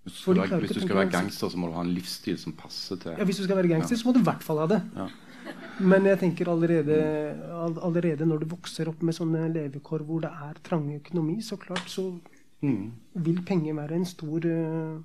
Hvis 0.05 0.21
du, 0.23 0.33
skal, 0.33 0.61
hvis 0.63 0.71
du 0.71 0.79
skal 0.81 0.97
være 0.97 1.11
gangster, 1.13 1.51
så 1.51 1.59
må 1.61 1.67
du 1.69 1.75
ha 1.75 1.83
en 1.85 1.91
livsstil 1.93 2.37
som 2.41 2.55
passer 2.57 2.97
til 3.01 3.19
Ja, 3.19 3.25
Hvis 3.27 3.37
du 3.37 3.43
skal 3.45 3.59
være 3.59 3.69
gangster, 3.69 3.99
så 3.99 4.07
må 4.07 4.15
du 4.15 4.21
i 4.23 4.29
hvert 4.31 4.45
fall 4.45 4.63
ha 4.63 4.69
det. 4.71 4.79
Ja. 4.95 5.09
Men 5.81 6.07
jeg 6.09 6.19
tenker 6.21 6.49
allerede, 6.49 6.97
allerede, 7.81 8.25
når 8.25 8.41
du 8.41 8.47
vokser 8.53 8.89
opp 8.89 9.03
med 9.05 9.17
sånne 9.17 9.45
levekår 9.53 10.05
hvor 10.07 10.23
det 10.23 10.31
er 10.47 10.57
trang 10.65 10.87
økonomi, 10.95 11.37
så 11.45 11.57
klart 11.61 11.89
så 11.89 12.07
mm. 12.61 13.23
vil 13.25 13.41
penger 13.45 13.77
være 13.77 13.97
en 13.99 14.05
stor 14.05 14.45
uh, 14.45 14.99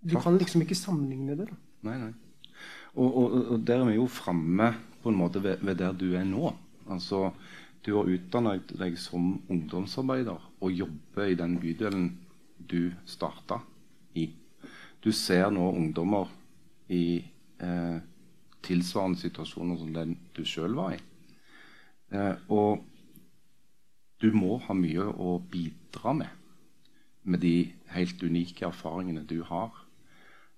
Du 0.00 0.16
kan 0.20 0.38
liksom 0.38 0.62
ikke 0.64 0.78
sammenligne 0.78 1.36
det. 1.36 1.48
da. 1.50 1.56
Nei, 1.88 1.96
nei. 2.00 2.12
Og, 2.94 3.16
og, 3.16 3.34
og 3.54 3.66
der 3.66 3.82
er 3.82 3.90
vi 3.90 3.98
jo 3.98 4.06
framme 4.10 4.72
på 5.02 5.10
en 5.10 5.18
måte 5.18 5.42
ved, 5.42 5.60
ved, 5.62 5.76
der 5.76 5.92
du 5.92 6.14
er 6.16 6.24
nå. 6.24 6.52
Altså, 6.90 7.30
du 7.86 7.94
har 7.96 8.08
utdannet 8.08 8.72
deg 8.80 8.96
som 9.00 9.38
ungdomsarbeider 9.48 10.40
og 10.60 10.72
jobber 10.72 11.30
i 11.30 11.38
den 11.38 11.56
bydelen 11.60 12.10
du 12.58 12.90
starta 13.08 13.60
i. 14.14 14.26
Du 15.00 15.12
ser 15.16 15.48
nå 15.54 15.70
ungdommer 15.70 16.28
i 16.92 17.22
eh, 17.62 17.98
tilsvarende 18.66 19.20
situasjoner 19.20 19.78
som 19.80 19.94
den 19.94 20.16
du 20.36 20.42
sjøl 20.44 20.74
var 20.76 20.96
i. 20.96 21.00
Eh, 22.12 22.34
og 22.52 22.84
du 24.20 24.30
må 24.36 24.58
ha 24.66 24.76
mye 24.76 25.06
å 25.10 25.38
bidra 25.50 26.14
med 26.16 26.36
med 27.22 27.40
de 27.40 27.72
helt 27.94 28.22
unike 28.22 28.66
erfaringene 28.66 29.24
du 29.28 29.42
har. 29.42 29.70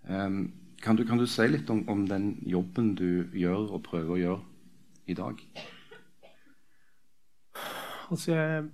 Um, 0.08 0.52
kan, 0.82 0.96
du, 0.96 1.04
kan, 1.06 1.18
du, 1.18 1.26
si 1.26 1.46
litt 1.48 1.70
om, 1.70 1.84
om, 1.88 2.06
den 2.08 2.36
jobben 2.46 2.94
du 2.98 3.28
gjør 3.34 3.76
og 3.76 3.84
prøver 3.86 4.14
å 4.14 4.20
gjøre 4.20 4.42
i 5.06 5.16
dag? 5.18 5.42
Altså 8.10 8.34
jeg, 8.34 8.68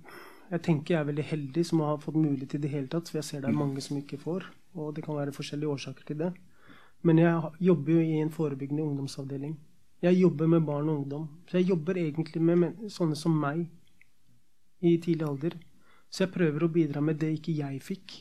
jeg, 0.49 0.61
tenker 0.65 0.93
jeg 0.93 1.01
er 1.01 1.09
veldig 1.09 1.25
heldig 1.31 1.65
som 1.65 1.83
har 1.85 2.01
fått 2.03 2.19
mulighet 2.19 2.57
i 2.57 2.61
det 2.65 2.73
hele 2.73 2.91
tatt. 2.91 3.09
For 3.09 3.21
jeg 3.21 3.29
ser 3.29 3.43
det 3.43 3.51
er 3.51 3.57
mm. 3.57 3.63
mange 3.63 3.83
som 3.85 3.97
ikke 3.97 4.21
får. 4.21 4.47
Og 4.77 4.93
det 4.95 5.05
kan 5.05 5.17
være 5.17 5.33
forskjellige 5.35 5.73
årsaker 5.77 6.09
til 6.09 6.21
det. 6.25 6.33
Men 7.07 7.21
jeg 7.21 7.51
jobber 7.63 7.95
jo 7.95 8.03
i 8.03 8.19
en 8.19 8.33
forebyggende 8.33 8.83
ungdomsavdeling. 8.83 9.55
Jeg 10.03 10.19
jobber 10.19 10.47
med 10.47 10.65
barn 10.67 10.89
og 10.89 11.01
ungdom. 11.01 11.27
Så 11.47 11.59
jeg 11.59 11.69
jobber 11.71 11.97
egentlig 11.99 12.41
med 12.43 12.89
sånne 12.91 13.15
som 13.19 13.35
meg 13.39 13.65
i 14.81 14.97
tidlig 14.97 15.27
alder. 15.27 15.57
Så 16.09 16.25
jeg 16.25 16.33
prøver 16.33 16.65
å 16.65 16.73
bidra 16.73 17.01
med 17.05 17.19
det 17.21 17.33
ikke 17.37 17.57
jeg 17.59 17.81
fikk. 17.85 18.15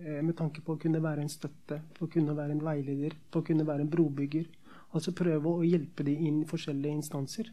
Eh, 0.00 0.20
med 0.24 0.36
tanke 0.38 0.62
på 0.64 0.74
å 0.74 0.80
kunne 0.80 1.02
være 1.02 1.24
en 1.24 1.32
støtte, 1.32 1.80
på 1.96 2.06
å 2.06 2.10
kunne 2.10 2.34
være 2.36 2.56
en 2.56 2.64
veileder, 2.64 3.16
på 3.30 3.42
å 3.42 3.46
kunne 3.46 3.66
være 3.68 3.84
en 3.84 3.92
brobygger. 3.92 4.48
Altså 4.96 5.14
prøve 5.14 5.50
å 5.50 5.66
hjelpe 5.66 6.06
dem 6.06 6.22
inn 6.26 6.40
i 6.42 6.48
forskjellige 6.48 6.98
instanser. 6.98 7.50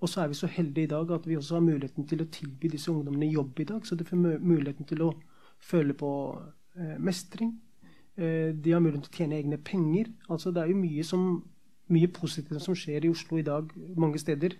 Og 0.00 0.08
så 0.08 0.22
er 0.22 0.30
vi 0.30 0.38
så 0.38 0.48
heldige 0.50 0.88
i 0.88 0.90
dag 0.90 1.10
at 1.12 1.26
vi 1.28 1.36
også 1.36 1.58
har 1.58 1.66
muligheten 1.66 2.06
til 2.08 2.24
å 2.24 2.30
tilby 2.32 2.70
disse 2.72 2.90
ungdommene 2.90 3.28
jobb 3.30 3.60
i 3.60 3.68
dag. 3.68 3.84
Så 3.86 3.98
de 3.98 4.06
får 4.08 4.18
muligheten 4.40 4.88
til 4.88 5.04
å 5.04 5.10
føle 5.60 5.94
på 5.94 6.10
eh, 6.74 6.96
mestring. 6.98 7.52
Eh, 8.16 8.56
de 8.56 8.72
har 8.72 8.80
muligheten 8.80 9.06
til 9.06 9.12
å 9.12 9.20
tjene 9.20 9.38
egne 9.38 9.60
penger. 9.60 10.10
Altså 10.28 10.54
det 10.56 10.64
er 10.64 10.72
jo 10.72 10.80
mye, 10.80 11.04
som, 11.06 11.28
mye 11.92 12.10
positivt 12.16 12.64
som 12.64 12.78
skjer 12.78 13.06
i 13.06 13.12
Oslo 13.12 13.38
i 13.38 13.46
dag 13.46 13.70
mange 13.94 14.18
steder. 14.22 14.56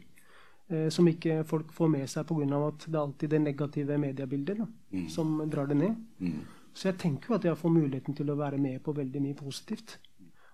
Eh, 0.71 0.89
som 0.89 1.09
ikke 1.11 1.41
folk 1.51 1.73
får 1.75 1.89
med 1.91 2.11
seg 2.11 2.29
pga. 2.29 2.59
at 2.69 2.85
det 2.87 2.95
er 2.95 3.01
alltid 3.03 3.31
det 3.31 3.41
negative 3.43 3.97
mediebildet 3.99 4.59
mm. 4.93 5.09
som 5.11 5.51
drar 5.51 5.67
det 5.67 5.75
ned. 5.75 5.97
Mm. 6.21 6.45
Så 6.73 6.89
jeg 6.89 6.99
tenker 6.99 7.29
jo 7.29 7.35
at 7.35 7.45
jeg 7.45 7.59
får 7.59 7.71
muligheten 7.75 8.15
til 8.15 8.31
å 8.31 8.39
være 8.39 8.59
med 8.59 8.83
på 8.83 8.93
veldig 8.95 9.21
mye 9.21 9.35
positivt. 9.35 9.99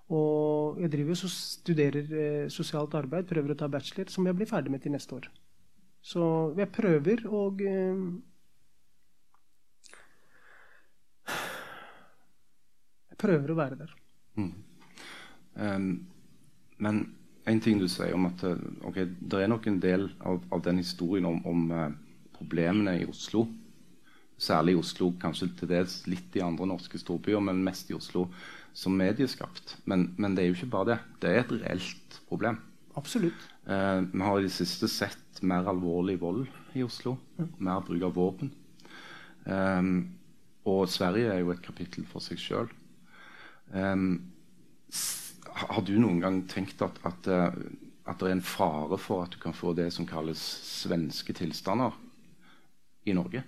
Og 0.08 0.80
jeg 0.80 0.90
driver 0.90 1.12
og 1.12 1.30
studerer 1.34 2.14
eh, 2.16 2.48
sosialt 2.48 2.94
arbeid, 2.94 3.26
prøver 3.28 3.52
å 3.52 3.58
ta 3.60 3.68
bachelor, 3.68 4.08
som 4.08 4.24
jeg 4.26 4.38
blir 4.38 4.48
ferdig 4.48 4.72
med 4.72 4.80
til 4.80 4.92
neste 4.94 5.14
år. 5.18 5.28
Så 6.00 6.54
jeg 6.56 6.72
prøver 6.72 7.26
og 7.28 7.60
eh, 7.60 8.00
Jeg 13.10 13.20
prøver 13.20 13.50
å 13.52 13.56
være 13.56 13.76
der. 13.80 13.92
Mm. 14.36 14.52
Um, 15.56 16.06
men 16.84 16.98
en 17.46 17.62
ting 17.62 17.78
du 17.78 17.86
sier 17.90 18.14
om 18.16 18.26
at 18.28 18.42
eh, 18.46 18.66
okay, 18.88 19.06
det 19.20 19.42
er 19.42 19.50
nok 19.52 19.68
en 19.70 19.78
del 19.82 20.08
av, 20.26 20.42
av 20.52 20.64
den 20.66 20.80
historien 20.82 21.28
om, 21.28 21.38
om 21.46 21.70
uh, 21.70 21.88
problemene 22.36 22.98
i 23.00 23.06
Oslo, 23.08 23.46
særlig 24.36 24.74
i 24.74 24.80
Oslo, 24.80 25.12
kanskje 25.22 25.52
til 25.56 25.70
dels 25.70 26.00
litt 26.10 26.34
i 26.36 26.44
andre 26.44 26.66
norske 26.68 26.98
storbyer, 27.00 27.40
men 27.44 27.64
mest 27.64 27.90
i 27.92 27.96
Oslo, 27.96 28.26
som 28.76 28.96
medieskapt. 28.98 29.78
Men, 29.88 30.10
men 30.20 30.34
det 30.36 30.44
er 30.44 30.50
jo 30.50 30.58
ikke 30.58 30.72
bare 30.74 30.90
det. 30.90 30.98
Det 31.22 31.30
er 31.30 31.44
et 31.44 31.54
reelt 31.62 32.18
problem. 32.28 32.58
Absolutt. 32.98 33.48
Eh, 33.68 34.00
vi 34.12 34.26
har 34.26 34.40
i 34.40 34.46
det 34.46 34.52
siste 34.52 34.90
sett 34.90 35.40
mer 35.46 35.68
alvorlig 35.70 36.18
vold 36.20 36.44
i 36.76 36.84
Oslo. 36.84 37.16
Mm. 37.38 37.50
Mer 37.68 37.82
bruk 37.86 38.04
av 38.10 38.14
våpen. 38.16 38.52
Um, 39.46 39.90
og 40.66 40.88
Sverige 40.90 41.30
er 41.30 41.44
jo 41.44 41.52
et 41.54 41.62
kapittel 41.62 42.06
for 42.10 42.24
seg 42.24 42.40
sjøl. 42.42 42.70
Um, 43.70 44.26
har 45.56 45.82
du 45.82 45.94
noen 46.00 46.20
gang 46.20 46.40
tenkt 46.50 46.82
at, 46.84 46.98
at, 47.08 47.28
eh, 47.32 47.58
at, 48.06 48.18
det 48.20 48.28
er 48.28 48.36
en 48.36 48.44
fare 48.44 48.98
for 49.00 49.24
at 49.24 49.34
du 49.34 49.40
kan 49.42 49.56
få 49.56 49.72
det 49.76 49.88
som 49.94 50.08
kalles 50.08 50.40
svenske 50.66 51.32
tilstander 51.36 51.96
i 53.06 53.14
Norge? 53.16 53.44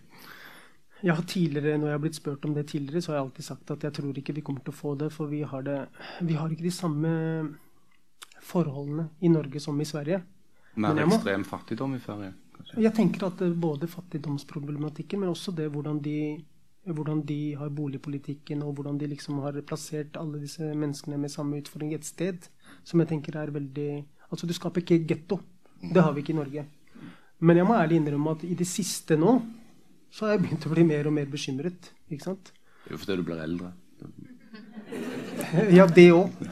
Jeg 1.03 1.15
har 1.15 1.23
tidligere, 1.23 1.79
Når 1.79 1.87
jeg 1.87 1.95
har 1.95 2.03
blitt 2.03 2.19
spurt 2.19 2.45
om 2.45 2.55
det 2.55 2.67
tidligere, 2.67 3.03
så 3.03 3.13
har 3.13 3.19
jeg 3.19 3.27
alltid 3.27 3.45
sagt 3.45 3.71
at 3.71 3.85
jeg 3.85 3.93
tror 3.93 4.19
ikke 4.19 4.35
vi 4.35 4.43
kommer 4.43 4.65
til 4.65 4.75
å 4.75 4.79
få 4.81 4.95
det. 4.99 5.13
For 5.15 5.31
vi 5.31 5.45
har, 5.47 5.63
det, 5.63 5.79
vi 6.27 6.35
har 6.35 6.51
ikke 6.51 6.67
de 6.67 6.75
samme 6.75 7.13
forholdene 8.43 9.09
i 9.21 9.31
Norge 9.31 9.61
som 9.63 9.79
i 9.81 9.87
Sverige. 9.87 10.23
Mer 10.75 10.99
ekstrem 11.05 11.45
fattigdom 11.47 11.95
i 11.95 12.03
Sverige? 12.03 12.33
Kanskje? 12.57 12.83
Jeg 12.83 12.95
tenker 12.97 13.29
at 13.29 13.45
både 13.61 13.87
fattigdomsproblematikken, 13.87 15.21
men 15.21 15.31
også 15.31 15.55
det 15.55 15.69
hvordan 15.71 16.03
de 16.03 16.19
hvordan 16.95 17.23
de 17.27 17.55
har 17.59 17.69
boligpolitikken, 17.75 18.63
og 18.63 18.79
hvordan 18.79 18.99
de 19.01 19.11
liksom 19.11 19.41
har 19.45 19.59
plassert 19.67 20.17
alle 20.21 20.41
disse 20.43 20.63
menneskene 20.63 21.19
med 21.21 21.33
samme 21.33 21.61
utfordring 21.61 21.95
et 21.95 22.07
sted, 22.07 22.49
som 22.85 23.01
jeg 23.01 23.13
tenker 23.15 23.37
er 23.37 23.55
veldig 23.55 23.91
Altså, 24.29 24.45
du 24.45 24.53
skaper 24.53 24.83
ikke 24.83 25.07
getto. 25.09 25.39
Det 25.81 26.03
har 26.05 26.13
vi 26.13 26.21
ikke 26.21 26.35
i 26.35 26.37
Norge. 26.37 26.67
Men 27.41 27.57
jeg 27.57 27.65
må 27.65 27.77
ærlig 27.79 27.97
innrømme 27.97 28.35
at 28.37 28.43
i 28.45 28.57
det 28.59 28.67
siste 28.69 29.17
nå 29.17 29.39
så 30.13 30.27
har 30.27 30.35
jeg 30.35 30.43
begynt 30.43 30.67
å 30.69 30.73
bli 30.73 30.85
mer 30.89 31.09
og 31.09 31.15
mer 31.17 31.31
bekymret. 31.33 31.93
Ikke 32.13 32.27
sant? 32.27 32.51
Det 32.83 32.91
er 32.91 32.97
jo 32.97 33.01
fordi 33.01 33.17
du 33.21 33.25
blir 33.29 33.41
eldre. 33.45 33.73
ja, 35.79 35.87
det 35.87 36.07
òg. 36.13 36.45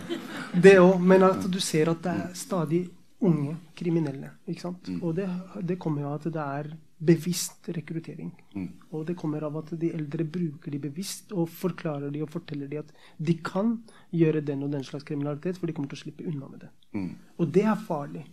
Det 0.53 0.76
òg. 0.80 1.05
Men 1.05 1.26
at 1.28 1.45
du 1.53 1.59
ser 1.61 1.91
at 1.93 2.03
det 2.05 2.14
er 2.14 2.34
stadig 2.39 2.82
unge 3.24 3.57
kriminelle. 3.76 4.32
Ikke 4.49 4.68
sant? 4.68 4.89
Mm. 4.89 5.01
Og 5.03 5.16
det, 5.16 5.28
det 5.68 5.78
kommer 5.82 6.05
jo 6.05 6.12
av 6.12 6.20
at 6.20 6.28
det 6.32 6.45
er 6.45 6.70
bevisst 6.99 7.68
rekruttering. 7.68 8.30
Mm. 8.55 8.68
Og 8.90 9.05
det 9.07 9.16
kommer 9.20 9.44
av 9.44 9.57
at 9.61 9.74
de 9.80 9.90
eldre 9.92 10.24
bruker 10.24 10.72
de 10.72 10.80
bevisst 10.80 11.32
og 11.36 11.51
forklarer 11.53 12.11
de 12.12 12.22
og 12.24 12.30
forteller 12.32 12.70
de 12.70 12.80
at 12.80 12.92
de 13.18 13.36
kan 13.44 13.74
gjøre 14.16 14.40
den 14.40 14.64
og 14.64 14.72
den 14.72 14.84
slags 14.84 15.05
kriminalitet, 15.05 15.59
for 15.59 15.68
de 15.68 15.76
kommer 15.76 15.92
til 15.92 16.01
å 16.01 16.05
slippe 16.07 16.26
unna 16.26 16.49
med 16.49 16.64
det. 16.64 16.70
Mm. 16.97 17.11
Og 17.36 17.53
det 17.53 17.66
er 17.68 17.86
farlig. 17.86 18.24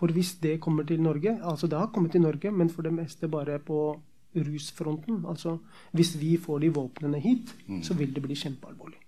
For 0.00 0.10
hvis 0.16 0.34
det 0.40 0.60
kommer 0.64 0.86
til 0.88 1.02
Norge 1.04 1.34
Altså 1.44 1.68
det 1.68 1.76
har 1.78 1.90
kommet 1.92 2.12
til 2.12 2.22
Norge, 2.24 2.50
men 2.50 2.70
for 2.70 2.82
det 2.82 2.92
meste 2.92 3.28
bare 3.28 3.58
på 3.58 4.00
rusfronten. 4.34 5.24
Altså 5.28 5.58
hvis 5.92 6.16
vi 6.20 6.36
får 6.36 6.58
de 6.58 6.72
våpnene 6.74 7.20
hit, 7.20 7.54
mm. 7.66 7.82
så 7.82 7.94
vil 7.94 8.14
det 8.14 8.22
bli 8.22 8.34
kjempealvorlig. 8.34 8.98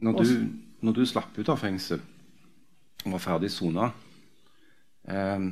Når 0.00 0.12
du, 0.22 0.34
når 0.80 0.92
du 0.92 1.06
slapp 1.06 1.38
ut 1.38 1.48
av 1.48 1.58
fengsel 1.58 2.00
og 3.04 3.12
var 3.12 3.22
ferdig 3.22 3.50
sona 3.50 3.88
eh, 5.10 5.46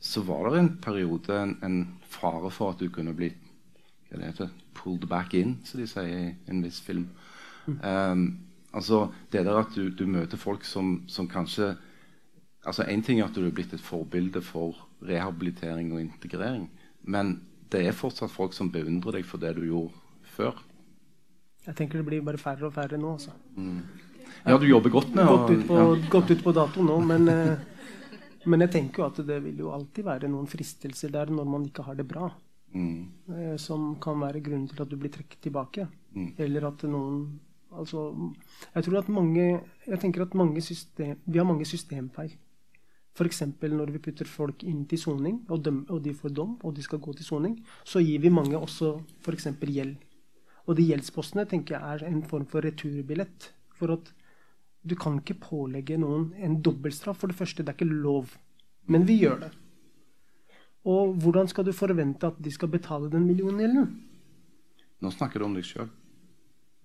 så 0.00 0.22
var 0.22 0.50
det 0.50 0.58
en 0.58 0.72
periode 0.82 1.34
en, 1.42 1.56
en 1.64 1.78
fare 2.08 2.50
for 2.54 2.74
at 2.74 2.82
du 2.82 2.88
kunne 2.92 3.14
bli 3.16 3.32
hva 4.08 4.20
det 4.20 4.30
heter, 4.30 4.52
pulled 4.78 5.08
back 5.08 5.34
in, 5.34 5.58
som 5.68 5.80
de 5.80 5.86
sier 5.90 6.08
i 6.08 6.28
en 6.48 6.62
viss 6.64 6.78
film. 6.80 7.08
Mm. 7.66 7.78
Um, 7.82 8.22
altså 8.72 9.08
det 9.32 9.44
der 9.44 9.58
at 9.60 9.74
du, 9.74 9.90
du 9.90 10.06
møter 10.08 10.40
folk 10.40 10.64
som, 10.64 11.02
som 11.08 11.28
kanskje 11.28 11.74
altså 12.66 12.84
Én 12.88 13.02
ting 13.04 13.20
er 13.20 13.28
at 13.28 13.36
du 13.36 13.46
er 13.46 13.52
blitt 13.54 13.72
et 13.72 13.80
forbilde 13.80 14.40
for 14.44 14.76
rehabilitering 15.04 15.92
og 15.92 16.00
integrering, 16.02 16.66
men 17.02 17.38
det 17.72 17.84
er 17.86 17.96
fortsatt 17.96 18.32
folk 18.32 18.56
som 18.56 18.72
beundrer 18.72 19.18
deg 19.18 19.28
for 19.28 19.40
det 19.40 19.54
du 19.56 19.62
gjorde 19.68 19.94
før. 20.34 20.58
Jeg 21.66 21.76
tenker 21.76 22.00
det 22.00 22.06
blir 22.08 22.24
bare 22.24 22.40
færre 22.40 22.68
og 22.68 22.74
færre 22.74 22.98
nå. 23.00 23.12
Altså. 23.18 23.34
Mm. 23.56 23.82
Ja, 24.46 24.56
du 24.58 24.66
jobber 24.66 24.90
godt 24.90 25.14
med 25.14 25.26
Gått 25.28 25.50
ut 25.50 25.66
på, 25.68 25.78
ja. 25.78 26.08
gått 26.10 26.30
ut 26.30 26.44
på 26.44 26.54
dato 26.56 26.84
nå, 26.84 26.98
men 27.04 27.28
uh, 27.28 27.67
men 28.48 28.64
jeg 28.64 28.74
tenker 28.74 29.02
jo 29.02 29.08
at 29.08 29.20
det 29.28 29.38
vil 29.44 29.64
jo 29.64 29.72
alltid 29.74 30.06
være 30.06 30.30
noen 30.30 30.48
fristelser 30.50 31.12
der 31.14 31.30
når 31.32 31.48
man 31.48 31.66
ikke 31.68 31.84
har 31.86 31.98
det 31.98 32.06
bra. 32.08 32.30
Mm. 32.74 33.08
Eh, 33.32 33.56
som 33.56 33.94
kan 34.00 34.20
være 34.20 34.42
grunnen 34.44 34.68
til 34.68 34.82
at 34.82 34.90
du 34.90 34.96
blir 35.00 35.12
trukket 35.12 35.40
tilbake. 35.44 35.86
Mm. 36.14 36.32
Eller 36.38 36.72
at 36.72 36.88
noen 36.88 37.38
Altså 37.68 38.32
Jeg 38.74 38.84
tror 38.84 38.98
at 38.98 39.08
mange 39.12 39.60
Jeg 39.86 39.98
tenker 40.00 40.22
at 40.22 40.34
mange 40.34 40.60
system, 40.64 41.18
vi 41.26 41.38
har 41.38 41.44
mange 41.44 41.66
systemfeil. 41.68 42.32
F.eks. 43.18 43.42
når 43.60 43.90
vi 43.92 43.98
putter 43.98 44.24
folk 44.24 44.62
inn 44.62 44.86
til 44.86 44.98
soning, 44.98 45.40
og, 45.50 45.66
og, 45.90 46.04
de 46.04 46.14
får 46.14 46.30
dom, 46.30 46.58
og 46.62 46.76
de 46.76 46.82
skal 46.82 47.00
gå 47.02 47.12
til 47.12 47.26
soning, 47.26 47.56
så 47.84 47.98
gir 47.98 48.20
vi 48.22 48.30
mange 48.30 48.56
også 48.56 49.00
f.eks. 49.20 49.48
gjeld. 49.60 49.96
Og 50.66 50.76
de 50.76 50.86
gjeldspostene 50.86 51.44
tenker 51.48 51.74
jeg 51.74 51.82
er 51.82 52.06
en 52.06 52.22
form 52.22 52.46
for 52.46 52.62
returbillett. 52.62 53.50
For 53.74 53.92
at 53.96 54.12
du 54.82 54.94
kan 54.98 55.18
ikke 55.20 55.38
pålegge 55.42 55.98
noen 56.00 56.30
en 56.38 56.58
dobbeltstraff. 56.62 57.18
For 57.22 57.30
det 57.30 57.38
første, 57.38 57.64
det 57.64 57.72
er 57.72 57.78
ikke 57.78 58.02
lov. 58.02 58.34
Men 58.88 59.06
vi 59.08 59.18
gjør 59.22 59.42
det. 59.46 59.52
Og 60.88 61.16
hvordan 61.20 61.48
skal 61.50 61.66
du 61.66 61.74
forvente 61.76 62.28
at 62.28 62.38
de 62.40 62.52
skal 62.54 62.70
betale 62.72 63.10
den 63.12 63.26
milliongjelden? 63.28 63.88
Nå 65.02 65.10
snakker 65.14 65.40
du 65.40 65.48
om 65.48 65.56
deg 65.56 65.66
sjøl. 65.66 65.90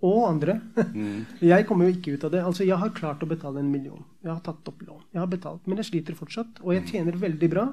Og 0.03 0.25
andre. 0.27 0.57
Mm. 0.75 1.25
Jeg 1.53 1.67
kommer 1.67 1.87
jo 1.87 1.95
ikke 1.95 2.17
ut 2.17 2.25
av 2.27 2.33
det. 2.33 2.43
Altså, 2.43 2.65
Jeg 2.67 2.79
har 2.81 2.95
klart 2.97 3.23
å 3.23 3.29
betale 3.29 3.61
en 3.63 3.71
million. 3.71 4.03
Jeg 4.23 4.33
har 4.33 4.41
tatt 4.43 4.67
opp 4.67 4.81
lån. 4.83 5.05
Jeg 5.13 5.21
har 5.21 5.29
betalt, 5.31 5.67
Men 5.67 5.79
jeg 5.79 5.91
sliter 5.91 6.17
fortsatt. 6.17 6.59
Og 6.63 6.73
jeg 6.75 6.83
mm. 6.83 6.89
tjener 6.91 7.21
veldig 7.21 7.49
bra, 7.53 7.67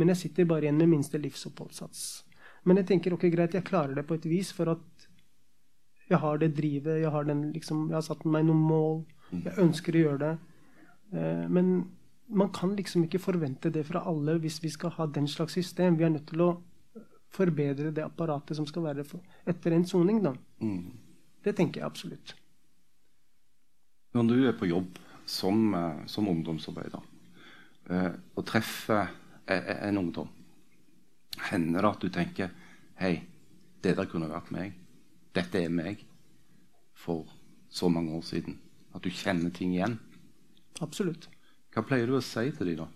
men 0.00 0.10
jeg 0.14 0.22
sitter 0.22 0.48
bare 0.48 0.66
igjen 0.66 0.80
med 0.80 0.94
minste 0.94 1.20
livsoppholdssats. 1.20 2.24
Men 2.64 2.80
jeg 2.80 2.88
tenker 2.88 3.12
ok, 3.12 3.28
greit, 3.32 3.54
jeg 3.54 3.66
klarer 3.66 3.98
det 3.98 4.06
på 4.08 4.16
et 4.16 4.24
vis 4.24 4.50
for 4.56 4.72
at 4.72 5.08
jeg 6.08 6.20
har 6.20 6.40
det 6.40 6.50
drivet, 6.56 7.00
jeg 7.00 7.10
har, 7.12 7.24
den, 7.28 7.46
liksom, 7.52 7.88
jeg 7.90 7.96
har 7.96 8.04
satt 8.04 8.24
meg 8.28 8.44
noen 8.48 8.64
mål. 8.64 8.96
Jeg 9.44 9.58
ønsker 9.58 9.96
å 9.96 10.02
gjøre 10.04 10.20
det. 10.22 10.34
Eh, 11.14 11.44
men 11.48 11.74
man 12.26 12.52
kan 12.52 12.74
liksom 12.76 13.04
ikke 13.06 13.22
forvente 13.22 13.70
det 13.70 13.84
fra 13.86 14.04
alle 14.08 14.38
hvis 14.42 14.60
vi 14.62 14.70
skal 14.72 14.94
ha 14.96 15.06
den 15.06 15.28
slags 15.28 15.56
system. 15.58 15.98
Vi 15.98 16.06
er 16.06 16.14
nødt 16.14 16.28
til 16.30 16.44
å 16.44 16.50
forbedre 17.34 17.90
det 17.94 18.04
apparatet 18.04 18.56
som 18.56 18.66
skal 18.66 18.86
være 18.86 19.04
etter 19.46 19.74
en 19.74 19.86
soning. 19.86 20.22
da. 20.22 20.34
Mm. 20.60 20.92
Det 21.44 21.56
tenker 21.56 21.80
jeg 21.80 21.86
absolutt. 21.86 22.34
Når 24.14 24.30
du 24.30 24.46
er 24.46 24.56
på 24.58 24.70
jobb 24.70 24.98
som, 25.26 25.74
eh, 25.74 26.06
som 26.06 26.28
ungdomsarbeider 26.28 27.02
eh, 27.90 28.12
og 28.36 28.46
treffer 28.46 29.10
en 29.46 29.98
ungdom, 29.98 30.28
hender 31.50 31.82
det 31.82 31.90
at 31.90 32.00
du 32.00 32.08
tenker 32.08 32.52
Hei, 32.94 33.24
det 33.82 33.96
der 33.98 34.06
kunne 34.06 34.30
vært 34.30 34.52
meg. 34.54 34.76
Dette 35.34 35.58
er 35.58 35.68
meg 35.68 36.04
for 36.94 37.26
så 37.68 37.88
mange 37.90 38.14
år 38.14 38.22
siden. 38.22 38.60
At 38.94 39.04
du 39.04 39.10
kjenner 39.10 39.50
ting 39.54 39.74
igjen. 39.74 39.98
Absolutt. 40.84 41.28
Hva 41.74 41.82
pleier 41.86 42.10
du 42.10 42.16
å 42.18 42.22
si 42.22 42.50
til 42.54 42.70
dem, 42.70 42.84
da? 42.84 42.90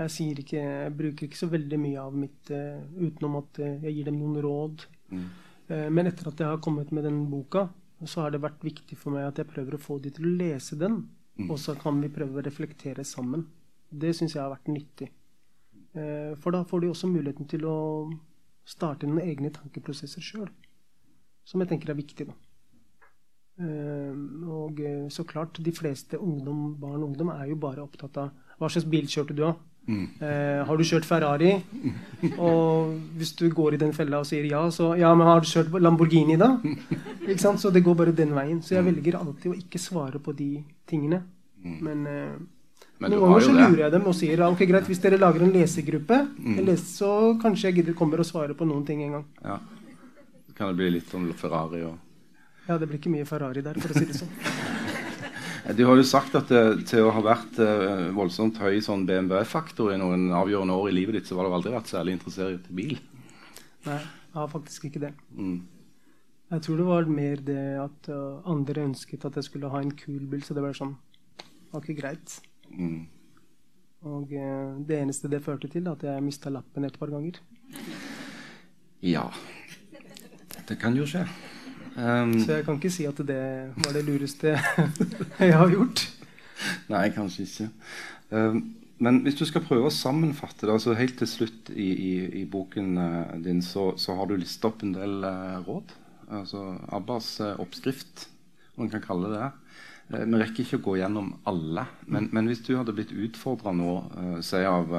Jeg, 0.00 0.32
ikke, 0.40 0.56
jeg, 0.56 0.92
bruker 0.96 1.26
ikke 1.26 1.38
så 1.38 1.48
veldig 1.50 1.78
mye 1.80 2.00
av 2.00 2.16
mitt 2.16 2.50
uh, 2.54 2.80
utenom 3.00 3.40
at 3.40 3.60
uh, 3.60 3.70
jeg 3.84 3.96
gir 3.96 4.08
dem 4.08 4.20
noen 4.20 4.40
råd. 4.44 4.84
Mm. 5.12 5.26
Uh, 5.68 5.88
men 5.92 6.08
etter 6.08 6.30
at 6.30 6.40
jeg 6.40 6.52
har 6.52 6.60
kommet 6.64 6.92
med 6.96 7.04
den 7.08 7.22
boka, 7.32 7.66
så 8.08 8.24
har 8.24 8.32
det 8.32 8.40
vært 8.40 8.62
viktig 8.64 8.96
for 8.96 9.12
meg 9.12 9.28
at 9.28 9.40
jeg 9.42 9.50
prøver 9.50 9.76
å 9.76 9.82
få 9.82 9.98
dem 10.00 10.14
til 10.16 10.28
å 10.28 10.34
lese 10.40 10.78
den. 10.80 11.02
Mm. 11.40 11.50
Og 11.50 11.58
så 11.60 11.74
kan 11.80 12.00
vi 12.00 12.12
prøve 12.12 12.40
å 12.40 12.44
reflektere 12.44 13.04
sammen. 13.04 13.44
Det 13.90 14.14
syns 14.16 14.36
jeg 14.36 14.44
har 14.44 14.52
vært 14.52 14.70
nyttig. 14.70 15.10
for 16.38 16.54
da 16.54 16.60
får 16.62 16.80
de 16.80 16.88
også 16.92 17.08
muligheten 17.10 17.48
til 17.50 17.64
å 17.66 17.78
starte 18.68 19.08
noen 19.08 19.24
egne 19.24 19.50
tankeprosesser 19.50 20.22
sjøl. 20.22 20.46
Som 21.44 21.64
jeg 21.64 21.72
tenker 21.72 21.90
er 21.90 21.98
viktig. 21.98 22.28
da. 22.28 22.36
Og 23.60 24.78
så 25.12 25.24
klart, 25.28 25.58
de 25.60 25.72
fleste 25.74 26.18
ungdom, 26.18 26.76
barn 26.80 27.02
og 27.02 27.10
ungdom 27.10 27.32
er 27.34 27.50
jo 27.50 27.58
bare 27.60 27.82
opptatt 27.84 28.16
av 28.22 28.30
hva 28.60 28.68
slags 28.68 28.88
bil 28.88 29.08
kjørte 29.08 29.36
du 29.36 29.44
av? 29.48 29.58
Mm. 29.88 30.04
Eh, 30.20 30.60
har 30.66 30.76
du 30.76 30.84
kjørt 30.84 31.06
Ferrari? 31.08 31.54
Og 32.48 32.92
hvis 33.18 33.32
du 33.38 33.48
går 33.50 33.74
i 33.74 33.80
den 33.80 33.94
fella 33.96 34.20
og 34.20 34.28
sier 34.28 34.44
ja, 34.46 34.62
så 34.70 34.92
ja, 35.00 35.10
men 35.16 35.26
har 35.26 35.40
du 35.42 35.48
kjørt 35.48 35.72
Lamborghini 35.80 36.36
da? 36.40 36.52
Ikke 37.24 37.40
sant? 37.40 37.62
Så 37.62 37.72
det 37.74 37.82
går 37.86 37.96
bare 37.98 38.14
den 38.16 38.34
veien. 38.36 38.60
Så 38.62 38.76
jeg 38.76 38.86
velger 38.86 39.18
alltid 39.18 39.50
å 39.50 39.56
ikke 39.58 39.80
svare 39.82 40.20
på 40.22 40.34
de 40.36 40.52
tingene. 40.90 41.22
Mm. 41.64 41.78
Men, 41.86 42.04
eh, 42.06 42.84
men 43.00 43.14
noen 43.14 43.24
ganger 43.24 43.46
så 43.48 43.56
lurer 43.56 43.82
jeg 43.86 43.94
dem 43.96 44.06
og 44.12 44.16
sier 44.16 44.44
ok, 44.44 44.62
greit, 44.68 44.86
hvis 44.92 45.02
dere 45.02 45.18
lager 45.18 45.46
en 45.46 45.54
lesegruppe, 45.56 46.20
mm. 46.36 46.70
så 46.84 47.12
kanskje 47.40 47.70
jeg 47.70 47.80
gidder 47.80 47.96
kommer 47.96 48.20
og 48.20 48.28
svarer 48.28 48.54
på 48.56 48.68
noen 48.68 48.84
ting 48.86 49.02
en 49.06 49.18
gang. 49.18 49.26
Ja. 49.40 49.58
Så 50.44 50.54
Kan 50.58 50.70
det 50.70 50.82
bli 50.82 50.92
litt 50.98 51.14
om 51.16 51.24
Ferrari 51.40 51.82
og 51.88 51.96
Ja, 52.68 52.76
det 52.78 52.86
blir 52.86 53.00
ikke 53.00 53.12
mye 53.12 53.28
Ferrari 53.28 53.64
der, 53.64 53.78
for 53.80 53.92
å 53.92 53.98
si 53.98 54.08
det 54.10 54.18
sånn. 54.20 54.34
Du 55.76 55.84
har 55.86 55.98
jo 55.98 56.04
sagt 56.06 56.34
at 56.34 56.48
det, 56.50 56.62
til 56.88 57.04
å 57.06 57.12
ha 57.14 57.20
vært 57.22 57.58
eh, 57.62 58.08
voldsomt 58.16 58.56
høy 58.58 58.80
sånn 58.82 59.04
BMW-faktor 59.06 59.92
i 59.94 59.98
noen 60.00 60.30
avgjørende 60.34 60.74
år 60.74 60.88
i 60.90 60.94
livet 60.96 61.18
ditt, 61.18 61.28
så 61.28 61.36
var 61.38 61.46
du 61.46 61.54
aldri 61.54 61.74
vært 61.74 61.90
særlig 61.90 62.16
interessert 62.16 62.64
i 62.72 62.76
bil. 62.78 62.96
Nei, 63.84 64.00
jeg 64.00 64.38
har 64.38 64.50
faktisk 64.50 64.88
ikke 64.88 65.02
det. 65.04 65.12
Mm. 65.36 65.60
Jeg 66.50 66.64
tror 66.66 66.80
det 66.80 66.88
var 66.88 67.12
mer 67.12 67.44
det 67.46 67.62
at 67.78 68.10
uh, 68.10 68.40
andre 68.50 68.88
ønsket 68.88 69.28
at 69.28 69.38
jeg 69.38 69.46
skulle 69.46 69.70
ha 69.70 69.82
en 69.84 69.92
kul 69.94 70.24
bil, 70.32 70.42
så 70.42 70.56
det 70.56 70.64
var 70.64 70.74
sånn 70.74 70.96
var 71.70 71.84
ikke 71.84 72.00
greit. 72.00 72.40
Mm. 72.72 73.04
Og 74.10 74.32
uh, 74.34 74.80
det 74.88 74.98
eneste 75.04 75.30
det 75.30 75.44
førte 75.44 75.70
til, 75.70 75.86
at 75.92 76.02
jeg 76.08 76.24
mista 76.26 76.50
lappen 76.50 76.88
et 76.88 76.98
par 76.98 77.12
ganger. 77.14 77.38
Ja. 79.06 79.28
Det 80.66 80.80
kan 80.80 80.98
jo 80.98 81.06
skje. 81.06 81.22
Um, 81.96 82.36
så 82.44 82.58
jeg 82.58 82.64
kan 82.66 82.78
ikke 82.78 82.92
si 82.92 83.06
at 83.08 83.18
det 83.26 83.40
var 83.82 83.94
det 83.96 84.04
lureste 84.06 84.54
jeg 85.40 85.56
har 85.56 85.72
gjort. 85.72 86.04
Nei, 86.92 87.08
kanskje 87.14 87.46
ikke. 87.46 87.68
Um, 88.30 88.60
men 89.00 89.22
hvis 89.24 89.38
du 89.38 89.46
skal 89.48 89.64
prøve 89.64 89.88
å 89.88 89.94
sammenfatte 89.94 90.66
det, 90.66 90.74
altså 90.74 90.94
helt 90.98 91.16
til 91.18 91.30
slutt 91.30 91.72
i, 91.72 91.88
i, 91.88 92.12
i 92.42 92.44
boken 92.48 92.92
uh, 93.00 93.32
din, 93.42 93.62
så, 93.64 93.90
så, 93.98 94.14
har 94.18 94.28
du 94.28 94.36
lista 94.36 94.68
opp 94.70 94.84
en 94.84 94.94
del 94.94 95.24
uh, 95.24 95.58
råd. 95.66 95.96
Altså 96.40 96.66
Abbas 96.94 97.32
uh, 97.42 97.56
oppskrift, 97.62 98.28
om 98.76 98.84
man 98.84 98.92
kan 98.92 99.04
kalle 99.04 99.32
det 99.32 99.40
det. 99.40 100.22
vi 100.28 100.38
rekker 100.42 100.64
ikke 100.64 100.80
å 100.82 100.84
gå 100.84 100.96
gjennom 101.00 101.32
alle. 101.50 101.88
Men, 102.06 102.28
men 102.34 102.50
hvis 102.50 102.62
du 102.66 102.74
hadde 102.76 102.94
blitt 102.94 103.12
utfordra 103.14 103.72
nå, 103.74 103.90
si 104.44 104.62
av 104.66 104.94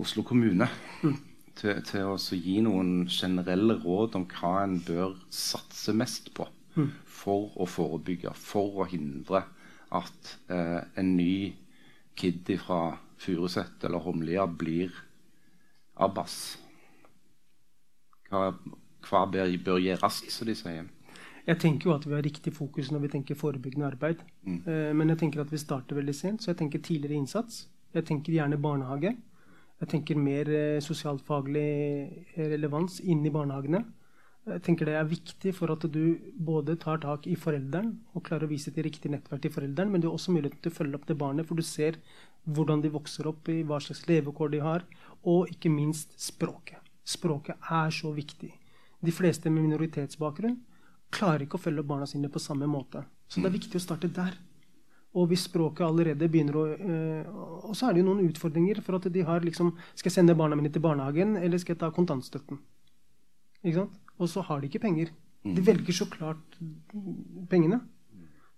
Oslo 0.00 0.22
kommune 0.24 0.68
mm 1.04 1.29
til, 1.58 1.80
til 1.86 2.12
å 2.12 2.16
gi 2.16 2.60
noen 2.64 3.06
generelle 3.10 3.78
råd 3.82 4.18
om 4.18 4.26
hva 4.30 4.54
en 4.64 4.78
bør 4.86 5.16
satse 5.34 5.94
mest 5.96 6.32
på 6.36 6.46
mm. 6.76 6.90
for 7.06 7.50
å 7.60 7.66
forebygge, 7.68 8.34
for 8.36 8.82
å 8.82 8.88
hindre 8.90 9.44
at 9.90 10.34
eh, 10.52 10.80
en 11.00 11.14
ny 11.16 11.52
kid 12.18 12.50
fra 12.62 12.98
Furuset 13.20 13.84
eller 13.84 14.00
Homlia 14.04 14.46
blir 14.46 14.94
Abbas. 16.00 16.56
Hva, 18.30 18.54
hva 19.08 19.26
bør, 19.28 19.52
bør 19.64 19.82
gjøres, 19.82 20.22
som 20.32 20.48
de 20.48 20.56
sier. 20.56 20.88
Jeg 21.48 21.58
tenker 21.58 21.88
jo 21.88 21.96
at 21.96 22.06
vi 22.06 22.14
har 22.14 22.22
riktig 22.24 22.52
fokus 22.54 22.90
når 22.92 23.04
vi 23.06 23.10
tenker 23.16 23.38
forebyggende 23.38 23.88
arbeid. 23.88 24.22
Mm. 24.44 24.60
Eh, 24.60 24.92
men 24.96 25.12
jeg 25.12 25.24
tenker 25.24 25.42
at 25.42 25.52
vi 25.52 25.60
starter 25.60 25.98
veldig 25.98 26.14
sent, 26.16 26.44
så 26.44 26.52
jeg 26.52 26.60
tenker 26.62 26.84
tidligere 26.84 27.18
innsats. 27.18 27.64
Jeg 27.96 28.06
tenker 28.06 28.36
gjerne 28.36 28.60
barnehage. 28.60 29.16
Jeg 29.80 29.88
tenker 29.94 30.18
mer 30.20 30.50
eh, 30.52 30.82
sosialfaglig 30.84 32.36
relevans 32.36 33.00
inn 33.00 33.24
i 33.24 33.32
barnehagene. 33.32 33.80
Jeg 34.50 34.62
tenker 34.64 34.88
Det 34.88 34.96
er 34.96 35.08
viktig 35.08 35.52
for 35.56 35.72
at 35.72 35.84
du 35.92 36.18
både 36.36 36.76
tar 36.80 37.00
tak 37.02 37.26
i 37.28 37.36
forelderen 37.36 37.92
og 38.16 38.24
klarer 38.24 38.48
å 38.48 38.50
vise 38.50 38.72
til 38.72 38.86
riktig 38.86 39.12
nettverk 39.12 39.44
til 39.44 39.52
forelderen, 39.52 39.92
men 39.92 40.00
du 40.00 40.08
har 40.08 40.16
også 40.16 40.32
muligheten 40.32 40.62
til 40.64 40.72
å 40.72 40.78
følge 40.78 40.96
opp 40.96 41.06
det 41.08 41.18
barnet, 41.20 41.46
for 41.46 41.60
du 41.60 41.64
ser 41.64 42.00
hvordan 42.48 42.80
de 42.80 42.92
vokser 42.92 43.28
opp, 43.28 43.48
i 43.52 43.62
hva 43.68 43.80
slags 43.84 44.06
levekår 44.08 44.52
de 44.54 44.62
har, 44.64 44.84
og 45.28 45.52
ikke 45.52 45.72
minst 45.72 46.16
språket. 46.20 46.80
Språket 47.04 47.56
er 47.68 47.92
så 47.92 48.12
viktig. 48.16 48.50
De 49.00 49.12
fleste 49.12 49.52
med 49.52 49.64
minoritetsbakgrunn 49.68 50.58
klarer 51.12 51.44
ikke 51.44 51.60
å 51.60 51.64
følge 51.66 51.84
opp 51.84 51.92
barna 51.92 52.08
sine 52.08 52.32
på 52.32 52.40
samme 52.42 52.68
måte. 52.68 53.04
Så 53.28 53.40
det 53.40 53.50
er 53.50 53.58
viktig 53.58 53.80
å 53.80 53.84
starte 53.84 54.12
der. 54.12 54.36
Og 55.18 55.26
hvis 55.30 55.48
språket 55.48 55.82
allerede 55.82 56.28
begynner 56.30 56.54
å 56.54 56.64
øh, 56.70 57.30
Og 57.66 57.74
så 57.74 57.88
er 57.88 57.96
det 57.96 58.02
jo 58.02 58.06
noen 58.06 58.28
utfordringer. 58.28 58.78
For 58.86 58.98
at 58.98 59.08
de 59.10 59.24
har 59.26 59.42
liksom 59.42 59.72
Skal 59.94 60.10
jeg 60.10 60.18
sende 60.20 60.36
barna 60.38 60.58
mine 60.58 60.70
til 60.70 60.84
barnehagen, 60.84 61.36
eller 61.40 61.58
skal 61.58 61.74
jeg 61.74 61.80
ta 61.82 61.90
kontantstøtten? 61.94 62.60
Ikke 63.64 63.82
sant? 63.82 63.98
Og 64.20 64.30
så 64.30 64.44
har 64.46 64.60
de 64.60 64.70
ikke 64.70 64.82
penger. 64.82 65.10
De 65.42 65.56
mm. 65.56 65.66
velger 65.66 65.96
så 65.96 66.06
klart 66.10 66.58
pengene. 67.50 67.80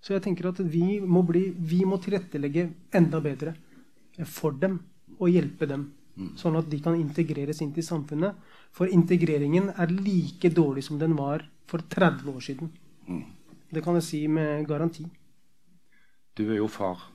Så 0.02 0.16
jeg 0.16 0.24
tenker 0.24 0.48
at 0.50 0.58
vi 0.66 0.98
må, 1.00 1.22
bli, 1.22 1.44
vi 1.54 1.84
må 1.86 2.00
tilrettelegge 2.02 2.66
enda 2.98 3.20
bedre 3.22 3.54
for 4.26 4.56
dem 4.58 4.80
og 5.18 5.30
hjelpe 5.30 5.68
dem. 5.70 5.86
Mm. 6.18 6.32
Sånn 6.36 6.58
at 6.58 6.68
de 6.68 6.80
kan 6.82 6.98
integreres 6.98 7.62
inn 7.62 7.70
til 7.74 7.86
samfunnet. 7.86 8.34
For 8.74 8.90
integreringen 8.90 9.70
er 9.72 9.94
like 9.94 10.50
dårlig 10.52 10.84
som 10.88 10.98
den 11.00 11.14
var 11.18 11.46
for 11.70 11.86
30 11.94 12.34
år 12.34 12.42
siden. 12.44 12.72
Mm. 13.06 13.22
Det 13.72 13.84
kan 13.84 13.96
jeg 14.00 14.08
si 14.08 14.24
med 14.28 14.66
garanti. 14.68 15.06
Du 16.38 16.46
er 16.48 16.60
jo 16.62 16.68
far, 16.72 17.08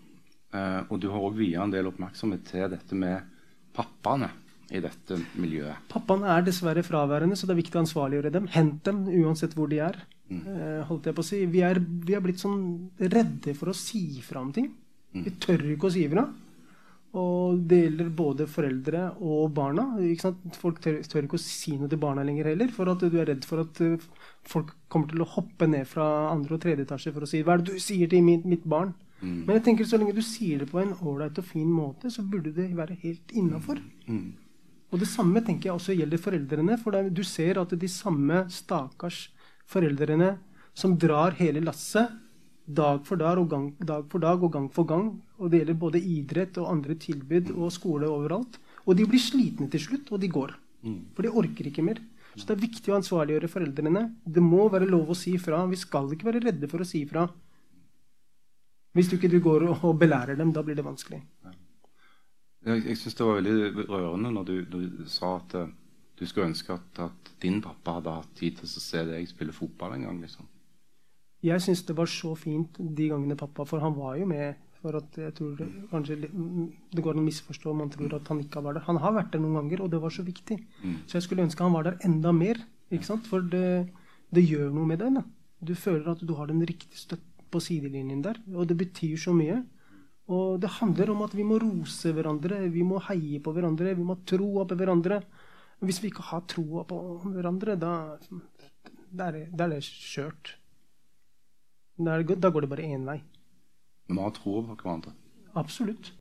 eh, 0.54 0.82
og 0.90 1.00
du 1.02 1.10
har 1.10 1.24
òg 1.30 1.40
via 1.40 1.64
en 1.64 1.74
del 1.74 1.90
oppmerksomhet 1.90 2.46
til 2.52 2.68
dette 2.70 2.98
med 2.98 3.34
pappaene 3.74 4.30
i 4.70 4.82
dette 4.84 5.18
miljøet. 5.40 5.88
Pappaene 5.90 6.30
er 6.36 6.46
dessverre 6.46 6.84
fraværende, 6.86 7.38
så 7.40 7.48
det 7.48 7.56
er 7.56 7.62
viktig 7.62 7.80
å 7.80 7.84
ansvarliggjøre 7.86 8.34
dem. 8.36 8.50
Hent 8.54 8.82
dem 8.86 9.06
uansett 9.24 9.56
hvor 9.58 9.72
de 9.72 9.80
er. 9.86 10.02
Mm. 10.28 10.42
Eh, 10.44 10.82
holdt 10.90 11.08
jeg 11.08 11.16
på 11.18 11.24
å 11.24 11.28
si. 11.28 11.46
Vi 11.50 11.64
er, 11.64 11.80
vi 11.80 12.18
er, 12.18 12.24
blitt 12.24 12.44
sånn 12.44 12.60
redde 13.00 13.56
for 13.58 13.72
å 13.72 13.78
si 13.78 14.20
fra 14.26 14.44
om 14.44 14.52
ting. 14.56 14.70
Mm. 15.16 15.24
Vi 15.24 15.34
tør 15.44 15.64
ikke 15.72 15.90
å 15.90 15.96
si 15.96 16.04
fra. 16.12 16.28
Og 17.18 17.64
det 17.66 17.80
gjelder 17.80 18.10
både 18.14 18.46
foreldre 18.52 19.04
og 19.24 19.50
barna. 19.56 19.88
Folk 20.60 20.82
tør, 20.84 21.00
tør, 21.08 21.26
ikke 21.26 21.40
å 21.40 21.42
si 21.42 21.78
noe 21.80 21.90
til 21.90 22.02
barna 22.02 22.26
lenger 22.28 22.52
heller, 22.52 22.70
for 22.76 22.92
at 22.92 23.02
du 23.02 23.16
er 23.16 23.32
redd 23.32 23.48
for 23.48 23.64
at 23.64 23.80
uh, 23.82 23.96
folk 24.46 24.76
kommer 24.92 25.10
til 25.10 25.24
å 25.24 25.30
hoppe 25.38 25.70
ned 25.72 25.88
fra 25.90 26.06
andre 26.34 26.58
og 26.58 26.62
tredje 26.62 26.86
etasje 26.86 27.16
for 27.16 27.26
å 27.26 27.30
si 27.32 27.42
'Hva 27.42 27.56
er 27.56 27.64
det 27.64 27.74
du 27.74 27.80
sier 27.82 28.12
til 28.12 28.22
mitt, 28.28 28.46
mitt 28.46 28.68
barn?' 28.68 28.94
Mm. 29.22 29.46
Men 29.48 29.56
jeg 29.58 29.64
tenker 29.66 29.88
så 29.90 29.98
lenge 30.00 30.16
du 30.18 30.24
sier 30.26 30.62
det 30.62 30.70
på 30.72 30.82
en 30.82 30.94
ålreit 30.98 31.40
og 31.42 31.48
fin 31.48 31.70
måte, 31.70 32.12
så 32.14 32.26
burde 32.26 32.54
det 32.54 32.70
være 32.78 32.98
helt 33.02 33.34
innafor. 33.34 33.82
Mm. 34.06 34.36
Og 34.94 35.02
det 35.02 35.10
samme 35.12 35.42
tenker 35.44 35.70
jeg 35.70 35.80
også 35.80 35.96
gjelder 35.98 36.22
foreldrene. 36.22 36.78
For 36.80 36.96
du 37.12 37.24
ser 37.28 37.60
at 37.60 37.74
de 37.76 37.90
samme 37.92 38.46
stakkars 38.54 39.28
foreldrene 39.68 40.38
som 40.78 40.96
drar 41.00 41.36
hele 41.40 41.64
lasset 41.66 42.14
dag 42.68 43.04
for 43.08 43.20
dag 43.20 43.40
og, 43.40 43.48
gang, 43.50 43.68
dag 43.80 44.06
for 44.12 44.24
dag 44.24 44.44
og 44.44 44.52
gang 44.54 44.68
for 44.76 44.88
gang, 44.88 45.10
og 45.40 45.52
det 45.52 45.62
gjelder 45.62 45.80
både 45.80 46.04
idrett 46.04 46.58
og 46.60 46.72
andre 46.74 46.98
tilbud 47.00 47.54
og 47.56 47.72
skole 47.72 48.10
overalt, 48.12 48.60
og 48.84 48.98
de 49.00 49.06
blir 49.08 49.24
slitne 49.24 49.70
til 49.72 49.84
slutt, 49.86 50.12
og 50.12 50.20
de 50.20 50.30
går. 50.32 50.54
Mm. 50.84 51.00
For 51.16 51.24
de 51.24 51.32
orker 51.32 51.70
ikke 51.70 51.86
mer. 51.86 52.02
Så 52.36 52.46
det 52.46 52.58
er 52.58 52.66
viktig 52.68 52.92
å 52.92 52.98
ansvarliggjøre 53.00 53.50
foreldrene. 53.50 54.04
Det 54.24 54.44
må 54.44 54.68
være 54.70 54.88
lov 54.90 55.10
å 55.10 55.18
si 55.18 55.34
fra. 55.42 55.64
Vi 55.72 55.80
skal 55.80 56.12
ikke 56.14 56.28
være 56.28 56.44
redde 56.44 56.70
for 56.70 56.84
å 56.84 56.88
si 56.88 57.02
fra. 57.10 57.26
Hvis 58.94 59.10
du 59.10 59.16
ikke 59.18 59.32
du 59.32 59.40
går 59.44 59.68
og 59.76 60.00
belærer 60.00 60.36
dem, 60.36 60.54
da 60.54 60.64
blir 60.66 60.76
det 60.76 60.86
vanskelig. 60.86 61.22
Jeg, 62.68 62.84
jeg 62.86 62.98
syns 62.98 63.16
det 63.16 63.26
var 63.26 63.40
veldig 63.40 63.88
rørende 63.90 64.32
når 64.34 64.48
du, 64.48 64.56
du 64.72 65.10
sa 65.10 65.36
at 65.38 65.56
uh, 65.56 65.68
du 66.18 66.26
skulle 66.26 66.50
ønske 66.50 66.74
at, 66.74 67.02
at, 67.06 67.34
din 67.42 67.60
pappa 67.62 68.00
hadde 68.00 68.16
hatt 68.16 68.32
tid 68.36 68.58
til 68.58 68.66
å 68.66 68.82
se 68.82 69.04
deg 69.06 69.28
spille 69.30 69.54
fotball 69.54 69.94
en 69.94 70.08
gang. 70.08 70.22
liksom. 70.24 70.48
Jeg 71.46 71.62
syns 71.62 71.84
det 71.86 71.96
var 71.98 72.10
så 72.10 72.34
fint 72.36 72.80
de 72.80 73.12
gangene 73.12 73.38
pappa 73.38 73.62
For 73.70 73.84
han 73.84 73.94
var 73.94 74.16
jo 74.18 74.26
med 74.26 74.64
for 74.82 74.98
at 74.98 75.18
jeg 75.18 75.34
tror 75.38 75.54
det, 75.58 75.68
kanskje 75.92 76.18
mm, 76.26 76.66
det 76.94 77.04
går 77.06 77.16
an 77.16 77.22
å 77.22 77.28
misforstå 77.28 77.72
om 77.72 77.80
man 77.82 77.94
tror 77.94 78.18
at 78.18 78.28
han 78.32 78.42
ikke 78.42 78.60
har 78.60 78.66
vært 78.68 78.80
der. 78.80 78.88
Han 78.88 79.00
har 79.04 79.16
vært 79.16 79.32
der 79.34 79.42
noen 79.42 79.58
ganger, 79.60 79.84
og 79.84 79.94
det 79.94 80.02
var 80.02 80.14
så 80.14 80.26
viktig. 80.26 80.58
Så 81.06 81.18
jeg 81.18 81.26
skulle 81.26 81.46
ønske 81.46 81.66
han 81.66 81.74
var 81.74 81.88
der 81.88 81.98
enda 82.06 82.34
mer. 82.34 82.62
ikke 82.94 83.10
sant? 83.10 83.26
For 83.30 83.42
det, 83.42 83.90
det 84.34 84.46
gjør 84.46 84.70
noe 84.76 84.90
med 84.90 85.02
deg. 85.02 85.18
Du 85.66 85.74
føler 85.74 86.12
at 86.14 86.22
du 86.22 86.34
har 86.38 86.50
den 86.50 86.62
riktige 86.62 87.02
støtten 87.02 87.37
på 87.52 87.62
sidelinjen 87.64 88.22
der, 88.26 88.40
og 88.54 88.68
det 88.70 88.78
betyr 88.80 89.18
så 89.22 89.34
mye. 89.36 89.62
Og 90.28 90.60
det 90.60 90.74
handler 90.82 91.14
om 91.14 91.24
at 91.24 91.36
vi 91.38 91.46
må 91.48 91.60
rose 91.64 92.12
hverandre, 92.12 92.66
vi 92.74 92.84
må 92.84 93.00
heie 93.08 93.40
på 93.44 93.54
hverandre, 93.56 93.96
vi 93.96 94.04
må 94.04 94.18
ha 94.18 94.26
tro 94.28 94.50
på 94.68 94.76
hverandre. 94.76 95.22
Hvis 95.80 96.02
vi 96.04 96.12
ikke 96.12 96.26
har 96.32 96.44
troa 96.50 96.84
på 96.90 96.98
hverandre, 97.24 97.78
da, 97.80 97.94
da 99.14 99.30
er 99.30 99.38
det, 99.38 99.44
da 99.54 99.68
er 99.68 99.78
det 99.78 99.84
skjørt. 99.88 100.58
Da, 101.98 102.20
da 102.20 102.52
går 102.52 102.66
det 102.66 102.72
bare 102.74 102.90
én 102.92 103.08
vei. 103.08 103.22
Vi 104.08 104.18
må 104.18 104.28
ha 104.28 104.34
tro 104.36 104.60
på 104.66 104.76
hverandre. 104.76 105.16
Absolutt. 105.58 106.12